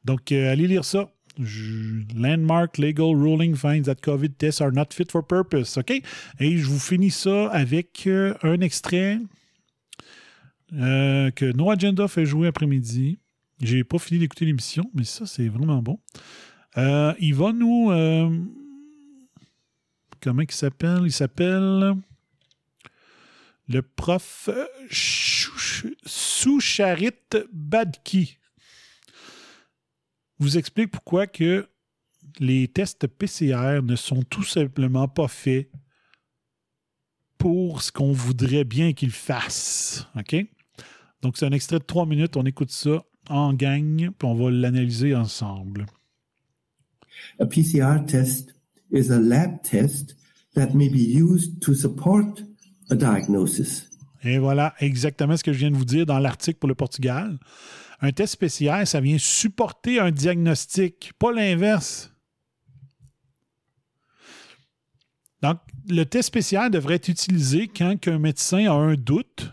[0.05, 1.11] Donc, euh, allez lire ça.
[2.15, 5.77] Landmark Legal Ruling finds that COVID tests are not fit for purpose.
[5.77, 5.91] OK?
[6.39, 9.19] Et je vous finis ça avec euh, un extrait
[10.73, 13.19] euh, que No Agenda fait jouer après-midi.
[13.61, 15.99] J'ai pas fini d'écouter l'émission, mais ça, c'est vraiment bon.
[16.77, 17.91] Euh, il va nous.
[17.91, 18.29] euh,
[20.21, 21.01] comment il s'appelle?
[21.05, 21.95] Il s'appelle
[23.69, 24.65] le prof euh,
[26.05, 27.11] Soucharit
[27.51, 28.37] Badki.
[30.39, 31.67] Vous explique pourquoi que
[32.39, 35.69] les tests PCR ne sont tout simplement pas faits
[37.37, 40.07] pour ce qu'on voudrait bien qu'ils fassent.
[40.17, 40.35] OK?
[41.21, 42.37] Donc, c'est un extrait de trois minutes.
[42.37, 45.85] On écoute ça en gang, puis on va l'analyser ensemble.
[47.39, 48.55] A PCR test
[48.91, 50.15] is a lab test
[50.53, 52.43] that may be used to support
[52.89, 53.89] a diagnosis.
[54.23, 57.37] Et voilà exactement ce que je viens de vous dire dans l'article pour le Portugal.
[57.99, 62.13] Un test spécial, ça vient supporter un diagnostic, pas l'inverse.
[65.41, 65.59] Donc,
[65.89, 69.51] le test spécial devrait être utilisé quand un médecin a un doute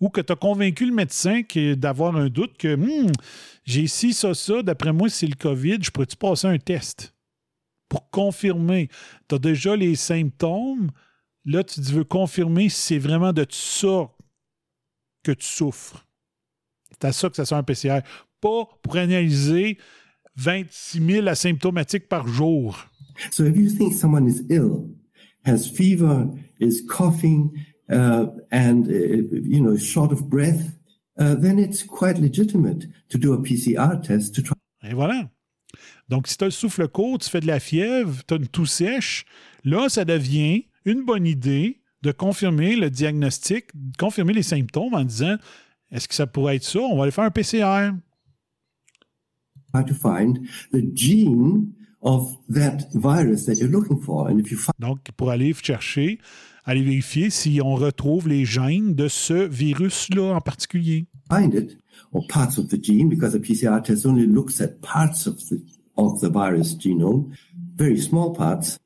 [0.00, 1.42] ou que tu as convaincu le médecin
[1.76, 3.12] d'avoir un doute que Hmm,
[3.64, 7.14] j'ai ci, ça, ça, d'après moi, c'est le COVID, je pourrais-tu passer un test
[7.88, 8.88] pour confirmer?
[9.28, 10.90] Tu as déjà les symptômes,
[11.44, 14.10] là, tu veux confirmer si c'est vraiment de ça
[15.22, 16.06] que tu souffres.
[17.00, 18.00] C'est à ça que ça sert un PCR.
[18.40, 19.78] Pas pour analyser
[20.36, 22.86] 26 000 asymptomatiques par jour.
[23.30, 24.88] So if you think someone is ill,
[25.44, 26.26] has fever,
[26.58, 27.50] is coughing,
[27.90, 28.92] uh, and uh,
[29.44, 30.78] you know short of breath,
[31.18, 34.56] uh, then it's quite legitimate to do a PCR test to try.
[34.82, 35.28] Et voilà.
[36.08, 38.48] Donc, si tu as le souffle court, tu fais de la fièvre, tu as une
[38.48, 39.24] toux sèche,
[39.64, 45.04] là, ça devient une bonne idée de confirmer le diagnostic, de confirmer les symptômes en
[45.04, 45.36] disant
[45.90, 46.80] est-ce que ça pourrait être ça?
[46.80, 47.92] On va aller faire un PCR.
[49.72, 50.40] find
[50.72, 50.80] the
[53.00, 53.28] find
[54.78, 56.18] Donc, pour aller chercher,
[56.64, 61.06] aller vérifier si on retrouve les gènes de ce virus-là en particulier.
[61.30, 61.78] it,
[62.12, 65.60] or parts of the gene, because a PCR test only looks at parts of the
[65.96, 67.36] of the virus genome,
[67.76, 68.78] very small parts,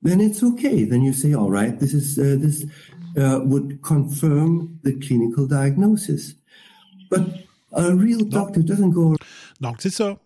[0.00, 0.84] then it's okay.
[0.84, 2.64] Then you say, all right, this is uh, this
[3.16, 6.34] uh, would confirm the clinical diagnosis.
[7.12, 7.28] But
[7.72, 9.16] a real doctor doesn't go
[9.60, 10.16] Donc, c'est ça.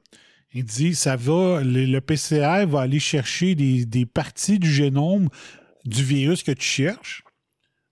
[0.55, 5.29] Il dit, ça va, le, le PCR va aller chercher des, des parties du génome
[5.85, 7.25] du virus que tu cherches.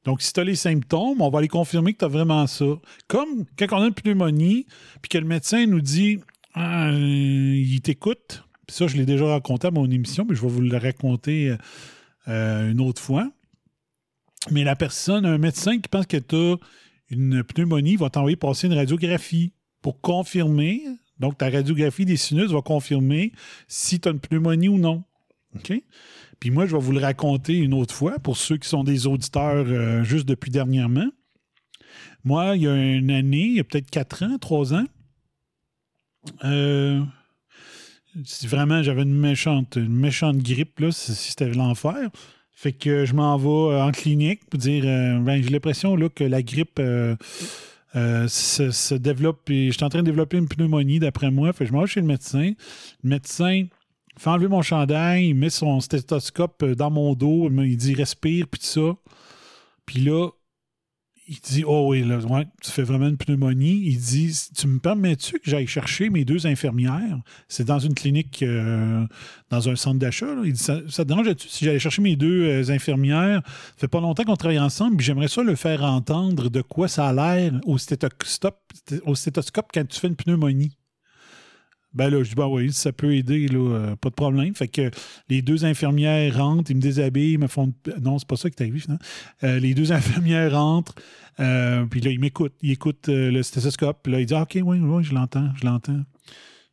[0.04, 2.66] Donc, si tu as les symptômes, on va aller confirmer que tu as vraiment ça.
[3.08, 4.66] Comme quand on a une pneumonie,
[5.02, 6.20] puis que le médecin nous dit,
[6.54, 8.44] Ah, euh, il t'écoute.
[8.66, 11.56] Puis ça, je l'ai déjà raconté à mon émission, mais je vais vous le raconter
[12.28, 13.28] euh, une autre fois.
[14.50, 16.56] Mais la personne, un médecin qui pense que tu as
[17.10, 19.52] une pneumonie, va t'envoyer passer une radiographie
[19.82, 20.82] pour confirmer.
[21.18, 23.32] Donc, ta radiographie des sinus va confirmer
[23.68, 25.04] si tu as une pneumonie ou non.
[25.54, 25.72] OK?
[26.40, 29.06] Puis moi, je vais vous le raconter une autre fois pour ceux qui sont des
[29.06, 31.08] auditeurs euh, juste depuis dernièrement.
[32.24, 34.86] Moi, il y a une année, il y a peut-être quatre ans, trois ans,
[36.44, 37.02] euh,
[38.24, 39.78] si vraiment j'avais une méchante,
[40.38, 42.10] grippe, là, si c'était l'enfer.
[42.54, 46.42] Fait que je m'en vais en clinique pour dire euh, ben, j'ai l'impression que la
[46.42, 47.16] grippe euh,
[47.96, 51.52] euh, se, développe et je suis en train de développer une pneumonie d'après moi.
[51.52, 52.52] Fait que je m'en vais chez le médecin.
[53.02, 53.66] Le médecin
[54.18, 58.46] fait enlever mon chandail, il met son stéthoscope euh, dans mon dos, il dit respire,
[58.48, 58.96] puis tout ça.
[59.86, 60.28] Puis là,
[61.26, 63.82] il dit Oh oui, là, ouais, tu fais vraiment une pneumonie.
[63.84, 67.18] Il dit Tu me permets-tu que j'aille chercher mes deux infirmières?
[67.48, 69.06] C'est dans une clinique, euh,
[69.50, 70.26] dans un centre d'achat.
[70.44, 73.42] Il dit Ça, ça te dérange-tu si j'allais chercher mes deux euh, infirmières?
[73.44, 76.88] Ça fait pas longtemps qu'on travaille ensemble, puis j'aimerais ça le faire entendre de quoi
[76.88, 77.76] ça a l'air au
[79.04, 80.76] au stéthoscope quand tu fais une pneumonie.
[81.94, 84.54] Ben là, je dis, ben oui, ça peut aider, là, euh, pas de problème.
[84.54, 84.90] Fait que
[85.28, 87.72] les deux infirmières rentrent, ils me déshabillent, ils me font.
[88.00, 89.02] Non, c'est pas ça qui est arrivé, finalement.
[89.44, 90.94] Euh, les deux infirmières rentrent,
[91.40, 92.54] euh, puis là, ils m'écoutent.
[92.62, 96.02] Ils écoutent le stéthoscope, puis là, ils disent, OK, oui, oui, je l'entends, je l'entends.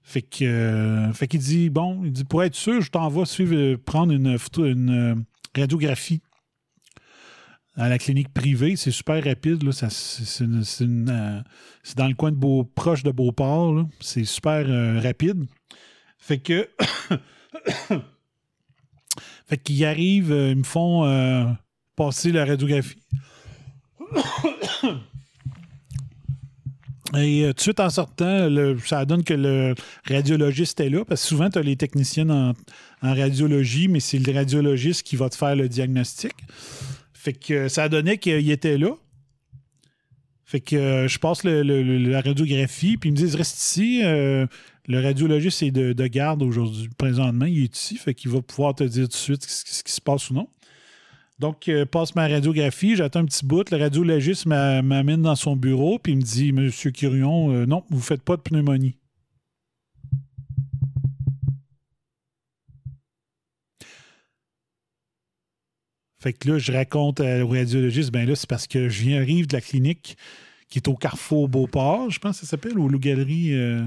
[0.04, 4.12] Fait que, fait qu'il dit, bon, il dit, pour être sûr, je t'envoie suivre, prendre
[4.12, 5.24] une, une
[5.56, 6.22] radiographie
[7.78, 8.76] à la clinique privée.
[8.76, 9.64] C'est super rapide.
[9.64, 9.72] Euh,
[11.84, 13.86] c'est dans le coin de Beau, proche de Beauport.
[14.00, 15.46] C'est super euh, rapide.
[16.18, 16.70] Fait que.
[19.48, 21.56] fait qu'ils arrivent, euh, ils me font
[21.96, 23.02] passer la radiographie.
[27.14, 28.48] Et tout de suite en sortant,
[28.86, 29.76] ça donne que le
[30.08, 32.54] radiologiste est là, parce que souvent, tu as les techniciens en,
[33.02, 36.32] en radiologie, mais c'est le radiologiste qui va te faire le diagnostic.
[37.22, 38.96] Fait que euh, ça donnait qu'il était là.
[40.44, 44.02] Fait que euh, je passe la radiographie, puis ils me disent reste ici.
[44.04, 44.48] euh,
[44.88, 48.74] le radiologiste est de, de garde aujourd'hui, présentement, il est ici, fait qu'il va pouvoir
[48.74, 50.48] te dire tout de suite ce, qui se passe ou non.
[51.38, 53.70] Donc, euh, passe ma radiographie, j'attends un petit bout.
[53.70, 57.98] Le radiologiste m'a- m'amène dans son bureau, puis il me dit Monsieur Curion, non, vous
[57.98, 58.96] ne faites pas de pneumonie.
[66.22, 69.48] Fait que là, je raconte au radiologiste, ben là, c'est parce que je viens arrive
[69.48, 70.18] de la clinique
[70.70, 73.54] qui est au Carrefour Beauport, je pense que ça s'appelle, ou Loup-Galerie.
[73.54, 73.84] euh,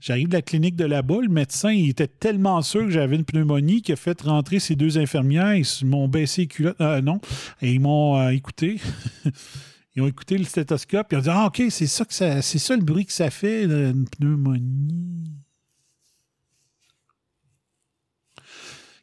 [0.00, 1.18] J'arrive de la clinique de là-bas.
[1.22, 4.74] Le médecin, il était tellement sûr que j'avais une pneumonie qu'il a fait rentrer ces
[4.74, 5.54] deux infirmières.
[5.54, 6.80] Ils m'ont baissé les culottes.
[6.80, 7.20] Euh, non.
[7.60, 8.80] Et ils m'ont euh, écouté.
[9.94, 11.08] ils ont écouté le stéthoscope.
[11.12, 13.30] Ils ont dit Ah, OK, c'est ça, que ça, c'est ça le bruit que ça
[13.30, 15.30] fait, une pneumonie.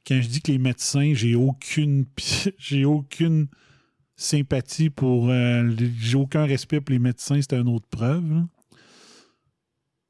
[0.09, 2.05] Quand je dis que les médecins, j'ai aucune,
[2.57, 3.47] j'ai aucune
[4.15, 5.29] sympathie pour.
[5.29, 8.43] euh, j'ai aucun respect pour les médecins, c'est une autre preuve.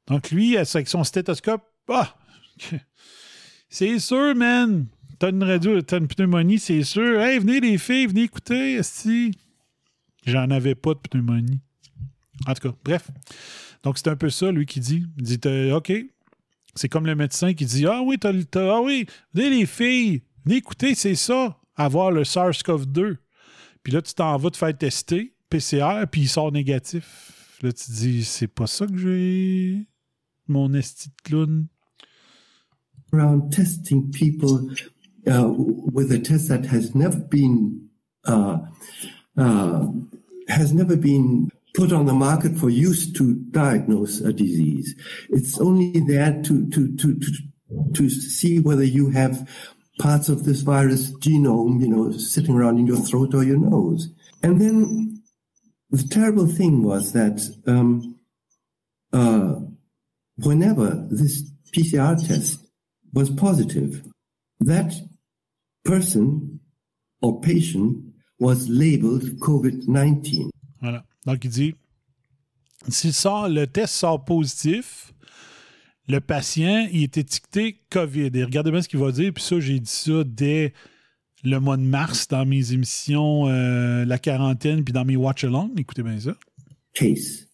[0.06, 2.16] Donc, lui, avec son stéthoscope, ah!
[3.68, 4.86] C'est sûr, man!
[5.18, 7.20] T'as une radio, t'as une pneumonie, c'est sûr.
[7.20, 9.32] Hey, venez les filles, venez écouter, esti.
[10.24, 11.60] J'en avais pas de pneumonie.
[12.46, 13.10] En tout cas, bref.
[13.82, 15.04] Donc, c'est un peu ça, lui, qui dit.
[15.18, 15.92] Il dit, OK.
[16.80, 19.04] C'est comme le médecin qui dit, ah oui, t'as, t'as- ah oui,
[19.34, 23.18] venez les filles, venez écouter, c'est ça, avoir le SARS-CoV-2.
[23.82, 27.58] Puis là, tu t'en vas te faire tester, PCR, puis il sort négatif.
[27.60, 29.86] Là, tu dis, c'est pas ça que j'ai,
[30.48, 31.66] mon esti de clown.
[33.12, 34.70] around testing people
[35.26, 35.52] uh,
[35.92, 37.90] with a test that has never been
[38.26, 38.56] uh,
[39.36, 39.84] uh,
[40.48, 44.94] has never been put on the market for use to diagnose a disease.
[45.30, 49.48] It's only there to to to to, to see whether you have
[49.98, 54.08] parts of this virus genome, you know, sitting around in your throat or your nose.
[54.42, 55.22] And then
[55.90, 58.18] the terrible thing was that um,
[59.12, 59.56] uh,
[60.36, 62.64] whenever this PCR test
[63.12, 64.02] was positive,
[64.60, 64.94] that
[65.84, 66.60] person
[67.20, 68.04] or patient
[68.38, 70.48] was labeled COVID-19.
[70.82, 71.02] Voilà.
[71.26, 71.74] Donc, il dit
[72.88, 75.12] si sort, le test sort positif,
[76.08, 78.30] le patient, il est étiqueté COVID.
[78.34, 79.32] Et regardez bien ce qu'il va dire.
[79.32, 80.72] Puis ça, j'ai dit ça dès
[81.44, 85.72] le mois de mars dans mes émissions euh, La quarantaine, puis dans mes watch-along.
[85.78, 86.36] Écoutez bien ça.
[86.94, 87.46] Case.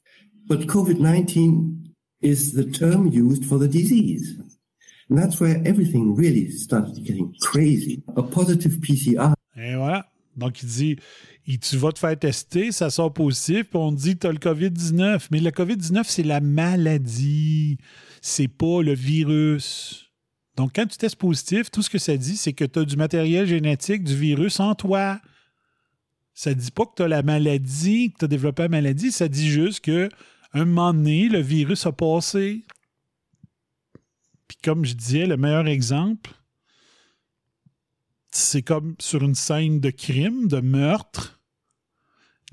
[0.49, 1.75] But COVID-19
[2.23, 4.39] is the term used for the disease.
[5.11, 8.03] And that's where everything really started getting crazy.
[8.17, 10.07] A positive PCR Et voilà.
[10.37, 10.97] Donc, il dit
[11.47, 14.27] il- tu vas te faire tester, ça sort positif, puis on te dit que tu
[14.27, 15.29] as le COVID-19.
[15.31, 17.79] Mais le COVID-19, c'est la maladie.
[18.21, 20.11] C'est pas le virus.
[20.57, 22.97] Donc, quand tu testes positif, tout ce que ça dit, c'est que tu as du
[22.97, 25.21] matériel génétique du virus en toi.
[26.35, 29.13] Ça dit pas que tu as la maladie, que tu as développé la maladie.
[29.13, 30.09] Ça dit juste que
[30.53, 32.65] un moment donné, le virus a passé.
[34.49, 36.33] Puis comme je disais, le meilleur exemple,
[38.31, 41.36] c'est comme sur une scène de crime, de meurtre.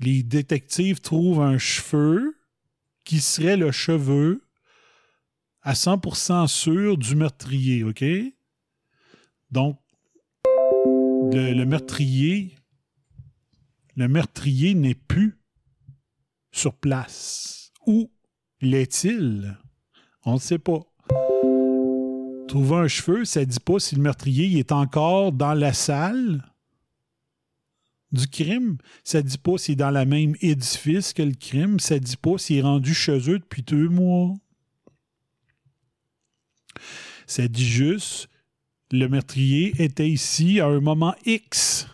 [0.00, 2.36] Les détectives trouvent un cheveu
[3.04, 4.42] qui serait le cheveu
[5.62, 8.04] à 100% sûr du meurtrier, OK?
[9.50, 9.78] Donc,
[11.32, 12.56] le, meurtrier,
[13.96, 15.38] le meurtrier n'est plus
[16.50, 17.72] sur place.
[17.86, 18.10] Où
[18.60, 19.56] l'est-il?
[20.24, 20.80] On ne sait pas.
[22.48, 26.42] Trouver un cheveu, ça ne dit pas si le meurtrier est encore dans la salle
[28.14, 28.78] du crime.
[29.04, 31.78] Ça dit pas s'il est dans le même édifice que le crime.
[31.80, 34.34] Ça dit pas s'il est rendu chez eux depuis deux mois.
[37.26, 38.28] Ça dit juste
[38.90, 41.88] le meurtrier était ici à un moment X.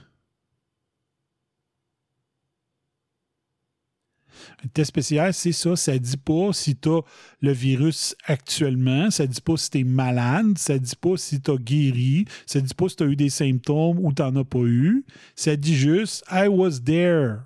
[4.65, 5.75] Un test spécial, c'est ça.
[5.75, 7.01] Ça ne dit pas si tu as
[7.41, 9.11] le virus actuellement.
[9.11, 10.59] Ça ne dit pas si tu es malade.
[10.59, 12.27] Ça ne dit pas si tu as guéri.
[12.47, 14.61] Ça ne dit pas si tu as eu des symptômes ou tu n'en as pas
[14.61, 15.05] eu.
[15.35, 17.39] Ça dit juste I was there.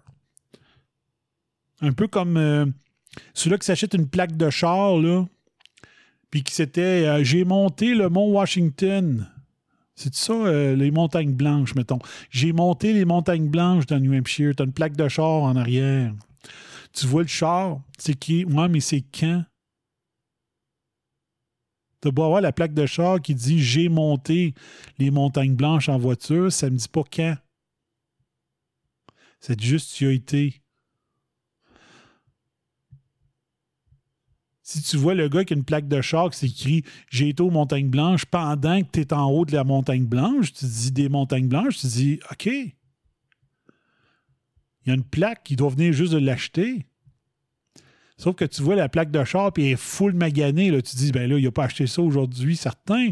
[1.80, 2.66] Un peu comme euh,
[3.34, 5.24] celui-là qui s'achète une plaque de char, là,
[6.30, 9.28] puis qui c'était euh, J'ai monté le mont Washington.
[9.94, 12.00] C'est ça, euh, les montagnes blanches, mettons.
[12.30, 14.52] J'ai monté les montagnes blanches dans New Hampshire.
[14.56, 16.12] T'as une plaque de char en arrière.
[16.94, 18.44] Tu vois le char, c'est qui?
[18.44, 19.44] Ouais, mais c'est quand?
[22.00, 24.54] T'as beau avoir la plaque de char qui dit j'ai monté
[24.98, 27.36] les montagnes blanches en voiture, ça me dit pas quand.
[29.40, 30.62] C'est juste tu as été.
[34.62, 37.42] Si tu vois le gars qui a une plaque de char qui s'écrit J'ai été
[37.42, 40.92] aux montagnes blanches pendant que tu es en haut de la montagne blanche, tu dis
[40.92, 42.48] des montagnes blanches, tu dis OK.
[44.84, 46.86] Il y a une plaque qui doit venir juste de l'acheter.
[48.16, 50.70] Sauf que tu vois la plaque de char puis elle est full maganée.
[50.70, 53.10] Là, tu dis, ben là, il n'a pas acheté ça aujourd'hui, certain.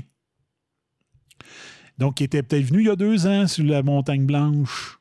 [1.98, 4.98] Donc, il était peut-être venu il y a deux ans sur la montagne blanche.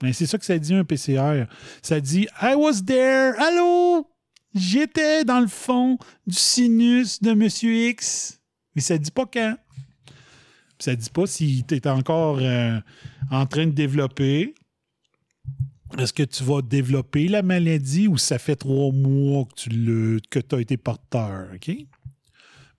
[0.00, 1.46] Ben, c'est ça que ça dit un PCR.
[1.80, 3.34] Ça dit I was there.
[3.38, 4.08] Allô?
[4.54, 5.96] J'étais dans le fond
[6.26, 8.40] du sinus de Monsieur X.
[8.74, 9.56] Mais ça dit pas quand.
[10.82, 12.80] Ça dit pas s'il était encore euh,
[13.30, 14.52] en train de développer.
[15.96, 20.18] Est-ce que tu vas développer la maladie ou ça fait trois mois que tu le,
[20.28, 21.50] que as été porteur?
[21.54, 21.70] OK?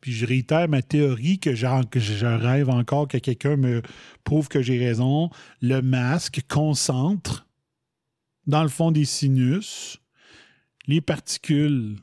[0.01, 3.81] Puis je réitère ma théorie que, je rêve encore que quelqu'un me
[4.25, 5.29] prouve que j'ai raison.
[5.61, 7.47] Le masque concentre
[8.47, 10.01] dans le fond des sinus
[10.87, 11.95] les particules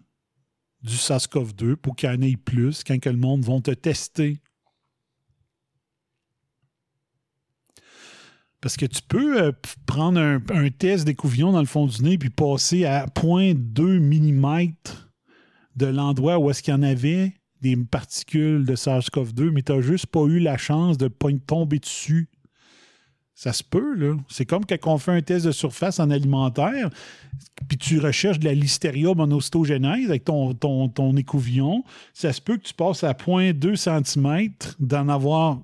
[0.80, 4.40] du SARS-CoV-2 pour qu'il y en ait plus quand que le monde va te tester
[8.60, 9.52] Parce que tu peux euh,
[9.86, 14.72] prendre un, test d'écouvillon dans le fond du nez puis passer à 0.2 mm
[15.76, 19.80] de l'endroit où est-ce qu'il y en avait des particules de SARS-CoV-2, mais tu n'as
[19.80, 21.08] juste pas eu la chance de
[21.46, 22.28] tomber dessus.
[23.34, 24.16] Ça se peut, là.
[24.28, 26.90] C'est comme quand on fait un test de surface en alimentaire,
[27.68, 31.82] puis tu recherches de la listeria monocytogénèse avec ton, ton, ton écouvillon.
[32.12, 35.60] Ça se peut que tu passes à 0.2 cm d'en avoir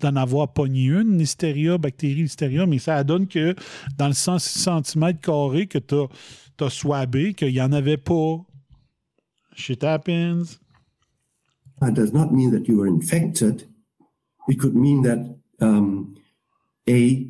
[0.00, 3.54] d'en avoir pogné une, listeria, bactérie listeria, mais ça donne que
[3.98, 5.18] dans le 100 cm
[5.68, 8.44] que tu as, as, swabé, qu'il n'y en avait pas.
[9.54, 10.58] Shit happens.
[11.80, 13.68] That does not mean that you were infected.
[14.48, 16.14] It could mean that um,
[16.88, 17.26] a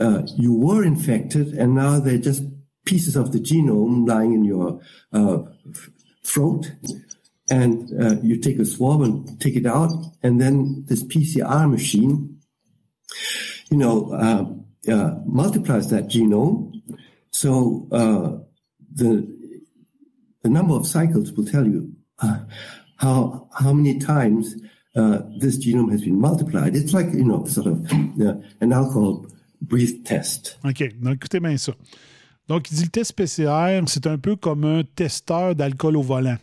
[0.00, 2.44] uh, you were infected and now they're just
[2.84, 4.80] pieces of the genome lying in your
[5.12, 5.38] uh,
[6.24, 6.72] throat
[7.50, 9.92] and uh, you take a swab and take it out,
[10.22, 12.38] and then this PCR machine,
[13.70, 16.72] you know, uh, uh, multiplies that genome.
[17.30, 18.38] So uh,
[18.94, 19.26] the
[20.42, 22.40] the number of cycles will tell you uh,
[22.96, 24.54] how how many times
[24.96, 26.76] uh, this genome has been multiplied.
[26.76, 27.90] It's like you know, sort of
[28.60, 29.26] an alcohol
[29.60, 30.58] breath test.
[30.64, 31.74] Ok, donc écoutez bien ça.
[32.46, 36.36] Donc, il dit le test PCR, c'est un peu comme un testeur d'alcool au volant.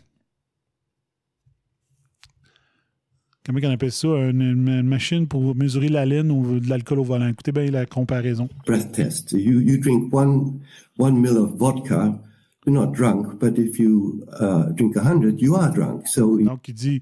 [3.44, 7.04] Comment on appelle ça, une, une, machine pour mesurer la laine ou de l'alcool au
[7.04, 7.28] volant.
[7.28, 8.48] Écoutez bien la comparaison.
[8.66, 9.32] Breath test.
[9.32, 10.60] You, you drink one,
[10.98, 12.18] one mill of vodka,
[12.66, 16.06] you're not drunk, but if you uh, drink 100, you are drunk.
[16.06, 17.00] So, Donc, il dit,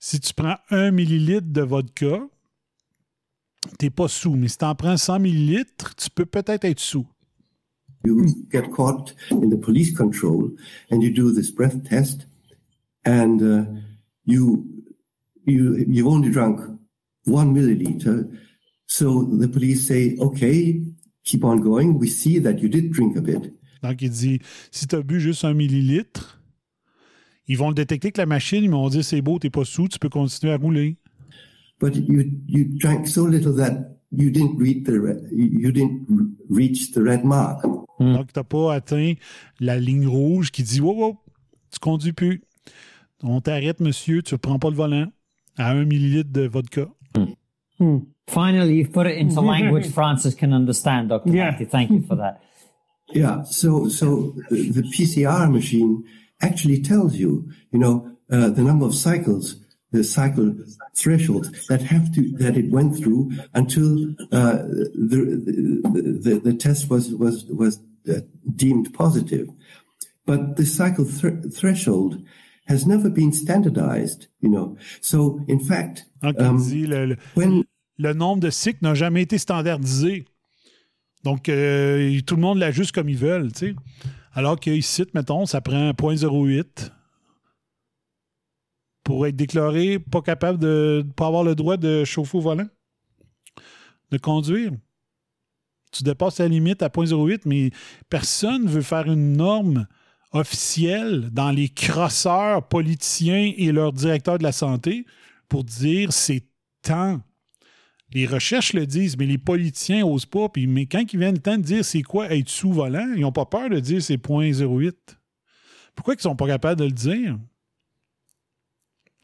[0.00, 2.26] si tu prends un millilitre de vodka,
[3.78, 7.06] t'es pas sous, mais si tu en prends 100 millilitres, tu peux peut-être être sous.
[8.04, 10.50] You get caught in the police control
[10.90, 12.26] and you do this breath test
[13.04, 13.64] and uh,
[14.26, 14.71] you
[15.46, 16.60] you, you've only drunk
[17.24, 18.28] one milliliter.
[18.86, 20.82] So the police say, okay,
[21.24, 21.98] keep on going.
[21.98, 23.52] We see that you did drink a bit.
[23.82, 24.38] Donc, il dit,
[24.70, 26.40] si tu as bu juste un millilitre,
[27.48, 29.88] ils vont le détecter avec la machine, ils vont dire, c'est beau, t'es pas sous,
[29.88, 30.98] tu peux continuer à rouler.
[31.80, 34.92] But you, you drank so little that you didn't reach the,
[35.32, 36.06] you didn't
[36.48, 37.64] reach the red mark.
[37.98, 38.12] Mm.
[38.14, 39.14] Donc, t'as pas atteint
[39.58, 41.18] la ligne rouge qui dit, wow, wow,
[41.72, 42.42] tu conduis plus.
[43.24, 45.06] On t'arrête, monsieur, tu ne prends pas le volant.
[45.56, 46.88] À un millilitre de vodka.
[47.78, 47.98] Hmm.
[48.28, 51.30] Finally, you've put it into language Francis can understand, Dr.
[51.30, 51.50] Yeah.
[51.50, 51.66] Matthew.
[51.66, 52.40] Thank you for that.
[53.14, 53.42] Yeah.
[53.42, 56.02] So, so the PCR machine
[56.40, 59.56] actually tells you, you know, uh, the number of cycles,
[59.90, 60.54] the cycle
[60.96, 64.62] threshold that have to that it went through until uh,
[64.94, 68.20] the, the, the test was was was uh,
[68.56, 69.48] deemed positive.
[70.24, 72.22] But the cycle th- threshold
[72.72, 74.76] has never been standardized, you know.
[75.00, 77.64] So, in fact, um, dit, le, le, when,
[77.98, 80.24] le, nombre de cycles n'a jamais été standardisé.
[81.22, 83.74] Donc, euh, tout le monde l'ajuste comme ils veulent, tu sais.
[84.34, 86.90] Alors qu'ici, mettons, ça prend 0.08
[89.04, 92.68] pour être déclaré pas capable de pas avoir le droit de chauffer au volant,
[94.10, 94.72] de conduire.
[95.92, 97.70] Tu dépasses la limite à 0.08, mais
[98.08, 99.86] personne ne veut faire une norme
[100.32, 105.06] officielle dans les crosseurs politiciens et leurs directeurs de la santé
[105.48, 106.44] pour dire c'est
[106.82, 107.20] temps.
[108.14, 110.48] Les recherches le disent, mais les politiciens n'osent pas.
[110.48, 113.20] Puis, mais quand ils viennent le temps de dire c'est quoi être sous volant, ils
[113.20, 114.92] n'ont pas peur de dire c'est 0.08.
[115.94, 117.38] Pourquoi ils ne sont pas capables de le dire?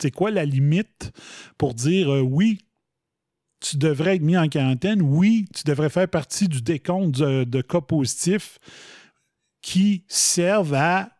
[0.00, 1.12] C'est quoi la limite
[1.56, 2.60] pour dire euh, oui,
[3.60, 7.80] tu devrais être mis en quarantaine, oui, tu devrais faire partie du décompte de cas
[7.80, 8.58] positifs
[9.60, 11.10] qui servent à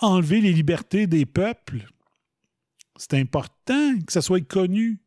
[0.00, 1.86] enlever les libertés des peuples.
[2.96, 5.00] C'est important que ça soit connu.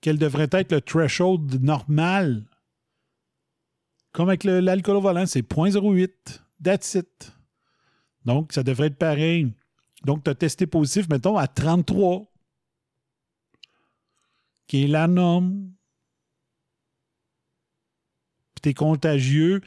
[0.00, 2.46] Quel devrait être le threshold normal?
[4.12, 6.40] Comme avec l'alcool au volant, c'est 0.08.
[6.62, 7.32] That's it.
[8.24, 9.52] Donc, ça devrait être pareil.
[10.04, 12.32] Donc, tu as testé positif, mettons, à 33,
[14.66, 15.72] qui est la norme.
[18.54, 19.60] Puis tu es contagieux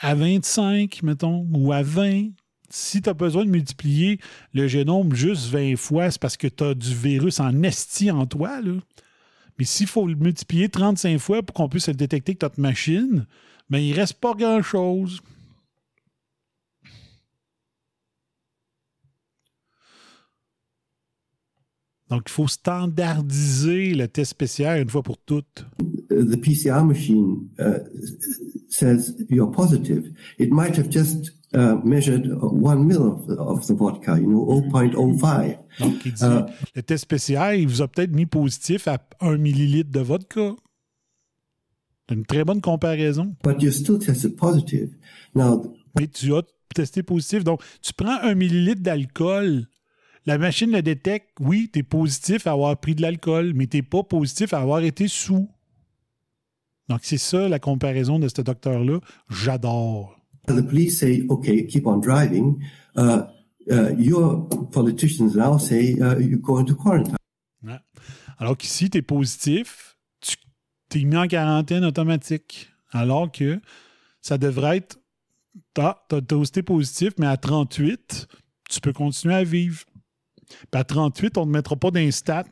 [0.00, 2.30] à 25, mettons, ou à 20.
[2.70, 4.18] Si tu as besoin de multiplier
[4.52, 8.26] le génome juste 20 fois, c'est parce que tu as du virus en esti en
[8.26, 8.60] toi.
[8.60, 8.74] Là.
[9.58, 13.26] Mais s'il faut le multiplier 35 fois pour qu'on puisse le détecter avec notre machine,
[13.70, 15.20] ben, il reste pas grand-chose.
[22.10, 25.66] Donc, il faut standardiser le test spécial une fois pour toutes.
[26.14, 27.78] Uh, the PCR machine uh,
[28.68, 30.04] says you're positive.
[30.38, 34.62] It might have just uh, measured one mil of the, of the vodka, you know,
[34.70, 35.58] 0.05.
[35.80, 36.42] Donc, il dit, Euh,
[36.74, 40.54] le test spécial, il vous a peut-être mis positif à 1 millilitre de vodka.
[42.08, 43.34] C'est une très bonne comparaison.
[43.42, 44.94] But you still tested positive.
[45.34, 46.42] Now, Mais tu as
[46.74, 47.44] testé positif.
[47.44, 49.66] Donc, tu prends un millilitre d'alcool,
[50.26, 51.30] la machine le détecte.
[51.40, 54.60] Oui, tu es positif à avoir pris de l'alcool, mais tu n'es pas positif à
[54.60, 55.48] avoir été sous.
[56.88, 59.00] Donc, c'est ça la comparaison de ce docteur-là.
[59.30, 60.18] J'adore.
[60.46, 62.62] the police say, okay, keep on driving.
[62.96, 63.22] Uh,
[63.70, 67.16] uh, your politicians now say uh, you go into quarantine.
[67.62, 67.78] Ouais.
[68.38, 69.96] Alors qu'ici, tu es positif,
[70.90, 72.70] tu es mis en quarantaine automatique.
[72.90, 73.60] Alors que
[74.20, 74.98] ça devrait être.
[75.74, 78.26] Tu as testé positif, mais à 38,
[78.68, 79.84] tu peux continuer à vivre.
[80.48, 82.44] Puis à 38, on ne mettra pas d'instat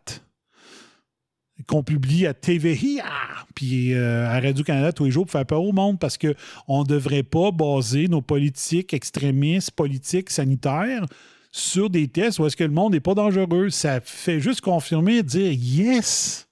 [1.66, 3.44] qu'on publie à TVI, ah!
[3.54, 6.86] puis euh, à Radio-Canada tous les jours pour faire peur au monde parce qu'on ne
[6.86, 11.06] devrait pas baser nos politiques extrémistes, politiques, sanitaires
[11.50, 13.70] sur des tests où est-ce que le monde n'est pas dangereux.
[13.70, 16.48] Ça fait juste confirmer dire yes!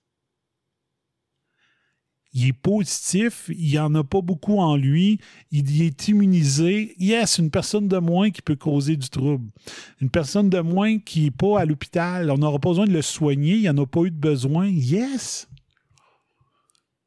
[2.33, 5.19] Il est positif, il n'y en a pas beaucoup en lui,
[5.51, 6.95] il est immunisé.
[6.99, 9.51] Yes, une personne de moins qui peut causer du trouble.
[10.01, 13.03] Une personne de moins qui n'est pas à l'hôpital, on n'aura pas besoin de le
[13.03, 14.69] soigner, il n'y en a pas eu de besoin.
[14.69, 15.49] Yes!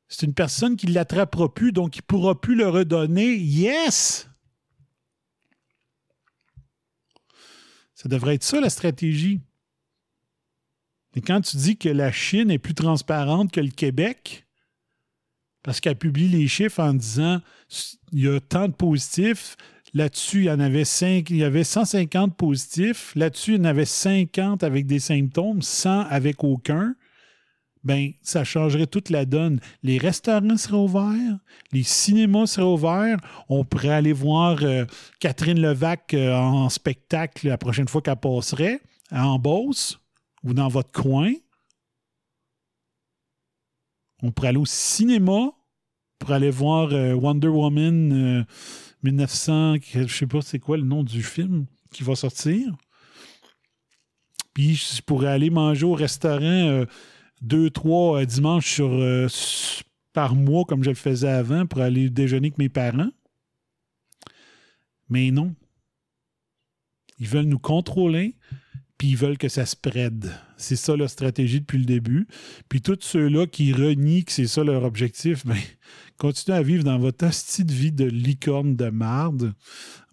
[0.09, 3.37] C'est une personne qui ne l'attrapera plus, donc il ne pourra plus le redonner.
[3.37, 4.29] Yes!
[7.95, 9.39] Ça devrait être ça la stratégie.
[11.15, 14.45] Et quand tu dis que la Chine est plus transparente que le Québec,
[15.63, 17.39] parce qu'elle publie les chiffres en disant
[18.11, 19.55] il y a tant de positifs,
[19.93, 23.85] là-dessus, il y en avait, il y avait 150 positifs, là-dessus, il y en avait
[23.85, 26.95] 50 avec des symptômes, 100 avec aucun.
[27.83, 29.59] Ben, ça changerait toute la donne.
[29.83, 31.37] Les restaurants seraient ouverts,
[31.73, 33.17] les cinémas seraient ouverts,
[33.49, 34.85] on pourrait aller voir euh,
[35.19, 38.79] Catherine Levac euh, en spectacle la prochaine fois qu'elle passerait,
[39.11, 39.99] en Beauce
[40.43, 41.33] ou dans votre coin.
[44.23, 45.51] On pourrait aller au cinéma
[46.17, 48.43] pour aller voir euh, Wonder Woman euh,
[49.03, 52.73] 1900, je sais pas c'est quoi le nom du film qui va sortir.
[54.53, 56.85] Puis je pourrais aller manger au restaurant euh,
[57.41, 59.27] deux, trois euh, dimanches sur, euh,
[60.13, 63.11] par mois comme je le faisais avant pour aller déjeuner avec mes parents.
[65.09, 65.55] Mais non.
[67.19, 68.35] Ils veulent nous contrôler,
[68.97, 70.31] puis ils veulent que ça spread.
[70.63, 72.25] C'est ça leur stratégie depuis le début.
[72.69, 75.57] Puis tous ceux-là qui renient que c'est ça leur objectif, ben,
[76.17, 79.53] continuez à vivre dans votre hostie de vie de licorne de marde.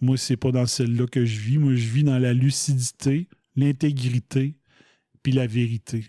[0.00, 1.58] Moi, c'est pas dans celle-là que je vis.
[1.58, 4.56] Moi, je vis dans la lucidité, l'intégrité,
[5.22, 6.06] puis la vérité.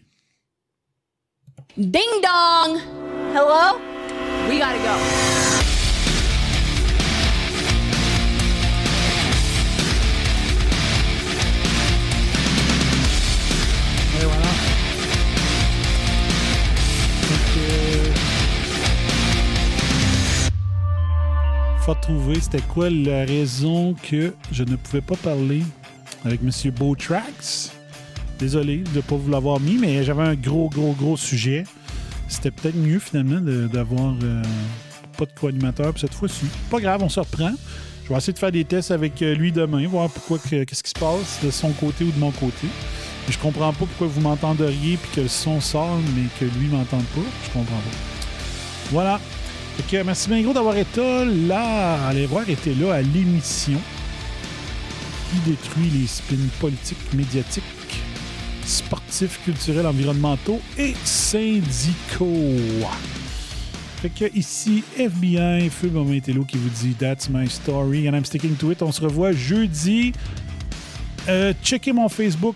[1.77, 2.79] Ding dong!
[3.33, 3.79] Hello?
[4.49, 5.60] We gotta go.
[21.81, 25.63] Faut trouver c'était quoi la raison que je ne pouvais pas parler
[26.23, 26.51] avec M.
[26.71, 27.71] Beautrax?
[28.39, 31.63] Désolé de ne pas vous l'avoir mis, mais j'avais un gros, gros, gros sujet.
[32.27, 34.41] C'était peut-être mieux finalement d'avoir euh,
[35.17, 36.45] pas de co-animateur cette fois-ci.
[36.69, 37.51] Pas grave, on se reprend.
[38.05, 40.83] Je vais essayer de faire des tests avec euh, lui demain, voir pourquoi que- qu'est-ce
[40.83, 42.67] qui se passe de son côté ou de mon côté.
[43.29, 47.03] Je comprends pas pourquoi vous m'entenderiez puis que le son sort, mais que lui m'entende
[47.15, 47.21] pas.
[47.45, 47.97] Je comprends pas.
[48.91, 49.19] Voilà.
[49.89, 53.79] Que merci bien gros d'avoir été là, allez voir, été là à l'émission
[55.29, 57.63] qui détruit les spins politiques, médiatiques,
[58.65, 62.55] sportifs, culturels, environnementaux et syndicaux.
[64.01, 68.55] Fait que ici, FBI, Feu Momentello qui vous dit That's my story and I'm sticking
[68.55, 68.81] to it.
[68.81, 70.13] On se revoit jeudi.
[71.27, 72.55] Euh, checkez mon Facebook.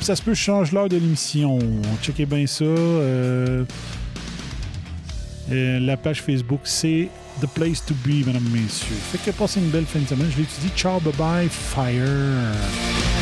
[0.00, 1.58] Ça se peut, je change l'heure de l'émission.
[2.02, 2.64] Checkez bien ça.
[2.64, 3.64] Euh,
[5.50, 7.08] euh, la page Facebook, c'est
[7.40, 8.96] The Place to Be, mesdames messieurs.
[9.12, 10.30] Fait que passez une belle fin de semaine.
[10.30, 10.70] Je l'étudie.
[10.76, 13.13] Ciao, bye bye, fire.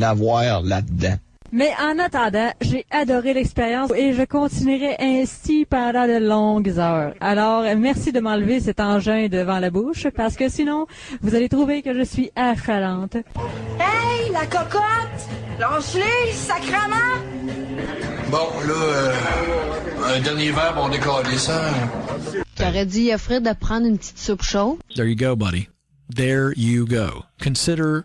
[0.00, 1.16] Rien à voir là-dedans.
[1.52, 7.12] Mais en attendant, j'ai adoré l'expérience et je continuerai ainsi pendant de longues heures.
[7.20, 10.86] Alors, merci de m'enlever cet engin devant la bouche parce que sinon,
[11.22, 13.16] vous allez trouver que je suis affalante.
[13.16, 14.80] Hey, la cocotte!
[15.58, 17.18] Lâche-les, sacrement!
[18.30, 21.62] Bon, là, euh, un dernier verre, on décolle ça.
[22.56, 24.78] J'aurais dit à Fred de prendre une petite soupe chaude.
[24.94, 25.68] There you go, buddy.
[26.14, 27.24] There you go.
[27.42, 28.04] Consider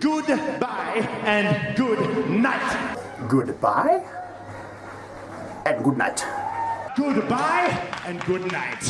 [0.00, 2.96] Goodbye and good night.
[3.28, 4.02] Goodbye
[5.66, 6.24] and good night.
[6.96, 8.80] Goodbye and good night.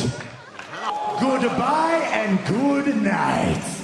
[1.19, 3.80] Goodbye and good night.